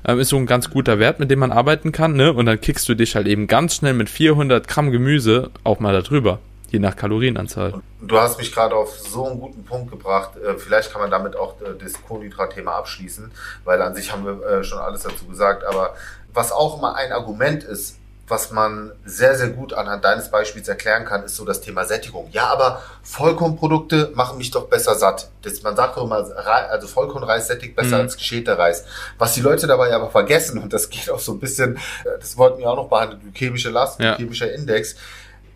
Ähm, 0.06 0.20
ist 0.20 0.30
so 0.30 0.38
ein 0.38 0.46
ganz 0.46 0.70
guter 0.70 1.00
Wert, 1.00 1.20
mit 1.20 1.32
dem 1.32 1.40
man 1.40 1.52
arbeiten 1.52 1.92
kann, 1.92 2.16
ne? 2.16 2.34
Und 2.34 2.46
dann 2.46 2.60
kickst 2.60 2.88
du 2.90 2.96
dich 2.96 3.16
halt 3.16 3.28
eben 3.28 3.48
ganz 3.48 3.76
schnell 3.76 3.94
mit 3.94 4.10
400 4.10 4.68
Gramm 4.68 4.92
Gemüse 4.92 5.52
auch 5.64 5.80
mal 5.80 6.00
darüber 6.00 6.40
je 6.74 6.80
nach 6.80 6.96
Kalorienanzahl. 6.96 7.82
Du 8.02 8.20
hast 8.20 8.40
mich 8.40 8.52
gerade 8.52 8.76
auf 8.76 9.00
so 9.00 9.28
einen 9.28 9.40
guten 9.40 9.64
Punkt 9.64 9.92
gebracht. 9.92 10.32
Äh, 10.38 10.58
vielleicht 10.58 10.92
kann 10.92 11.02
man 11.02 11.12
damit 11.12 11.36
auch 11.36 11.62
äh, 11.62 11.76
das 11.82 11.94
Kohlenhydrat-Thema 12.02 12.72
abschließen, 12.72 13.32
weil 13.64 13.82
an 13.82 13.94
sich 13.94 14.12
haben 14.12 14.26
wir 14.26 14.46
äh, 14.46 14.64
schon 14.64 14.80
alles 14.80 15.04
dazu 15.04 15.26
gesagt. 15.26 15.64
Aber 15.64 15.96
was 16.34 16.52
auch 16.52 16.80
immer 16.80 16.96
ein 16.96 17.12
Argument 17.12 17.64
ist, 17.64 18.00
was 18.28 18.52
man 18.52 18.92
sehr, 19.06 19.36
sehr 19.36 19.50
gut 19.50 19.74
anhand 19.74 20.04
deines 20.04 20.32
Beispiels 20.32 20.68
erklären 20.68 21.06
kann, 21.06 21.24
ist 21.24 21.36
so 21.36 21.46
das 21.46 21.62
Thema 21.62 21.84
Sättigung. 21.84 22.30
Ja, 22.32 22.48
aber 22.48 22.82
Vollkornprodukte 23.04 24.12
machen 24.16 24.38
mich 24.38 24.50
doch 24.50 24.68
besser 24.68 24.96
satt. 24.96 25.30
Das, 25.44 25.62
man 25.62 25.76
sagt 25.76 25.98
doch 25.98 26.06
immer, 26.06 26.26
also 26.72 26.88
Vollkornreis 26.88 27.48
sättigt 27.48 27.76
besser 27.76 27.98
mhm. 27.98 28.04
als 28.04 28.18
geschälter 28.18 28.58
Reis. 28.58 28.86
Was 29.20 29.34
die 29.34 29.42
Leute 29.42 29.68
dabei 29.68 29.94
aber 29.94 30.10
vergessen, 30.10 30.58
und 30.58 30.74
das 30.74 30.90
geht 30.90 31.12
auch 31.12 31.20
so 31.20 31.34
ein 31.34 31.40
bisschen, 31.40 31.78
das 32.06 32.38
wollten 32.38 32.60
wir 32.60 32.70
auch 32.70 32.78
noch 32.78 32.90
behandeln, 32.90 33.22
glykämische 33.22 33.70
Last, 33.70 34.00
ja. 34.00 34.16
glykämischer 34.16 34.52
Index, 34.54 34.96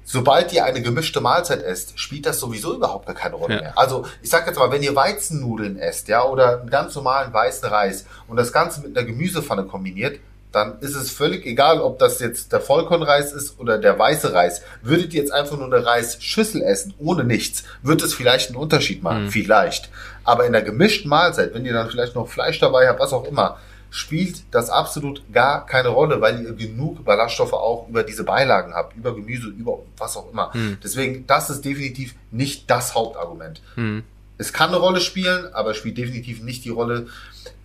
sobald 0.08 0.54
ihr 0.54 0.64
eine 0.64 0.82
gemischte 0.82 1.20
Mahlzeit 1.20 1.62
esst, 1.62 2.00
spielt 2.00 2.26
das 2.26 2.40
sowieso 2.40 2.74
überhaupt 2.74 3.06
gar 3.06 3.16
keine 3.16 3.36
Rolle 3.36 3.56
ja. 3.56 3.62
mehr. 3.62 3.78
Also 3.78 4.06
ich 4.22 4.30
sag 4.30 4.48
jetzt 4.48 4.58
mal, 4.58 4.72
wenn 4.72 4.82
ihr 4.82 4.96
Weizennudeln 4.96 5.78
esst, 5.78 6.08
ja, 6.08 6.24
oder 6.24 6.62
einen 6.62 6.70
ganz 6.70 6.96
normalen 6.96 7.32
weißen 7.34 7.68
Reis 7.68 8.06
und 8.28 8.38
das 8.38 8.54
Ganze 8.54 8.82
mit 8.82 8.98
einer 8.98 9.06
Gemüsepfanne 9.06 9.66
kombiniert, 9.66 10.20
dann 10.54 10.80
ist 10.80 10.96
es 10.96 11.12
völlig 11.12 11.46
egal, 11.46 11.82
ob 11.82 12.00
das 12.00 12.20
jetzt 12.20 12.54
der 12.54 12.62
Vollkornreis 12.62 13.34
ist 13.34 13.60
oder 13.60 13.78
der 13.78 14.00
weiße 14.00 14.34
Reis. 14.34 14.62
Würdet 14.82 15.14
ihr 15.14 15.20
jetzt 15.20 15.34
einfach 15.34 15.58
nur 15.58 15.72
eine 15.72 15.86
Reisschüssel 15.86 16.64
essen, 16.64 16.94
ohne 16.98 17.26
nichts, 17.26 17.66
wird 17.84 18.02
es 18.02 18.14
vielleicht 18.14 18.50
einen 18.50 18.58
Unterschied 18.58 19.04
machen. 19.04 19.26
Mhm. 19.26 19.32
Vielleicht. 19.32 19.90
Aber 20.24 20.46
in 20.46 20.54
der 20.54 20.62
gemischten 20.62 21.10
Mahlzeit, 21.10 21.54
wenn 21.54 21.66
ihr 21.66 21.74
dann 21.74 21.90
vielleicht 21.90 22.16
noch 22.16 22.30
Fleisch 22.30 22.60
dabei 22.60 22.88
habt, 22.88 23.02
was 23.02 23.12
auch 23.12 23.26
immer, 23.26 23.60
spielt 23.90 24.44
das 24.52 24.70
absolut 24.70 25.22
gar 25.32 25.66
keine 25.66 25.90
Rolle, 25.90 26.22
weil 26.22 26.44
ihr 26.44 26.54
genug 26.54 27.06
Ballaststoffe 27.06 27.54
auch 27.54 27.88
über 27.88 28.04
diese 28.04 28.24
Beilagen 28.24 28.74
habt, 28.74 28.96
über 28.96 29.16
Gemüse, 29.16 29.48
über 29.48 29.80
was 29.98 30.18
auch 30.18 30.32
immer. 30.32 30.54
Hm. 30.54 30.78
Deswegen, 30.84 31.26
das 31.28 31.50
ist 31.50 31.64
definitiv 31.64 32.16
nicht 32.32 32.70
das 32.70 32.96
Hauptargument. 32.96 33.62
Hm. 33.76 34.04
Es 34.38 34.54
kann 34.54 34.70
eine 34.70 34.78
Rolle 34.78 35.02
spielen, 35.02 35.54
aber 35.54 35.72
es 35.72 35.78
spielt 35.78 35.98
definitiv 35.98 36.44
nicht 36.44 36.66
die 36.66 36.70
Rolle, 36.70 37.08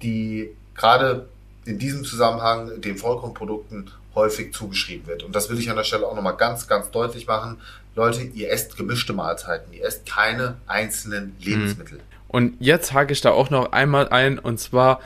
die 0.03 0.51
gerade 0.75 1.29
in 1.65 1.79
diesem 1.79 2.05
Zusammenhang 2.05 2.81
den 2.81 2.97
Vollkornprodukten 2.97 3.91
häufig 4.15 4.53
zugeschrieben 4.53 5.07
wird. 5.07 5.23
Und 5.23 5.35
das 5.35 5.51
will 5.51 5.59
ich 5.59 5.71
an 5.71 5.77
der 5.77 5.85
Stelle 5.85 6.07
auch 6.07 6.15
nochmal 6.15 6.37
ganz, 6.37 6.67
ganz 6.67 6.91
deutlich 6.91 7.27
machen. 7.27 7.59
Leute, 7.95 8.23
ihr 8.23 8.51
esst 8.51 8.77
gemischte 8.77 9.13
Mahlzeiten, 9.13 9.73
ihr 9.73 9.85
esst 9.85 10.07
keine 10.07 10.57
einzelnen 10.67 11.37
hm. 11.39 11.45
Lebensmittel. 11.45 12.01
Und 12.29 12.55
jetzt 12.61 12.95
hake 12.95 13.13
ich 13.13 13.21
da 13.21 13.31
auch 13.31 13.51
noch 13.51 13.73
einmal 13.73 14.09
ein, 14.09 14.39
und 14.39 14.59
zwar, 14.59 15.01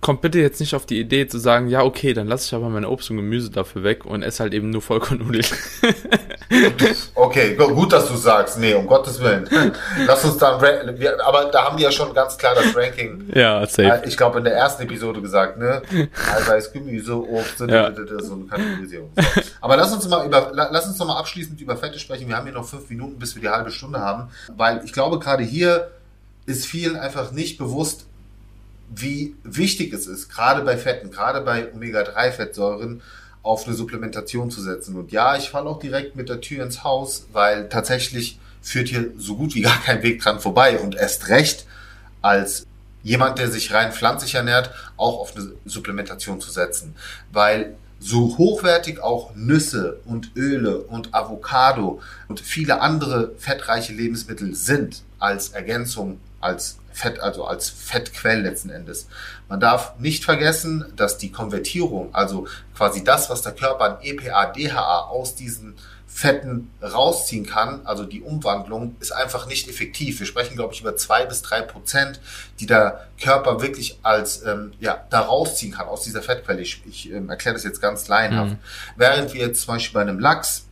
kommt 0.00 0.20
bitte 0.20 0.38
jetzt 0.38 0.60
nicht 0.60 0.74
auf 0.74 0.86
die 0.86 1.00
Idee 1.00 1.26
zu 1.26 1.38
sagen, 1.38 1.68
ja, 1.68 1.82
okay, 1.82 2.14
dann 2.14 2.26
lasse 2.26 2.46
ich 2.46 2.54
aber 2.54 2.68
meine 2.68 2.88
Obst 2.88 3.10
und 3.10 3.16
Gemüse 3.16 3.50
dafür 3.50 3.82
weg 3.82 4.04
und 4.04 4.22
esse 4.22 4.42
halt 4.42 4.54
eben 4.54 4.70
nur 4.70 4.82
Vollkornnudeln. 4.82 5.44
okay, 7.14 7.54
gut, 7.56 7.92
dass 7.92 8.08
du 8.08 8.16
sagst. 8.16 8.58
Nee, 8.58 8.74
um 8.74 8.86
Gottes 8.86 9.20
Willen. 9.20 9.48
Lass 10.06 10.24
uns 10.24 10.38
dann, 10.38 10.54
aber 11.24 11.44
da 11.46 11.64
haben 11.64 11.76
die 11.76 11.82
ja 11.82 11.90
schon 11.90 12.12
ganz 12.14 12.38
klar 12.38 12.54
das 12.54 12.76
Ranking. 12.76 13.30
Ja, 13.34 13.66
safe. 13.66 14.02
Ich 14.06 14.16
glaube, 14.16 14.38
in 14.38 14.44
der 14.44 14.54
ersten 14.54 14.82
Episode 14.82 15.20
gesagt, 15.20 15.58
ne? 15.58 15.82
Eiweiß, 16.36 16.72
Gemüse, 16.72 17.16
Obst, 17.16 17.58
so 17.58 17.64
eine 17.64 17.92
Kategorisierung. 18.48 19.10
Aber 19.60 19.76
lass 19.76 19.92
uns 19.92 20.08
mal 20.08 20.26
über, 20.26 20.50
lass 20.52 20.86
uns 20.86 20.98
noch 20.98 21.06
mal 21.06 21.18
abschließend 21.18 21.60
über 21.60 21.76
Fette 21.76 21.98
sprechen. 21.98 22.28
Wir 22.28 22.36
haben 22.36 22.44
hier 22.44 22.54
noch 22.54 22.68
fünf 22.68 22.88
Minuten, 22.90 23.18
bis 23.18 23.34
wir 23.34 23.42
die 23.42 23.48
halbe 23.48 23.70
Stunde 23.70 24.00
haben, 24.00 24.28
weil 24.56 24.82
ich 24.84 24.92
glaube, 24.92 25.18
gerade 25.18 25.42
hier 25.42 25.90
ist 26.46 26.66
vielen 26.66 26.96
einfach 26.96 27.32
nicht 27.32 27.58
bewusst, 27.58 28.06
wie 28.94 29.34
wichtig 29.42 29.92
es 29.92 30.06
ist, 30.06 30.28
gerade 30.28 30.62
bei 30.62 30.76
Fetten, 30.76 31.10
gerade 31.10 31.40
bei 31.40 31.72
Omega-3-Fettsäuren, 31.72 33.02
auf 33.42 33.66
eine 33.66 33.76
Supplementation 33.76 34.50
zu 34.50 34.62
setzen. 34.62 34.96
Und 34.96 35.12
ja, 35.12 35.36
ich 35.36 35.50
falle 35.50 35.68
auch 35.68 35.78
direkt 35.78 36.16
mit 36.16 36.28
der 36.28 36.40
Tür 36.40 36.64
ins 36.64 36.82
Haus, 36.82 37.26
weil 37.32 37.68
tatsächlich 37.68 38.38
führt 38.62 38.88
hier 38.88 39.12
so 39.18 39.36
gut 39.36 39.54
wie 39.54 39.60
gar 39.60 39.80
kein 39.82 40.02
Weg 40.02 40.22
dran 40.22 40.40
vorbei. 40.40 40.78
Und 40.78 40.94
erst 40.94 41.28
recht 41.28 41.66
als 42.22 42.66
jemand, 43.02 43.38
der 43.38 43.50
sich 43.50 43.72
rein 43.72 43.92
pflanzlich 43.92 44.34
ernährt, 44.34 44.70
auch 44.96 45.20
auf 45.20 45.36
eine 45.36 45.52
Supplementation 45.66 46.40
zu 46.40 46.50
setzen. 46.50 46.96
Weil 47.32 47.76
so 48.00 48.36
hochwertig 48.38 49.00
auch 49.00 49.34
Nüsse 49.34 50.00
und 50.04 50.32
Öle 50.36 50.78
und 50.78 51.14
Avocado 51.14 52.00
und 52.28 52.40
viele 52.40 52.80
andere 52.80 53.32
fettreiche 53.38 53.92
Lebensmittel 53.92 54.54
sind 54.54 55.02
als 55.18 55.50
Ergänzung, 55.50 56.18
als 56.44 56.78
Fett, 56.92 57.18
also 57.18 57.44
als 57.44 57.68
Fettquell 57.70 58.42
letzten 58.42 58.70
Endes. 58.70 59.08
Man 59.48 59.58
darf 59.58 59.98
nicht 59.98 60.24
vergessen, 60.24 60.92
dass 60.94 61.18
die 61.18 61.32
Konvertierung, 61.32 62.14
also 62.14 62.46
quasi 62.76 63.02
das, 63.02 63.30
was 63.30 63.42
der 63.42 63.52
Körper 63.52 63.84
an 63.84 63.96
EPA, 64.02 64.46
DHA 64.46 65.00
aus 65.08 65.34
diesen 65.34 65.74
Fetten 66.06 66.70
rausziehen 66.80 67.44
kann, 67.44 67.84
also 67.86 68.04
die 68.04 68.20
Umwandlung, 68.20 68.94
ist 69.00 69.10
einfach 69.10 69.48
nicht 69.48 69.68
effektiv. 69.68 70.20
Wir 70.20 70.26
sprechen, 70.28 70.54
glaube 70.54 70.72
ich, 70.72 70.80
über 70.80 70.94
zwei 70.96 71.26
bis 71.26 71.42
drei 71.42 71.60
Prozent, 71.62 72.20
die 72.60 72.66
der 72.66 73.08
Körper 73.20 73.60
wirklich 73.60 73.98
als 74.04 74.44
ähm, 74.44 74.72
ja 74.78 75.04
da 75.10 75.22
rausziehen 75.22 75.72
kann 75.72 75.88
aus 75.88 76.04
dieser 76.04 76.22
Fettquelle. 76.22 76.60
Ich, 76.60 76.82
ich 76.86 77.10
ähm, 77.10 77.30
erkläre 77.30 77.54
das 77.54 77.64
jetzt 77.64 77.80
ganz 77.80 78.06
laienhaft. 78.06 78.52
Mhm. 78.52 78.58
Während 78.96 79.34
wir 79.34 79.40
jetzt 79.40 79.62
zum 79.62 79.74
Beispiel 79.74 79.94
bei 79.94 80.02
einem 80.02 80.20
Lachs 80.20 80.66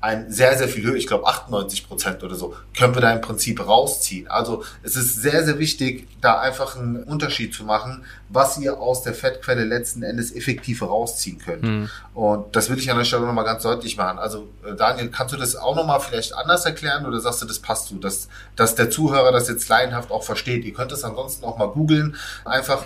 ein 0.00 0.30
sehr, 0.30 0.56
sehr 0.56 0.68
viel 0.68 0.84
höher, 0.84 0.94
ich 0.94 1.06
glaube 1.06 1.26
98 1.26 1.88
Prozent 1.88 2.22
oder 2.22 2.36
so, 2.36 2.54
können 2.76 2.94
wir 2.94 3.02
da 3.02 3.12
im 3.12 3.20
Prinzip 3.20 3.66
rausziehen. 3.66 4.28
Also 4.28 4.64
es 4.82 4.96
ist 4.96 5.20
sehr, 5.20 5.44
sehr 5.44 5.58
wichtig, 5.58 6.06
da 6.20 6.38
einfach 6.38 6.76
einen 6.76 7.02
Unterschied 7.02 7.54
zu 7.54 7.64
machen, 7.64 8.04
was 8.28 8.58
ihr 8.58 8.78
aus 8.78 9.02
der 9.02 9.14
Fettquelle 9.14 9.64
letzten 9.64 10.02
Endes 10.02 10.34
effektiv 10.34 10.82
rausziehen 10.82 11.38
könnt. 11.38 11.62
Mhm. 11.62 11.90
Und 12.14 12.54
das 12.54 12.68
will 12.68 12.78
ich 12.78 12.90
an 12.90 12.98
der 12.98 13.04
Stelle 13.04 13.26
nochmal 13.26 13.44
ganz 13.44 13.62
deutlich 13.62 13.96
machen. 13.96 14.18
Also 14.18 14.48
äh, 14.66 14.74
Daniel, 14.74 15.08
kannst 15.08 15.32
du 15.32 15.38
das 15.38 15.56
auch 15.56 15.74
nochmal 15.74 16.00
vielleicht 16.00 16.34
anders 16.34 16.64
erklären 16.66 17.06
oder 17.06 17.20
sagst 17.20 17.42
du, 17.42 17.46
das 17.46 17.60
passt 17.60 17.90
du, 17.90 17.96
dass, 17.96 18.28
dass 18.56 18.74
der 18.74 18.90
Zuhörer 18.90 19.32
das 19.32 19.48
jetzt 19.48 19.68
laienhaft 19.68 20.10
auch 20.10 20.22
versteht? 20.22 20.64
Ihr 20.64 20.74
könnt 20.74 20.92
es 20.92 21.04
ansonsten 21.04 21.44
auch 21.44 21.56
mal 21.58 21.68
googeln. 21.68 22.16
Einfach, 22.44 22.84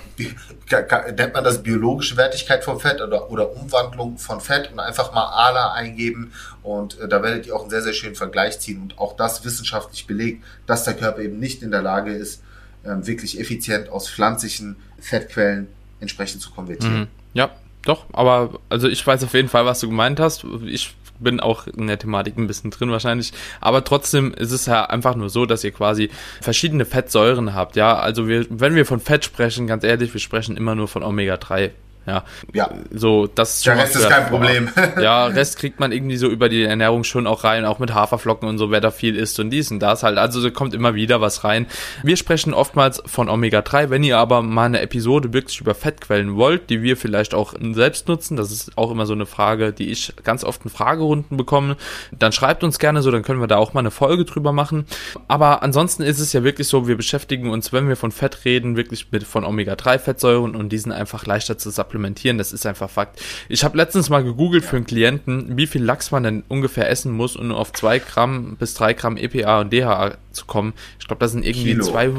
nennt 1.16 1.34
man 1.34 1.44
das 1.44 1.62
biologische 1.62 2.16
Wertigkeit 2.16 2.62
von 2.62 2.78
Fett 2.78 3.00
oder, 3.00 3.30
oder 3.30 3.52
Umwandlung 3.56 4.18
von 4.18 4.40
Fett 4.40 4.70
und 4.72 4.78
einfach 4.78 5.12
mal 5.12 5.26
ALA 5.26 5.72
eingeben 5.72 6.32
und 6.62 6.98
äh, 7.00 7.08
da 7.08 7.22
werdet 7.22 7.46
ihr 7.46 7.56
auch 7.56 7.62
einen 7.62 7.70
sehr, 7.70 7.82
sehr 7.82 7.92
schönen 7.92 8.14
Vergleich 8.14 8.60
ziehen 8.60 8.82
und 8.82 8.98
auch 8.98 9.16
das 9.16 9.44
wissenschaftlich 9.44 10.06
belegt, 10.06 10.44
dass 10.66 10.84
der 10.84 10.94
Körper 10.94 11.20
eben 11.20 11.38
nicht 11.38 11.62
in 11.62 11.70
der 11.70 11.82
Lage 11.82 12.12
ist, 12.12 12.42
ähm, 12.84 13.06
wirklich 13.06 13.38
effizient 13.38 13.88
aus 13.88 14.08
pflanzlichen 14.10 14.76
Fettquellen 14.98 15.68
entsprechend 16.00 16.42
zu 16.42 16.50
konvertieren. 16.50 17.00
Mhm. 17.00 17.06
Ja, 17.34 17.50
doch, 17.84 18.06
aber 18.12 18.60
also 18.68 18.88
ich 18.88 19.04
weiß 19.06 19.24
auf 19.24 19.34
jeden 19.34 19.48
Fall, 19.48 19.66
was 19.66 19.80
du 19.80 19.88
gemeint 19.88 20.20
hast. 20.20 20.44
Ich 20.66 20.94
bin 21.18 21.40
auch 21.40 21.66
in 21.66 21.86
der 21.86 21.98
Thematik 21.98 22.36
ein 22.36 22.46
bisschen 22.46 22.70
drin 22.70 22.90
wahrscheinlich. 22.90 23.32
Aber 23.60 23.84
trotzdem 23.84 24.34
ist 24.34 24.52
es 24.52 24.66
ja 24.66 24.84
einfach 24.84 25.14
nur 25.14 25.30
so, 25.30 25.46
dass 25.46 25.64
ihr 25.64 25.70
quasi 25.70 26.10
verschiedene 26.40 26.84
Fettsäuren 26.84 27.54
habt. 27.54 27.76
Ja, 27.76 27.96
also 27.98 28.28
wir, 28.28 28.46
wenn 28.50 28.74
wir 28.74 28.86
von 28.86 29.00
Fett 29.00 29.24
sprechen, 29.24 29.66
ganz 29.66 29.84
ehrlich, 29.84 30.12
wir 30.12 30.20
sprechen 30.20 30.56
immer 30.56 30.74
nur 30.74 30.88
von 30.88 31.02
Omega-3 31.02 31.70
ja. 32.06 32.24
ja. 32.52 32.70
So, 32.90 33.26
das 33.26 33.56
ist 33.56 33.66
Der 33.66 33.76
Rest 33.76 33.96
ist 33.96 34.08
kein 34.08 34.26
Problem. 34.26 34.68
ja, 35.00 35.26
Rest 35.26 35.58
kriegt 35.58 35.78
man 35.78 35.92
irgendwie 35.92 36.16
so 36.16 36.28
über 36.28 36.48
die 36.48 36.64
Ernährung 36.64 37.04
schon 37.04 37.26
auch 37.26 37.44
rein, 37.44 37.64
auch 37.64 37.78
mit 37.78 37.94
Haferflocken 37.94 38.48
und 38.48 38.58
so, 38.58 38.70
wer 38.70 38.80
da 38.80 38.90
viel 38.90 39.16
isst 39.16 39.38
und 39.38 39.50
dies 39.50 39.70
und 39.70 39.80
das 39.80 40.02
halt. 40.02 40.18
Also 40.18 40.42
da 40.42 40.50
kommt 40.50 40.74
immer 40.74 40.94
wieder 40.94 41.20
was 41.20 41.44
rein. 41.44 41.66
Wir 42.02 42.16
sprechen 42.16 42.54
oftmals 42.54 43.02
von 43.06 43.28
Omega-3. 43.28 43.90
Wenn 43.90 44.02
ihr 44.02 44.18
aber 44.18 44.42
mal 44.42 44.66
eine 44.66 44.80
Episode 44.80 45.32
wirklich 45.32 45.60
über 45.60 45.74
Fettquellen 45.74 46.36
wollt, 46.36 46.70
die 46.70 46.82
wir 46.82 46.96
vielleicht 46.96 47.34
auch 47.34 47.54
selbst 47.72 48.08
nutzen, 48.08 48.36
das 48.36 48.50
ist 48.50 48.76
auch 48.76 48.90
immer 48.90 49.06
so 49.06 49.12
eine 49.12 49.26
Frage, 49.26 49.72
die 49.72 49.90
ich 49.90 50.12
ganz 50.24 50.42
oft 50.42 50.64
in 50.64 50.70
Fragerunden 50.70 51.36
bekomme, 51.36 51.76
dann 52.10 52.32
schreibt 52.32 52.64
uns 52.64 52.80
gerne 52.80 53.02
so, 53.02 53.10
dann 53.10 53.22
können 53.22 53.40
wir 53.40 53.46
da 53.46 53.58
auch 53.58 53.74
mal 53.74 53.80
eine 53.80 53.92
Folge 53.92 54.24
drüber 54.24 54.52
machen. 54.52 54.86
Aber 55.28 55.62
ansonsten 55.62 56.02
ist 56.02 56.18
es 56.18 56.32
ja 56.32 56.42
wirklich 56.42 56.66
so, 56.66 56.88
wir 56.88 56.96
beschäftigen 56.96 57.50
uns, 57.50 57.72
wenn 57.72 57.88
wir 57.88 57.96
von 57.96 58.10
Fett 58.10 58.44
reden, 58.44 58.76
wirklich 58.76 59.12
mit 59.12 59.22
von 59.22 59.44
Omega-3-Fettsäuren 59.44 60.56
und 60.56 60.70
die 60.70 60.78
sind 60.78 60.92
einfach 60.92 61.26
leichter 61.26 61.58
zu 61.58 61.70
supplementieren 61.70 61.91
supplementieren, 61.92 62.38
das 62.38 62.52
ist 62.52 62.64
einfach 62.66 62.88
Fakt. 62.90 63.20
Ich 63.48 63.64
habe 63.64 63.76
letztens 63.76 64.08
mal 64.08 64.24
gegoogelt 64.24 64.64
für 64.64 64.76
einen 64.76 64.86
Klienten, 64.86 65.56
wie 65.56 65.66
viel 65.66 65.82
Lachs 65.82 66.10
man 66.10 66.22
denn 66.22 66.42
ungefähr 66.48 66.88
essen 66.88 67.12
muss, 67.12 67.36
um 67.36 67.52
auf 67.52 67.72
zwei 67.72 67.98
Gramm 67.98 68.56
bis 68.58 68.74
drei 68.74 68.94
Gramm 68.94 69.16
EPA 69.16 69.60
und 69.60 69.72
DHA 69.72 70.14
zu 70.32 70.46
kommen. 70.46 70.72
Ich 70.98 71.06
glaube, 71.06 71.20
das 71.20 71.32
sind 71.32 71.44
irgendwie 71.44 71.72
Kilo. 71.72 71.84
zwei, 71.84 72.10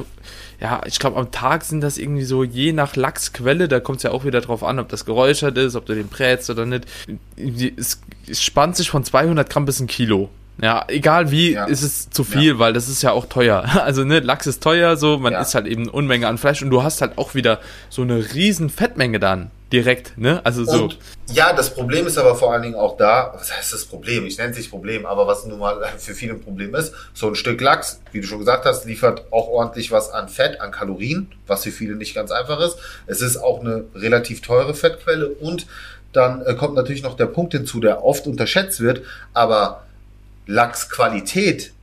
ja, 0.62 0.82
ich 0.86 1.00
glaube, 1.00 1.18
am 1.18 1.32
Tag 1.32 1.64
sind 1.64 1.82
das 1.82 1.98
irgendwie 1.98 2.24
so, 2.24 2.44
je 2.44 2.72
nach 2.72 2.96
Lachsquelle, 2.96 3.68
da 3.68 3.80
kommt 3.80 3.98
es 3.98 4.04
ja 4.04 4.12
auch 4.12 4.26
wieder 4.26 4.42
drauf 4.42 4.64
an, 4.64 4.78
ob 4.80 4.90
das 4.90 5.06
geräuchert 5.06 5.58
ist, 5.58 5.76
ob 5.76 5.86
du 5.88 5.96
den 5.96 6.08
brätst 6.08 6.50
oder 6.52 6.66
nicht. 6.66 6.86
Es, 7.76 8.00
es 8.30 8.44
spannt 8.44 8.76
sich 8.76 8.90
von 8.90 9.04
200 9.04 9.50
Gramm 9.50 9.66
bis 9.66 9.80
ein 9.80 9.88
Kilo. 9.88 10.30
Ja, 10.62 10.86
egal 10.88 11.32
wie, 11.32 11.54
Ja. 11.54 11.66
ist 11.66 11.82
es 11.82 12.12
zu 12.12 12.24
viel, 12.24 12.60
weil 12.60 12.74
das 12.74 12.88
ist 12.88 13.02
ja 13.02 13.12
auch 13.12 13.26
teuer. 13.26 13.66
Also, 13.84 14.04
ne, 14.04 14.20
Lachs 14.20 14.46
ist 14.46 14.62
teuer, 14.62 14.96
so, 14.98 15.18
man 15.18 15.34
Ja. 15.34 15.42
isst 15.42 15.56
halt 15.56 15.66
eben 15.66 15.88
Unmenge 15.90 16.28
an 16.28 16.38
Fleisch 16.38 16.62
und 16.62 16.70
du 16.70 16.84
hast 16.84 17.02
halt 17.02 17.18
auch 17.18 17.34
wieder 17.34 17.60
so 17.90 18.04
eine 18.04 18.36
riesen 18.36 18.70
Fettmenge 18.70 19.20
dann 19.20 19.50
direkt, 19.74 20.18
ne? 20.20 20.40
Also 20.46 20.64
so. 20.64 20.84
Und 20.84 21.00
ja, 21.34 21.52
das 21.52 21.74
Problem 21.74 22.06
ist 22.06 22.18
aber 22.20 22.36
vor 22.36 22.54
allen 22.54 22.62
Dingen 22.62 22.76
auch 22.76 22.96
da, 22.96 23.34
was 23.36 23.52
heißt 23.52 23.74
das 23.74 23.86
Problem? 23.86 24.26
Ich 24.28 24.38
nenne 24.38 24.52
es 24.52 24.58
nicht 24.58 24.70
Problem, 24.70 25.08
aber 25.08 25.26
was 25.26 25.46
nun 25.46 25.60
mal 25.60 25.84
für 25.98 26.14
viele 26.14 26.34
ein 26.34 26.42
Problem 26.42 26.76
ist, 26.76 26.94
so 27.14 27.28
ein 27.28 27.36
Stück 27.36 27.60
Lachs, 27.60 28.00
wie 28.12 28.22
du 28.22 28.28
schon 28.28 28.40
gesagt 28.40 28.66
hast, 28.66 28.86
liefert 28.86 29.26
auch 29.32 29.48
ordentlich 29.48 29.92
was 29.92 30.12
an 30.12 30.30
Fett, 30.30 30.62
an 30.62 30.72
Kalorien, 30.72 31.32
was 31.48 31.64
für 31.64 31.72
viele 31.72 31.96
nicht 31.96 32.14
ganz 32.14 32.30
einfach 32.30 32.60
ist. 32.60 32.78
Es 33.08 33.22
ist 33.22 33.38
auch 33.38 33.62
eine 33.62 33.86
relativ 33.96 34.42
teure 34.42 34.76
Fettquelle 34.76 35.28
und 35.28 35.66
dann 36.14 36.44
äh, 36.46 36.54
kommt 36.54 36.76
natürlich 36.76 37.02
noch 37.02 37.18
der 37.18 37.26
Punkt 37.26 37.54
hinzu, 37.54 37.80
der 37.80 38.06
oft 38.06 38.28
unterschätzt 38.28 38.80
wird, 38.80 39.02
aber 39.34 39.84
Lachsqualität 40.46 41.74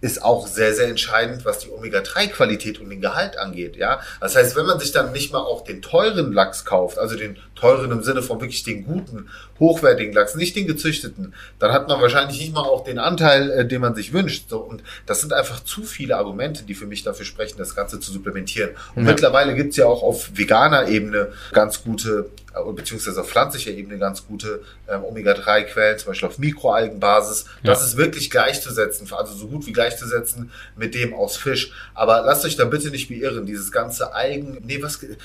ist 0.00 0.22
auch 0.22 0.46
sehr, 0.46 0.74
sehr 0.74 0.88
entscheidend, 0.88 1.44
was 1.44 1.60
die 1.60 1.70
Omega-3-Qualität 1.70 2.80
und 2.80 2.90
den 2.90 3.00
Gehalt 3.00 3.38
angeht. 3.38 3.76
Ja, 3.76 4.00
das 4.20 4.36
heißt, 4.36 4.54
wenn 4.56 4.66
man 4.66 4.78
sich 4.78 4.92
dann 4.92 5.12
nicht 5.12 5.32
mal 5.32 5.40
auch 5.40 5.64
den 5.64 5.82
teuren 5.82 6.32
Lachs 6.32 6.64
kauft, 6.64 6.98
also 6.98 7.16
den 7.16 7.38
teuren 7.56 7.90
im 7.90 8.02
Sinne 8.02 8.22
von 8.22 8.40
wirklich 8.40 8.62
den 8.62 8.84
guten, 8.84 9.28
hochwertigen 9.58 10.12
Lachs, 10.14 10.34
nicht 10.34 10.54
den 10.54 10.66
gezüchteten, 10.66 11.34
dann 11.58 11.72
hat 11.72 11.88
man 11.88 12.00
wahrscheinlich 12.00 12.38
nicht 12.38 12.52
mal 12.54 12.60
auch 12.60 12.84
den 12.84 12.98
Anteil, 12.98 13.50
äh, 13.50 13.66
den 13.66 13.80
man 13.80 13.94
sich 13.94 14.12
wünscht. 14.12 14.44
So, 14.48 14.58
und 14.58 14.82
das 15.06 15.20
sind 15.22 15.32
einfach 15.32 15.64
zu 15.64 15.82
viele 15.82 16.16
Argumente, 16.16 16.64
die 16.64 16.74
für 16.74 16.86
mich 16.86 17.02
dafür 17.02 17.24
sprechen, 17.24 17.56
das 17.58 17.74
Ganze 17.74 17.98
zu 17.98 18.12
supplementieren. 18.12 18.70
Und 18.94 19.04
Ja. 19.04 19.10
mittlerweile 19.10 19.54
gibt's 19.54 19.76
ja 19.76 19.86
auch 19.86 20.02
auf 20.02 20.30
veganer 20.36 20.88
Ebene 20.88 21.32
ganz 21.52 21.82
gute, 21.82 22.28
äh, 22.54 22.72
beziehungsweise 22.72 23.20
auf 23.22 23.28
pflanzlicher 23.30 23.70
Ebene 23.70 23.98
ganz 23.98 24.26
gute 24.26 24.60
ähm, 24.88 25.02
Omega-3-Quellen, 25.04 25.98
zum 25.98 26.08
Beispiel 26.08 26.28
auf 26.28 26.38
Mikroalgenbasis. 26.38 27.46
Das 27.64 27.80
Ja. 27.80 27.86
ist 27.86 27.96
wirklich 27.96 28.30
gleichzusetzen, 28.30 29.08
also 29.12 29.34
so 29.34 29.48
gut 29.48 29.66
wie 29.66 29.72
gleichzusetzen 29.72 30.50
mit 30.76 30.94
dem 30.94 31.14
aus 31.14 31.36
Fisch. 31.36 31.72
Aber 31.94 32.22
lasst 32.24 32.44
euch 32.44 32.56
da 32.56 32.64
bitte 32.66 32.90
nicht 32.90 33.08
beirren, 33.08 33.46
dieses 33.46 33.72
ganze 33.72 34.14
Algen, 34.14 34.58
nee, 34.64 34.80
was, 34.82 35.02
äh, 35.02 35.16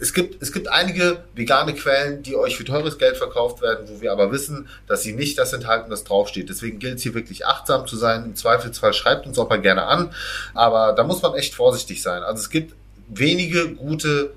es 0.00 0.12
gibt, 0.14 0.40
es 0.42 0.52
gibt 0.52 0.68
einige 0.68 1.24
vegane 1.34 1.74
Quellen, 1.80 2.22
die 2.22 2.36
euch 2.36 2.56
für 2.56 2.64
teures 2.64 2.98
Geld 2.98 3.16
verkauft 3.16 3.62
werden, 3.62 3.88
wo 3.88 4.00
wir 4.00 4.12
aber 4.12 4.30
wissen, 4.32 4.68
dass 4.86 5.02
sie 5.02 5.12
nicht 5.12 5.38
das 5.38 5.52
enthalten, 5.52 5.90
was 5.90 6.04
draufsteht. 6.04 6.48
Deswegen 6.48 6.78
gilt 6.78 6.96
es 6.96 7.02
hier 7.02 7.14
wirklich 7.14 7.46
achtsam 7.46 7.86
zu 7.86 7.96
sein. 7.96 8.24
Im 8.24 8.36
Zweifelsfall 8.36 8.92
schreibt 8.92 9.26
uns 9.26 9.38
auch 9.38 9.48
mal 9.48 9.60
gerne 9.60 9.84
an. 9.84 10.12
Aber 10.54 10.92
da 10.92 11.04
muss 11.04 11.22
man 11.22 11.34
echt 11.34 11.54
vorsichtig 11.54 12.02
sein. 12.02 12.22
Also 12.22 12.40
es 12.40 12.50
gibt 12.50 12.74
wenige 13.08 13.74
gute 13.74 14.32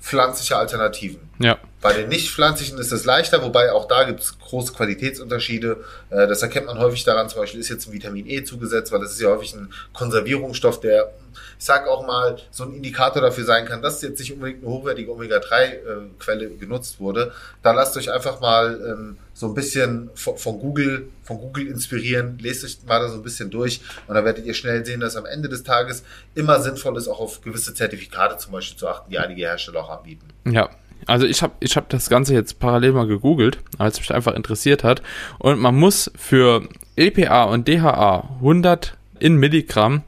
pflanzliche 0.00 0.56
Alternativen. 0.56 1.20
Ja. 1.38 1.58
Bei 1.82 1.92
den 1.92 2.08
nicht 2.08 2.30
pflanzlichen 2.30 2.78
ist 2.78 2.90
es 2.92 3.04
leichter, 3.04 3.42
wobei 3.42 3.70
auch 3.70 3.86
da 3.86 4.04
gibt 4.04 4.20
es 4.20 4.38
große 4.38 4.72
Qualitätsunterschiede. 4.72 5.84
Äh, 6.10 6.26
Das 6.26 6.42
erkennt 6.42 6.66
man 6.66 6.78
häufig 6.78 7.04
daran, 7.04 7.28
zum 7.28 7.40
Beispiel 7.40 7.60
ist 7.60 7.68
jetzt 7.68 7.86
ein 7.86 7.92
Vitamin 7.92 8.28
E 8.28 8.42
zugesetzt, 8.42 8.90
weil 8.92 9.00
das 9.00 9.12
ist 9.12 9.20
ja 9.20 9.28
häufig 9.28 9.54
ein 9.54 9.72
Konservierungsstoff, 9.92 10.80
der, 10.80 11.12
ich 11.58 11.64
sag 11.64 11.86
auch 11.86 12.06
mal, 12.06 12.38
so 12.50 12.64
ein 12.64 12.72
Indikator 12.74 13.20
dafür 13.22 13.44
sein 13.44 13.66
kann, 13.66 13.82
dass 13.82 14.02
jetzt 14.02 14.18
nicht 14.18 14.32
unbedingt 14.32 14.62
eine 14.64 14.72
hochwertige 14.72 15.12
Omega-3-Quelle 15.12 16.50
genutzt 16.56 16.98
wurde. 16.98 17.32
Da 17.62 17.72
lasst 17.72 17.96
euch 17.96 18.10
einfach 18.10 18.40
mal 18.40 18.80
ähm, 18.84 19.18
so 19.34 19.46
ein 19.46 19.54
bisschen 19.54 20.10
von, 20.14 20.38
von 20.38 20.58
Google, 20.58 21.08
von 21.22 21.38
Google 21.38 21.68
inspirieren, 21.68 22.38
lest 22.40 22.64
euch 22.64 22.78
mal 22.86 23.00
da 23.00 23.08
so 23.08 23.16
ein 23.16 23.22
bisschen 23.22 23.50
durch 23.50 23.80
und 24.06 24.14
dann 24.14 24.24
werdet 24.24 24.46
ihr 24.46 24.54
schnell 24.54 24.84
sehen, 24.84 25.00
dass 25.00 25.14
am 25.16 25.26
Ende 25.26 25.48
des 25.48 25.62
Tages 25.62 26.02
immer 26.34 26.60
sinnvoll 26.60 26.96
ist, 26.96 27.06
auch 27.06 27.20
auf 27.20 27.42
gewisse 27.42 27.74
Zertifikate 27.74 28.38
zum 28.38 28.52
Beispiel 28.52 28.78
zu 28.78 28.88
achten, 28.88 29.10
die 29.10 29.18
einige 29.18 29.42
Hersteller 29.42 29.80
auch 29.80 29.90
anbieten. 29.90 30.26
Ja, 30.46 30.70
also 31.06 31.26
ich 31.26 31.42
habe 31.42 31.54
ich 31.60 31.76
hab 31.76 31.88
das 31.88 32.08
Ganze 32.08 32.34
jetzt 32.34 32.58
parallel 32.58 32.92
mal 32.92 33.06
gegoogelt, 33.06 33.58
als 33.78 33.94
es 33.94 34.00
mich 34.00 34.14
einfach 34.14 34.34
interessiert 34.34 34.84
hat. 34.84 35.02
Und 35.38 35.58
man 35.60 35.74
muss 35.74 36.10
für 36.16 36.68
EPA 36.96 37.44
und 37.44 37.68
DHA 37.68 38.28
100 38.36 38.96
in 39.18 39.36
Milligramm 39.36 40.02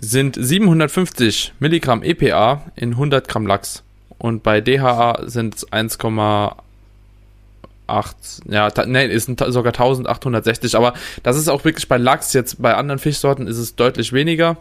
sind 0.00 0.36
750 0.38 1.54
Milligramm 1.58 2.02
EPA 2.02 2.62
in 2.76 2.92
100 2.92 3.28
Gramm 3.28 3.46
Lachs. 3.46 3.82
Und 4.18 4.42
bei 4.42 4.60
DHA 4.60 5.22
sind 5.26 5.56
es 5.56 5.68
1,8, 5.68 6.54
ja, 8.48 8.68
nee, 8.86 9.06
ist 9.06 9.26
sogar 9.26 9.72
1860. 9.72 10.76
Aber 10.76 10.94
das 11.22 11.36
ist 11.36 11.48
auch 11.48 11.64
wirklich 11.64 11.88
bei 11.88 11.98
Lachs. 11.98 12.32
Jetzt 12.32 12.60
bei 12.60 12.74
anderen 12.74 12.98
Fischsorten 12.98 13.46
ist 13.46 13.58
es 13.58 13.76
deutlich 13.76 14.12
weniger. 14.12 14.56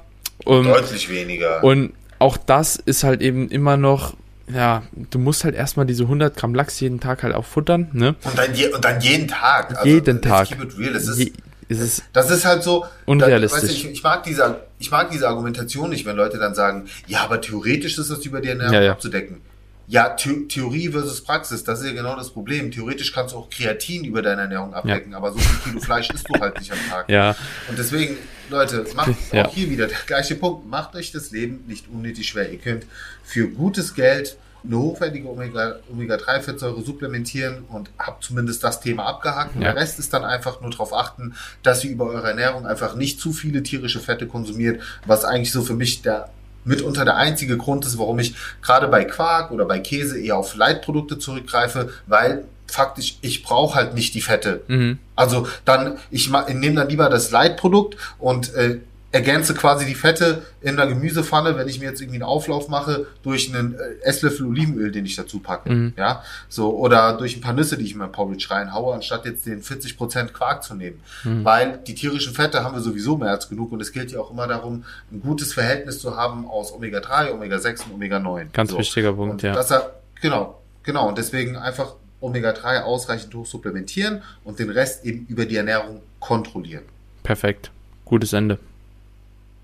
Um, 0.46 0.66
Deutlich 0.66 1.10
weniger. 1.10 1.64
und 1.64 1.94
auch 2.20 2.38
das 2.38 2.76
ist 2.76 3.04
halt 3.04 3.22
eben 3.22 3.50
immer 3.50 3.76
noch, 3.76 4.14
ja, 4.54 4.84
du 4.94 5.20
musst 5.20 5.44
halt 5.44 5.56
erstmal 5.56 5.86
diese 5.86 6.04
100 6.04 6.36
Gramm 6.36 6.56
Lachs 6.56 6.80
jeden 6.80 7.00
Tag 7.00 7.24
halt 7.24 7.36
auch 7.36 7.46
futtern, 7.46 7.90
ne? 7.94 8.16
Und 8.24 8.38
dann, 8.38 8.54
je, 8.54 8.72
und 8.74 8.84
dann 8.84 9.02
jeden 9.02 9.28
Tag. 9.28 9.72
Also, 9.78 9.86
jeden 9.88 10.22
Tag. 10.22 10.48
Keep 10.48 10.64
it 10.64 10.78
real. 10.78 10.94
Das 10.94 11.08
ist, 11.08 11.20
Je, 11.20 11.34
es 11.70 11.80
ist, 11.80 12.04
das 12.14 12.32
ist 12.32 12.46
halt 12.46 12.64
so. 12.64 12.86
Unrealistisch. 13.06 13.62
Da, 13.62 13.68
weißt 13.68 13.84
du, 13.84 13.88
ich, 13.88 13.94
ich, 13.94 14.04
mag 14.04 14.24
diese, 14.24 14.62
ich 14.80 14.90
mag 14.90 15.12
diese 15.12 15.28
Argumentation 15.28 15.90
nicht, 15.90 16.06
wenn 16.06 16.16
Leute 16.16 16.38
dann 16.38 16.56
sagen, 16.56 16.86
ja, 17.08 17.24
aber 17.24 17.42
theoretisch 17.42 17.98
ist 17.98 18.10
das 18.10 18.26
über 18.26 18.40
die 18.40 18.50
Ernährung 18.50 18.74
Ja, 18.74 18.82
ja. 18.82 18.92
abzudecken. 18.94 19.42
Ja, 19.90 20.18
The 20.18 20.48
Theorie 20.50 20.90
versus 20.90 21.22
Praxis, 21.24 21.64
das 21.64 21.80
ist 21.80 21.86
ja 21.88 21.94
genau 21.94 22.16
das 22.18 22.30
Problem. 22.32 22.72
Theoretisch 22.72 23.14
kannst 23.14 23.34
du 23.34 23.38
auch 23.38 23.50
Kreatin 23.50 24.04
über 24.04 24.22
deine 24.22 24.42
Ernährung 24.42 24.74
abdecken, 24.74 25.14
aber 25.14 25.32
so 25.32 25.40
viel 25.40 25.60
Kilo 25.72 25.80
Fleisch 25.80 26.10
isst 26.10 26.28
du 26.28 26.38
halt 26.42 26.60
nicht 26.60 26.72
am 26.74 26.78
Tag. 26.90 27.08
ja, 27.10 27.36
Und 27.70 27.80
deswegen, 27.80 28.18
Leute, 28.50 28.86
macht 28.96 29.14
Ja. 29.32 29.46
auch 29.46 29.54
hier 29.54 29.70
wieder 29.70 29.88
der 29.88 29.98
gleiche 30.06 30.36
Punkt. 30.36 30.68
Macht 30.68 30.94
euch 30.96 31.14
das 31.14 31.32
Leben 31.32 31.64
nicht 31.68 31.88
unnötig 31.88 32.28
schwer. 32.28 32.52
Ihr 32.52 32.58
könnt 32.60 32.86
für 33.24 33.48
gutes 33.48 33.94
Geld 33.96 34.38
eine 34.66 34.78
hochwertige 34.78 35.30
Omega- 35.30 35.78
Omega-3-Fettsäure 35.90 36.82
supplementieren 36.84 37.64
und 37.70 37.90
habt 37.98 38.26
zumindest 38.26 38.66
das 38.66 38.82
Thema 38.82 39.06
abgehakt. 39.06 39.56
Und 39.56 39.62
Ja. 39.62 39.72
der 39.72 39.82
Rest 39.82 40.00
ist 40.00 40.12
dann 40.14 40.26
einfach 40.26 40.60
nur 40.60 40.72
darauf 40.72 40.92
achten, 40.94 41.36
dass 41.64 41.86
ihr 41.86 41.92
über 41.92 42.08
eure 42.08 42.28
Ernährung 42.28 42.66
einfach 42.66 42.96
nicht 42.96 43.22
zu 43.22 43.32
viele 43.32 43.64
tierische 43.64 44.02
Fette 44.02 44.28
konsumiert, 44.28 44.82
was 45.06 45.24
eigentlich 45.24 45.54
so 45.54 45.62
für 45.64 45.76
mich 45.76 46.02
der 46.02 46.30
mitunter 46.68 47.06
der 47.06 47.18
einzige 47.18 47.58
Grund 47.58 47.86
ist, 47.86 47.98
warum 47.98 48.20
ich 48.20 48.36
gerade 48.62 48.88
bei 48.88 49.06
Quark 49.06 49.52
oder 49.52 49.66
bei 49.66 49.80
Käse 49.80 50.20
eher 50.20 50.38
auf 50.38 50.56
Leitprodukte 50.56 51.18
zurückgreife, 51.18 51.90
weil 52.06 52.46
faktisch 52.68 53.18
ich 53.22 53.44
brauche 53.44 53.76
halt 53.76 53.94
nicht 53.94 54.14
die 54.14 54.22
Fette. 54.22 54.62
mhm. 54.68 55.00
Also 55.16 55.48
dann, 55.66 55.98
ich, 56.12 56.30
ich 56.48 56.54
nehme 56.54 56.76
dann 56.76 56.90
lieber 56.90 57.10
das 57.10 57.32
Leitprodukt 57.32 57.98
und 58.20 58.54
äh, 58.54 58.80
ergänze 59.12 59.54
quasi 59.54 59.86
die 59.86 59.96
Fette 59.96 60.46
in 60.62 60.78
einer 60.78 60.88
Gemüsepfanne, 60.88 61.56
wenn 61.58 61.68
ich 61.68 61.80
mir 61.80 61.86
jetzt 61.86 62.02
irgendwie 62.02 62.18
einen 62.18 62.30
Auflauf 62.30 62.68
mache, 62.68 63.08
durch 63.24 63.54
einen 63.54 63.76
äh, 63.76 64.04
Esslöffel 64.04 64.46
Olivenöl, 64.46 64.92
den 64.92 65.06
ich 65.06 65.16
dazu 65.16 65.40
packe. 65.40 65.72
Mhm. 65.72 65.94
Ja, 65.96 66.24
so, 66.50 66.76
oder 66.76 67.14
durch 67.14 67.36
ein 67.36 67.42
paar 67.42 67.54
Nüsse, 67.54 67.78
die 67.78 67.86
ich 67.86 67.94
in 67.94 68.00
mein 68.00 68.12
Porridge 68.12 68.48
reinhaue, 68.50 68.94
anstatt 68.94 69.26
jetzt 69.26 69.46
den 69.46 69.62
40% 69.62 70.28
Quark 70.34 70.64
zu 70.64 70.76
nehmen. 70.76 71.00
Mhm. 71.24 71.46
Weil 71.46 71.80
die 71.88 71.96
tierischen 71.96 72.34
Fette 72.34 72.64
haben 72.64 72.76
wir 72.76 72.82
sowieso 72.82 73.18
mehr 73.18 73.32
als 73.32 73.48
genug 73.48 73.72
und 73.72 73.82
es 73.82 73.94
gilt 73.94 74.12
ja 74.12 74.20
auch 74.20 74.32
immer 74.32 74.48
darum, 74.48 74.84
ein 75.12 75.22
gutes 75.22 75.54
Verhältnis 75.54 76.00
zu 76.00 76.18
haben 76.18 76.46
aus 76.46 76.74
Omega-3, 76.74 77.32
Omega-6 77.32 77.86
und 77.86 77.96
Omega-9. 77.96 78.48
Ganz 78.52 78.72
so. 78.72 78.78
wichtiger 78.78 79.14
Punkt, 79.14 79.34
und 79.34 79.42
ja. 79.42 79.54
Dass 79.54 79.72
er, 79.72 79.94
genau, 80.22 80.62
genau. 80.84 81.08
Und 81.08 81.18
deswegen 81.18 81.56
einfach 81.56 81.94
Omega-3 82.20 82.82
ausreichend 82.82 83.34
hoch 83.36 83.46
supplementieren 83.46 84.22
und 84.44 84.60
den 84.60 84.70
Rest 84.70 85.06
eben 85.06 85.26
über 85.28 85.46
die 85.46 85.56
Ernährung 85.56 86.02
kontrollieren. 86.20 86.84
Perfekt. 87.24 87.72
Gutes 88.04 88.34
Ende. 88.34 88.58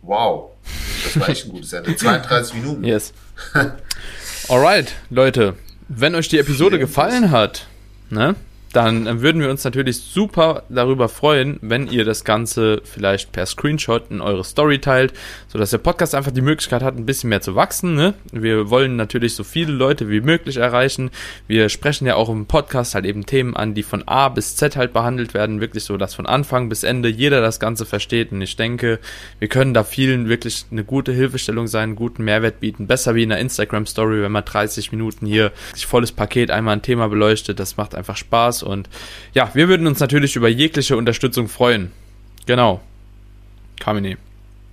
Wow, 0.04 0.52
das 1.06 1.20
war 1.20 1.30
echt 1.30 1.46
ein 1.46 1.52
gutes 1.52 1.72
Ende. 1.74 1.96
32 1.96 2.56
Minuten. 2.56 2.84
Yes. 2.84 3.13
Alright, 4.50 4.94
Leute, 5.10 5.56
wenn 5.88 6.13
euch 6.16 6.28
die 6.28 6.38
Episode 6.39 6.78
gefallen 6.78 7.32
hat, 7.32 7.68
ne, 8.10 8.36
dann 8.74 9.22
würden 9.22 9.42
wir 9.42 9.52
uns 9.52 9.64
natürlich 9.64 10.00
super 10.00 10.64
darüber 10.68 11.08
freuen, 11.08 11.60
wenn 11.62 11.88
ihr 11.88 12.06
das 12.06 12.24
Ganze 12.24 12.82
vielleicht 12.84 13.32
per 13.32 13.46
Screenshot 13.46 14.10
in 14.10 14.20
eure 14.20 14.44
Story 14.44 14.80
teilt, 14.80 15.14
sodass 15.48 15.70
der 15.70 15.78
Podcast 15.78 16.16
einfach 16.16 16.32
die 16.32 16.42
Möglichkeit 16.42 16.82
hat, 16.82 16.98
ein 16.98 17.06
bisschen 17.06 17.30
mehr 17.30 17.42
zu 17.42 17.56
wachsen. 17.56 17.94
Ne? 17.94 18.16
Wir 18.32 18.72
wollen 18.72 18.96
natürlich 18.96 19.36
so 19.36 19.44
viele 19.44 19.72
Leute 19.72 20.10
wie 20.10 20.22
möglich 20.22 20.58
erreichen. 20.58 21.12
Wir 21.48 21.70
sprechen 21.70 22.08
ja 22.08 22.16
auch 22.16 22.30
im 22.30 22.48
Podcast 22.48 22.96
halt 22.96 23.06
eben 23.06 23.28
Themen 23.28 23.56
an, 23.56 23.76
die 23.76 23.84
von 23.84 24.08
A 24.08 24.30
bis 24.30 24.56
Z 24.56 24.76
halt 24.76 24.92
behandelt 24.92 25.36
werden, 25.36 25.62
wirklich 25.62 25.84
so, 25.84 25.96
dass 25.98 26.16
von 26.16 26.26
Anfang 26.26 26.68
bis 26.68 26.84
Ende 26.84 27.10
jeder 27.10 27.42
das 27.42 27.60
Ganze 27.60 27.86
versteht. 27.86 28.32
Und 28.32 28.42
ich 28.42 28.56
denke, 28.56 29.00
wir 29.38 29.50
können 29.50 29.76
da 29.76 29.84
vielen 29.84 30.30
wirklich 30.30 30.66
eine 30.72 30.84
gute 30.84 31.12
Hilfestellung 31.12 31.68
sein, 31.68 31.84
einen 31.84 31.96
guten 31.96 32.24
Mehrwert 32.24 32.60
bieten. 32.60 32.88
Besser 32.88 33.14
wie 33.14 33.22
in 33.22 33.32
einer 33.32 33.42
Instagram-Story, 33.42 34.24
wenn 34.24 34.32
man 34.32 34.46
30 34.46 34.92
Minuten 34.92 35.28
hier 35.28 35.52
sich 35.76 35.86
volles 35.86 36.12
Paket 36.12 36.50
einmal 36.50 36.76
ein 36.76 36.82
Thema 36.82 37.08
beleuchtet. 37.08 37.60
Das 37.60 37.78
macht 37.78 37.94
einfach 37.94 38.18
Spaß. 38.18 38.62
Und 38.63 38.89
ja, 39.34 39.52
wir 39.54 39.67
würden 39.67 39.88
uns 39.88 39.99
natürlich 39.99 40.36
über 40.36 40.47
jegliche 40.47 40.97
Unterstützung 40.97 41.47
freuen. 41.47 41.91
Genau. 42.45 42.82
Kamine. 43.80 44.17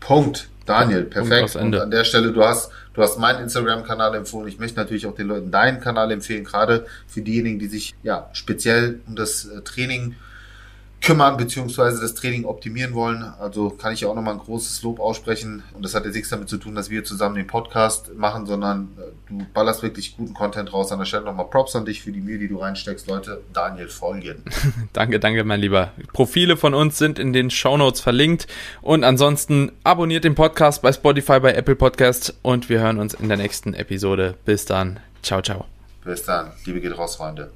Punkt. 0.00 0.48
Daniel, 0.66 1.02
perfekt. 1.02 1.56
Und 1.56 1.74
an 1.74 1.90
der 1.90 2.04
Stelle, 2.04 2.32
du 2.32 2.44
hast, 2.44 2.70
du 2.94 3.02
hast 3.02 3.18
meinen 3.18 3.42
Instagram-Kanal 3.42 4.14
empfohlen. 4.14 4.46
Ich 4.46 4.58
möchte 4.58 4.78
natürlich 4.78 5.06
auch 5.06 5.14
den 5.14 5.26
Leuten 5.26 5.50
deinen 5.50 5.80
Kanal 5.80 6.12
empfehlen, 6.12 6.44
gerade 6.44 6.86
für 7.08 7.22
diejenigen, 7.22 7.58
die 7.58 7.66
sich 7.66 7.94
ja 8.04 8.30
speziell 8.32 9.00
um 9.08 9.16
das 9.16 9.46
äh, 9.46 9.62
Training 9.62 10.14
kümmern 11.00 11.36
beziehungsweise 11.36 12.00
das 12.00 12.14
Training 12.14 12.44
optimieren 12.44 12.94
wollen. 12.94 13.22
Also 13.22 13.70
kann 13.70 13.92
ich 13.92 14.02
ja 14.02 14.08
auch 14.08 14.14
nochmal 14.14 14.34
ein 14.34 14.40
großes 14.40 14.82
Lob 14.82 15.00
aussprechen. 15.00 15.62
Und 15.72 15.84
das 15.84 15.94
hat 15.94 16.04
jetzt 16.04 16.14
nichts 16.14 16.28
damit 16.28 16.48
zu 16.48 16.58
tun, 16.58 16.74
dass 16.74 16.90
wir 16.90 17.04
zusammen 17.04 17.36
den 17.36 17.46
Podcast 17.46 18.14
machen, 18.16 18.46
sondern 18.46 18.90
äh, 18.98 19.02
du 19.28 19.46
ballerst 19.54 19.82
wirklich 19.82 20.16
guten 20.16 20.34
Content 20.34 20.72
raus. 20.72 20.92
An 20.92 20.98
der 20.98 21.06
Stelle 21.06 21.24
nochmal 21.24 21.46
Props 21.46 21.74
an 21.74 21.86
dich 21.86 22.02
für 22.02 22.12
die 22.12 22.20
Mühe, 22.20 22.38
die 22.38 22.48
du 22.48 22.58
reinsteckst. 22.58 23.06
Leute, 23.06 23.40
Daniel 23.52 23.88
folgen. 23.88 24.44
danke, 24.92 25.18
danke, 25.20 25.44
mein 25.44 25.60
Lieber. 25.60 25.92
Profile 26.12 26.56
von 26.56 26.74
uns 26.74 26.98
sind 26.98 27.18
in 27.18 27.32
den 27.32 27.50
Shownotes 27.50 28.00
verlinkt. 28.00 28.46
Und 28.82 29.02
ansonsten 29.04 29.72
abonniert 29.84 30.24
den 30.24 30.34
Podcast 30.34 30.82
bei 30.82 30.92
Spotify, 30.92 31.40
bei 31.40 31.54
Apple 31.54 31.76
Podcast 31.76 32.34
und 32.42 32.68
wir 32.68 32.80
hören 32.80 32.98
uns 32.98 33.14
in 33.14 33.28
der 33.28 33.38
nächsten 33.38 33.72
Episode. 33.72 34.34
Bis 34.44 34.66
dann. 34.66 35.00
Ciao, 35.22 35.40
ciao. 35.40 35.64
Bis 36.04 36.24
dann. 36.24 36.52
Liebe 36.64 36.80
geht 36.80 36.96
raus, 36.96 37.16
Freunde. 37.16 37.50